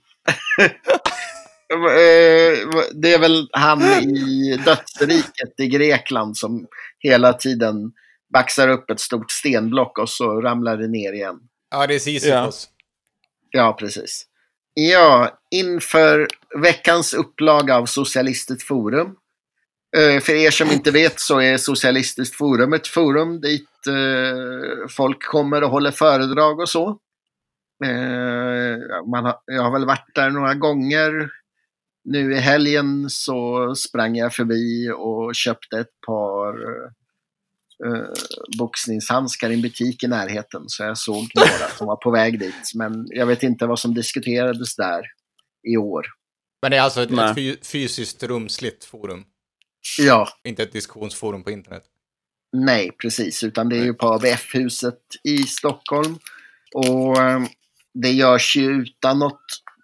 eh, 1.74 2.70
det 2.94 3.14
är 3.14 3.20
väl 3.20 3.50
han 3.52 3.82
i 3.84 4.60
dödsriket 4.66 5.60
i 5.60 5.68
Grekland 5.68 6.38
som 6.38 6.68
hela 7.00 7.34
tiden 7.34 7.92
baxar 8.34 8.68
upp 8.68 8.90
ett 8.90 9.00
stort 9.00 9.32
stenblock 9.32 9.98
och 10.00 10.10
så 10.10 10.42
ramlar 10.42 10.78
det 10.78 10.88
ner 10.88 11.14
igen. 11.14 11.40
Ja, 11.72 11.88
det 11.88 11.96
är 11.96 12.00
Sisyfos. 12.00 12.70
Ja, 13.50 13.74
precis. 13.80 14.26
Ja, 14.80 15.40
inför 15.52 16.28
veckans 16.56 17.14
upplaga 17.14 17.78
av 17.78 17.86
Socialistiskt 17.86 18.68
forum. 18.68 19.16
Eh, 19.98 20.22
för 20.22 20.34
er 20.34 20.52
som 20.52 20.72
inte 20.72 20.92
vet 20.92 21.20
så 21.20 21.42
är 21.42 21.58
Socialistiskt 21.58 22.36
forum 22.36 22.74
ett 22.74 22.88
forum 22.88 23.42
dit 23.42 23.88
eh, 23.88 24.88
folk 24.90 25.24
kommer 25.24 25.64
och 25.64 25.70
håller 25.70 25.92
föredrag 25.92 26.60
och 26.60 26.70
så. 26.70 26.90
Eh, 27.86 29.08
man 29.12 29.26
har, 29.26 29.40
jag 29.46 29.62
har 29.62 29.72
väl 29.72 29.86
varit 29.86 30.16
där 30.16 30.30
några 30.30 30.54
gånger. 30.54 31.30
Nu 32.04 32.34
i 32.34 32.40
helgen 32.40 33.10
så 33.10 33.76
sprang 33.76 34.16
jag 34.16 34.34
förbi 34.34 34.92
och 34.98 35.36
köpte 35.36 35.80
ett 35.80 36.02
par 36.08 36.56
eh, 37.86 38.24
boxningshandskar 38.58 39.50
i 39.50 39.54
en 39.54 39.62
butik 39.62 40.04
i 40.04 40.08
närheten. 40.08 40.62
Så 40.68 40.84
jag 40.84 40.98
såg 40.98 41.32
några 41.36 41.70
som 41.78 41.88
var 41.88 41.96
på 41.96 42.12
väg 42.12 42.40
dit. 42.40 42.72
Men 42.76 43.06
jag 43.10 43.26
vet 43.26 43.44
inte 43.44 43.66
vad 43.66 43.80
som 43.80 43.94
diskuterades 43.94 44.76
där 44.76 45.02
i 45.74 45.78
år. 45.78 46.06
Men 46.62 46.72
det 46.72 46.78
är 46.78 46.82
alltså 46.82 47.02
ett, 47.02 47.10
Nej. 47.12 47.30
ett 47.30 47.36
fy- 47.36 47.58
fysiskt 47.64 48.24
rumsligt 48.24 48.86
forum. 48.86 49.24
Ja, 50.00 50.28
Inte 50.44 50.64
ett 50.64 50.72
diskussionsforum 50.72 51.44
på 51.44 51.52
internet. 51.52 51.84
nej 52.54 52.92
precis. 53.02 53.44
Utan 53.44 53.70
det 53.70 53.78
är 53.78 53.84
ju 53.84 53.94
på 53.94 54.08
ABF-huset 54.14 55.00
i 55.24 55.38
Stockholm. 55.44 56.18
Och 56.74 57.18
eh, 57.18 57.42
det 57.94 58.12
görs 58.12 58.56
ju 58.56 58.64
utan 58.72 59.20
något 59.20 59.42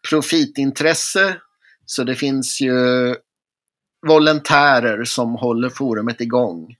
profitintresse. 0.10 1.38
Så 1.86 2.04
det 2.04 2.16
finns 2.16 2.62
ju 2.62 2.76
volontärer 4.08 5.04
som 5.04 5.36
håller 5.36 5.70
forumet 5.70 6.22
igång. 6.22 6.76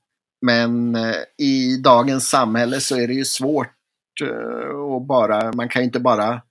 Men 0.46 0.96
eh, 0.96 1.16
i 1.38 1.78
dagens 1.78 2.30
samhälle 2.30 2.80
så 2.80 2.96
är 2.96 3.08
det 3.08 3.14
ju 3.14 3.26
svårt 3.26 3.76
eh, 4.24 4.96
att 4.96 5.08
bara, 5.08 5.54
man 5.54 5.70
kan 5.70 5.82
ju 5.82 5.86
inte 5.86 6.00
bara 6.00 6.42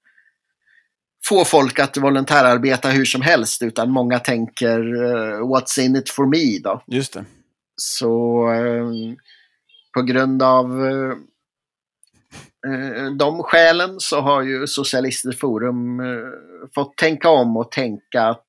få 1.25 1.45
folk 1.45 1.79
att 1.79 1.97
volontärarbeta 1.97 2.89
hur 2.89 3.05
som 3.05 3.23
helst 3.23 3.63
utan 3.63 3.91
många 3.91 4.19
tänker 4.19 4.79
eh, 4.79 5.39
what's 5.39 5.81
in 5.81 5.97
it 5.97 6.11
for 6.11 6.27
me 6.27 6.59
då. 6.59 6.83
Just 6.87 7.13
det. 7.13 7.25
Så 7.77 8.47
på 9.95 10.03
grund 10.03 10.43
av 10.43 10.69
de 13.19 13.43
skälen 13.43 14.01
så 14.01 14.21
har 14.21 14.43
ju 14.43 14.67
Socialistiskt 14.67 15.41
Forum 15.41 16.01
fått 16.75 16.97
tänka 16.97 17.29
om 17.29 17.57
och 17.57 17.71
tänka 17.71 18.23
att 18.23 18.49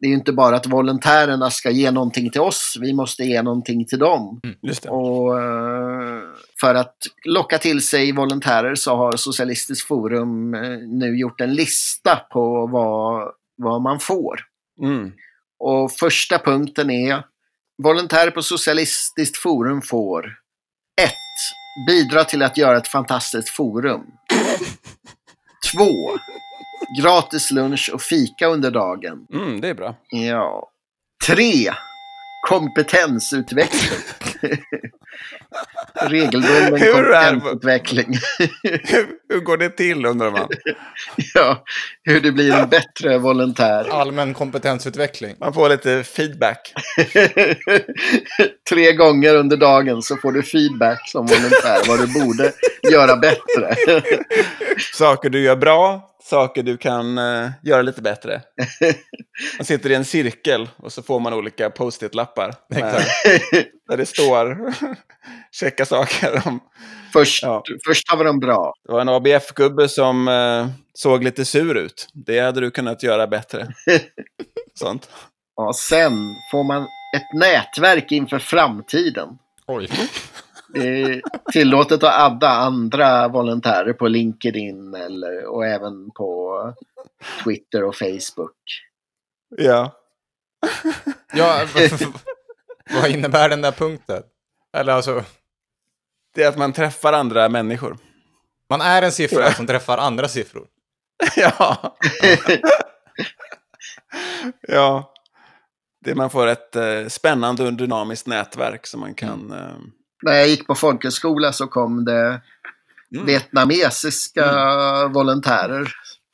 det 0.00 0.06
är 0.06 0.08
ju 0.08 0.14
inte 0.14 0.32
bara 0.32 0.56
att 0.56 0.66
volontärerna 0.66 1.50
ska 1.50 1.70
ge 1.70 1.90
någonting 1.90 2.30
till 2.30 2.40
oss, 2.40 2.76
vi 2.80 2.92
måste 2.92 3.24
ge 3.24 3.42
någonting 3.42 3.84
till 3.84 3.98
dem. 3.98 4.40
Det. 4.62 4.88
Och 4.88 5.40
eh, 5.40 6.22
för 6.60 6.74
att 6.74 6.96
locka 7.24 7.58
till 7.58 7.86
sig 7.86 8.12
volontärer 8.12 8.74
så 8.74 8.96
har 8.96 9.16
Socialistiskt 9.16 9.86
Forum 9.86 10.54
eh, 10.54 10.78
nu 10.78 11.18
gjort 11.18 11.40
en 11.40 11.54
lista 11.54 12.16
på 12.16 12.66
vad, 12.66 13.32
vad 13.56 13.82
man 13.82 14.00
får. 14.00 14.40
Mm. 14.82 15.12
Och 15.58 15.92
första 15.92 16.38
punkten 16.38 16.90
är 16.90 17.24
volontärer 17.82 18.30
på 18.30 18.42
Socialistiskt 18.42 19.36
Forum 19.36 19.82
får 19.82 20.24
1. 21.02 21.12
Bidra 21.86 22.24
till 22.24 22.42
att 22.42 22.58
göra 22.58 22.76
ett 22.76 22.88
fantastiskt 22.88 23.48
forum. 23.48 24.02
2. 25.76 25.84
Gratis 27.00 27.50
lunch 27.50 27.90
och 27.94 28.02
fika 28.02 28.46
under 28.46 28.70
dagen. 28.70 29.26
Mm, 29.32 29.60
det 29.60 29.68
är 29.68 29.74
bra. 29.74 29.96
Ja. 30.10 30.68
3. 31.26 31.72
Kompetensutveckling. 32.48 34.00
Regelbunden 35.94 36.70
kompetensutveckling. 36.70 38.14
Hur, 38.62 39.06
hur 39.28 39.40
går 39.40 39.56
det 39.56 39.70
till 39.70 40.06
undrar 40.06 40.30
man? 40.30 40.48
ja, 41.34 41.64
hur 42.02 42.20
du 42.20 42.32
blir 42.32 42.52
en 42.52 42.68
bättre 42.68 43.18
volontär. 43.18 43.88
Allmän 43.90 44.34
kompetensutveckling. 44.34 45.36
Man 45.40 45.54
får 45.54 45.68
lite 45.68 46.04
feedback. 46.04 46.74
Tre 48.68 48.92
gånger 48.92 49.34
under 49.34 49.56
dagen 49.56 50.02
så 50.02 50.16
får 50.16 50.32
du 50.32 50.42
feedback 50.42 51.08
som 51.08 51.26
volontär 51.26 51.88
vad 51.88 51.98
du 51.98 52.06
borde 52.06 52.52
göra 52.92 53.16
bättre. 53.16 53.76
Saker 54.94 55.30
du 55.30 55.40
gör 55.40 55.56
bra, 55.56 56.11
saker 56.24 56.62
du 56.62 56.76
kan 56.76 57.18
eh, 57.18 57.50
göra 57.62 57.82
lite 57.82 58.02
bättre. 58.02 58.42
Man 59.58 59.64
sitter 59.64 59.90
i 59.90 59.94
en 59.94 60.04
cirkel 60.04 60.68
och 60.76 60.92
så 60.92 61.02
får 61.02 61.20
man 61.20 61.32
olika 61.34 61.70
post-it-lappar. 61.70 62.54
med-. 62.68 63.04
Där 63.88 63.96
det 63.96 64.06
står 64.06 64.74
checka 65.60 65.86
saker. 65.86 66.42
Om, 66.46 66.60
Först, 67.12 67.42
Ja. 67.42 67.62
Första 67.86 68.16
var 68.16 68.24
de 68.24 68.40
bra. 68.40 68.74
det 68.86 68.92
var 68.92 69.00
en 69.00 69.08
ABF-gubbe 69.08 69.88
som 69.88 70.28
eh, 70.28 70.66
såg 70.94 71.24
lite 71.24 71.44
sur 71.44 71.76
ut. 71.76 72.08
Det 72.12 72.40
hade 72.40 72.60
du 72.60 72.70
kunnat 72.70 73.02
göra 73.02 73.26
bättre. 73.26 73.68
Sånt. 74.74 75.10
Ja, 75.56 75.72
sen 75.72 76.12
får 76.50 76.64
man 76.64 76.82
ett 77.16 77.40
nätverk 77.40 78.12
inför 78.12 78.38
framtiden. 78.38 79.28
Oj. 79.66 79.88
Det 80.74 81.02
är 81.02 81.22
tillåtet 81.52 82.02
att 82.02 82.20
adda 82.20 82.48
andra 82.48 83.28
volontärer 83.28 83.92
på 83.92 84.08
LinkedIn 84.08 84.94
eller, 84.94 85.44
och 85.44 85.66
även 85.66 86.10
på 86.10 86.58
Twitter 87.44 87.84
och 87.84 87.96
Facebook. 87.96 88.56
Ja. 89.56 89.98
Ja, 91.32 91.66
vad 92.90 93.10
innebär 93.10 93.48
den 93.48 93.62
där 93.62 93.72
punkten? 93.72 94.22
Eller 94.76 94.92
alltså, 94.92 95.24
Det 96.34 96.42
är 96.42 96.48
att 96.48 96.58
man 96.58 96.72
träffar 96.72 97.12
andra 97.12 97.48
människor. 97.48 97.98
man 98.68 98.80
är 98.80 99.02
en 99.02 99.12
siffra 99.12 99.52
som 99.52 99.66
träffar 99.66 99.98
andra 99.98 100.28
siffror. 100.28 100.66
ja. 101.36 101.96
ja. 104.60 105.12
Det 106.04 106.14
man 106.14 106.30
får 106.30 106.46
ett 106.46 106.76
eh, 106.76 107.06
spännande 107.08 107.64
och 107.66 107.72
dynamiskt 107.72 108.26
nätverk 108.26 108.86
som 108.86 109.00
man 109.00 109.14
kan... 109.14 109.52
Eh, 109.52 109.76
När 110.22 110.32
jag 110.32 110.48
gick 110.48 110.66
på 110.66 110.74
folkhögskola 110.74 111.52
så 111.52 111.66
kom 111.66 112.04
det 112.04 112.40
Mm. 113.14 113.26
vietnamesiska 113.26 114.46
volontärer 115.08 115.88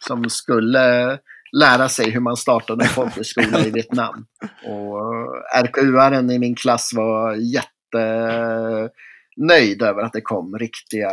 som 0.07 0.30
skulle 0.30 1.18
lära 1.53 1.89
sig 1.89 2.11
hur 2.11 2.20
man 2.20 2.36
startade 2.36 2.84
en 2.84 2.91
folkhögskola 2.91 3.61
i 3.66 3.70
Vietnam. 3.70 4.26
Och 4.64 5.26
RKU-aren 5.64 6.30
i 6.30 6.39
min 6.39 6.55
klass 6.55 6.91
var 6.95 7.34
jättenöjd 7.34 8.93
över 9.82 10.03
att 10.03 10.12
det 10.12 10.20
kom 10.20 10.59
riktiga 10.59 11.11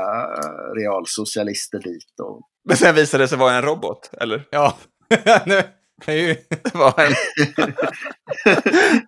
realsocialister 0.75 1.79
dit. 1.79 2.19
Och 2.21 2.41
Men 2.65 2.77
sen 2.77 2.95
visade 2.95 3.23
det 3.23 3.27
sig 3.27 3.37
vara 3.37 3.53
en 3.55 3.61
robot, 3.61 4.09
eller? 4.21 4.47
Ja. 4.49 4.77
Det 6.05 6.73
var 6.73 7.01
en, 7.05 7.13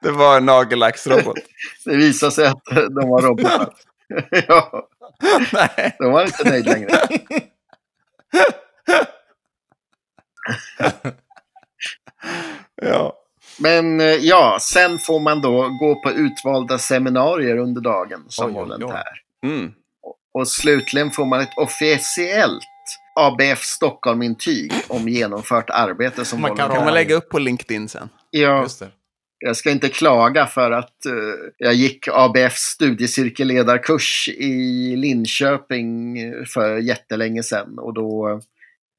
det 0.02 0.12
var 0.12 0.38
en 0.38 0.46
nagellacksrobot. 0.46 1.38
det 1.86 1.96
visade 1.96 2.32
sig 2.32 2.48
att 2.48 2.66
de 2.66 3.10
var 3.10 3.22
robotar. 3.22 3.74
ja, 4.48 4.88
Nej. 5.54 5.96
de 6.00 6.12
var 6.12 6.24
inte 6.26 6.50
nöjd 6.50 6.66
längre. 6.66 6.90
Ja. 12.82 13.14
Men 13.60 14.02
eh, 14.02 14.06
ja, 14.08 14.58
sen 14.62 15.00
får 15.00 15.20
man 15.20 15.42
då 15.42 15.70
gå 15.80 16.02
på 16.04 16.12
utvalda 16.12 16.78
seminarier 16.78 17.58
under 17.58 17.82
dagen 17.82 18.26
som 18.28 18.46
Oj, 18.46 18.52
oj, 18.52 18.58
oj. 18.62 18.64
volontär. 18.70 19.08
Mm. 19.44 19.72
Och 20.34 20.48
slutligen 20.48 21.12
får 21.12 21.26
man 21.26 21.40
ett 21.40 21.58
officiellt 21.58 22.64
ABF 23.20 23.63
Stockholm-intyg 23.63 24.72
om 24.88 25.07
genomfört 25.09 25.70
arbete 25.70 26.26
som 26.26 26.41
Man 26.41 26.55
kan 26.55 26.70
man 26.70 26.93
lägga 26.93 27.15
upp 27.15 27.30
på 27.30 27.39
LinkedIn 27.39 27.89
sen. 27.89 28.09
Ja, 28.30 28.68
jag 29.39 29.55
ska 29.57 29.72
inte 29.72 29.89
klaga 29.89 30.45
för 30.45 30.72
att 30.72 31.05
eh, 31.05 31.13
jag 31.57 31.74
gick 31.74 32.07
ABFs 32.07 32.61
studiecirkelledarkurs 32.61 34.30
i 34.30 34.95
Linköping 34.95 36.18
för 36.53 36.78
jättelänge 36.78 37.43
sedan. 37.43 37.80
Och 37.80 37.93
då 37.93 38.41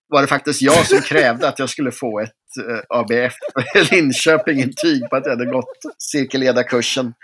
var 0.08 0.20
det 0.22 0.28
faktiskt 0.28 0.62
jag 0.62 0.86
som 0.86 1.00
krävde 1.00 1.48
att 1.48 1.58
jag 1.58 1.68
skulle 1.70 1.92
få 1.92 2.20
ett 2.20 2.30
eh, 2.68 2.80
ABF 2.88 3.32
Linköping-intyg 3.90 5.10
på 5.10 5.16
att 5.16 5.26
jag 5.26 5.30
hade 5.30 5.46
gått 5.46 5.78
cirkelledarkursen. 6.12 7.14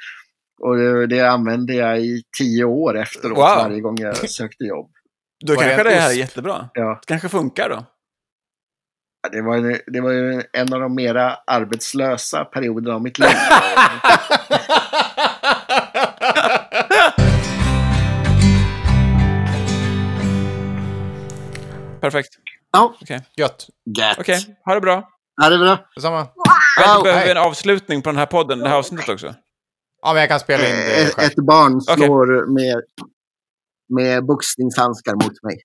Och 0.60 0.76
det, 0.76 1.06
det 1.06 1.20
använde 1.20 1.74
jag 1.74 2.00
i 2.00 2.22
tio 2.38 2.64
år 2.64 2.98
efteråt 2.98 3.38
Wow. 3.38 3.44
varje 3.44 3.80
gång 3.80 3.96
jag 4.00 4.30
sökte 4.30 4.64
jobb. 4.64 4.90
Då 5.46 5.54
kanske 5.56 5.82
det 5.82 5.90
här 5.90 6.10
är 6.10 6.14
jättebra. 6.14 6.68
Ja. 6.74 6.98
Det 7.00 7.06
kanske 7.06 7.28
funkar 7.28 7.68
då. 7.68 7.84
Ja, 9.22 9.28
Det 9.32 9.42
var, 9.42 9.56
ju- 9.56 9.80
det 9.86 10.00
var 10.00 10.10
ju 10.12 10.42
en 10.52 10.72
av 10.74 10.80
de 10.80 10.94
mera 10.94 11.34
arbetslösa 11.46 12.44
perioderna 12.44 12.94
av 12.94 13.02
mitt 13.02 13.18
liv. 13.18 13.28
Perfekt. 22.00 22.28
Ja, 22.72 22.94
Gött. 23.36 23.66
gött. 23.98 24.18
Okej, 24.18 24.56
ha 24.64 24.74
det 24.74 24.80
bra. 24.80 25.08
Ja, 25.42 25.50
det 25.50 25.58
bra. 25.58 25.78
Detsamma. 25.94 26.28
Men 26.86 26.94
Wow. 26.96 27.02
behöver 27.04 27.30
en 27.30 27.36
avslutning 27.36 28.02
på 28.02 28.08
den 28.10 28.16
här 28.18 28.26
podden, 28.26 28.58
det 28.58 28.68
här 28.68 28.76
avsnittet 28.76 29.08
också. 29.08 29.34
Ja, 30.02 30.12
men 30.12 30.20
jag 30.20 30.28
kan 30.28 30.40
spela 30.40 30.64
in 30.68 30.76
det 30.76 31.02
Ett, 31.02 31.14
själv. 31.14 31.26
ett 31.26 31.36
barn 31.46 31.80
slår 31.80 32.46
med, 32.54 32.82
med 33.94 34.26
boxningshandskar 34.26 35.14
mot 35.14 35.42
mig. 35.42 35.60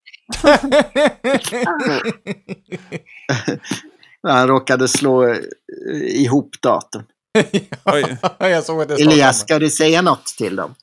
Han 4.27 4.47
råkade 4.47 4.87
slå 4.87 5.27
eh, 5.27 5.37
ihop 5.93 6.61
datorn. 6.61 7.05
Jag 8.39 8.63
såg 8.63 8.81
att 8.81 8.87
det 8.87 9.01
Elias, 9.01 9.39
ska 9.39 9.59
du 9.59 9.69
säga 9.69 10.01
något 10.01 10.25
till 10.25 10.55
dem? 10.55 10.75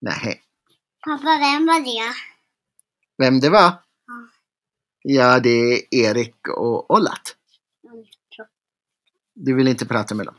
Nej. 0.00 0.42
Pappa, 1.04 1.38
vem 1.38 1.66
var 1.66 1.80
det? 1.80 2.14
Vem 3.18 3.40
det 3.40 3.50
var? 3.50 3.72
Ja, 5.02 5.40
det 5.40 5.48
är 5.50 5.80
Erik 5.90 6.48
och 6.48 6.90
Ollat. 6.90 7.36
Du 9.34 9.54
vill 9.54 9.68
inte 9.68 9.86
prata 9.86 10.14
med 10.14 10.26
dem? 10.26 10.34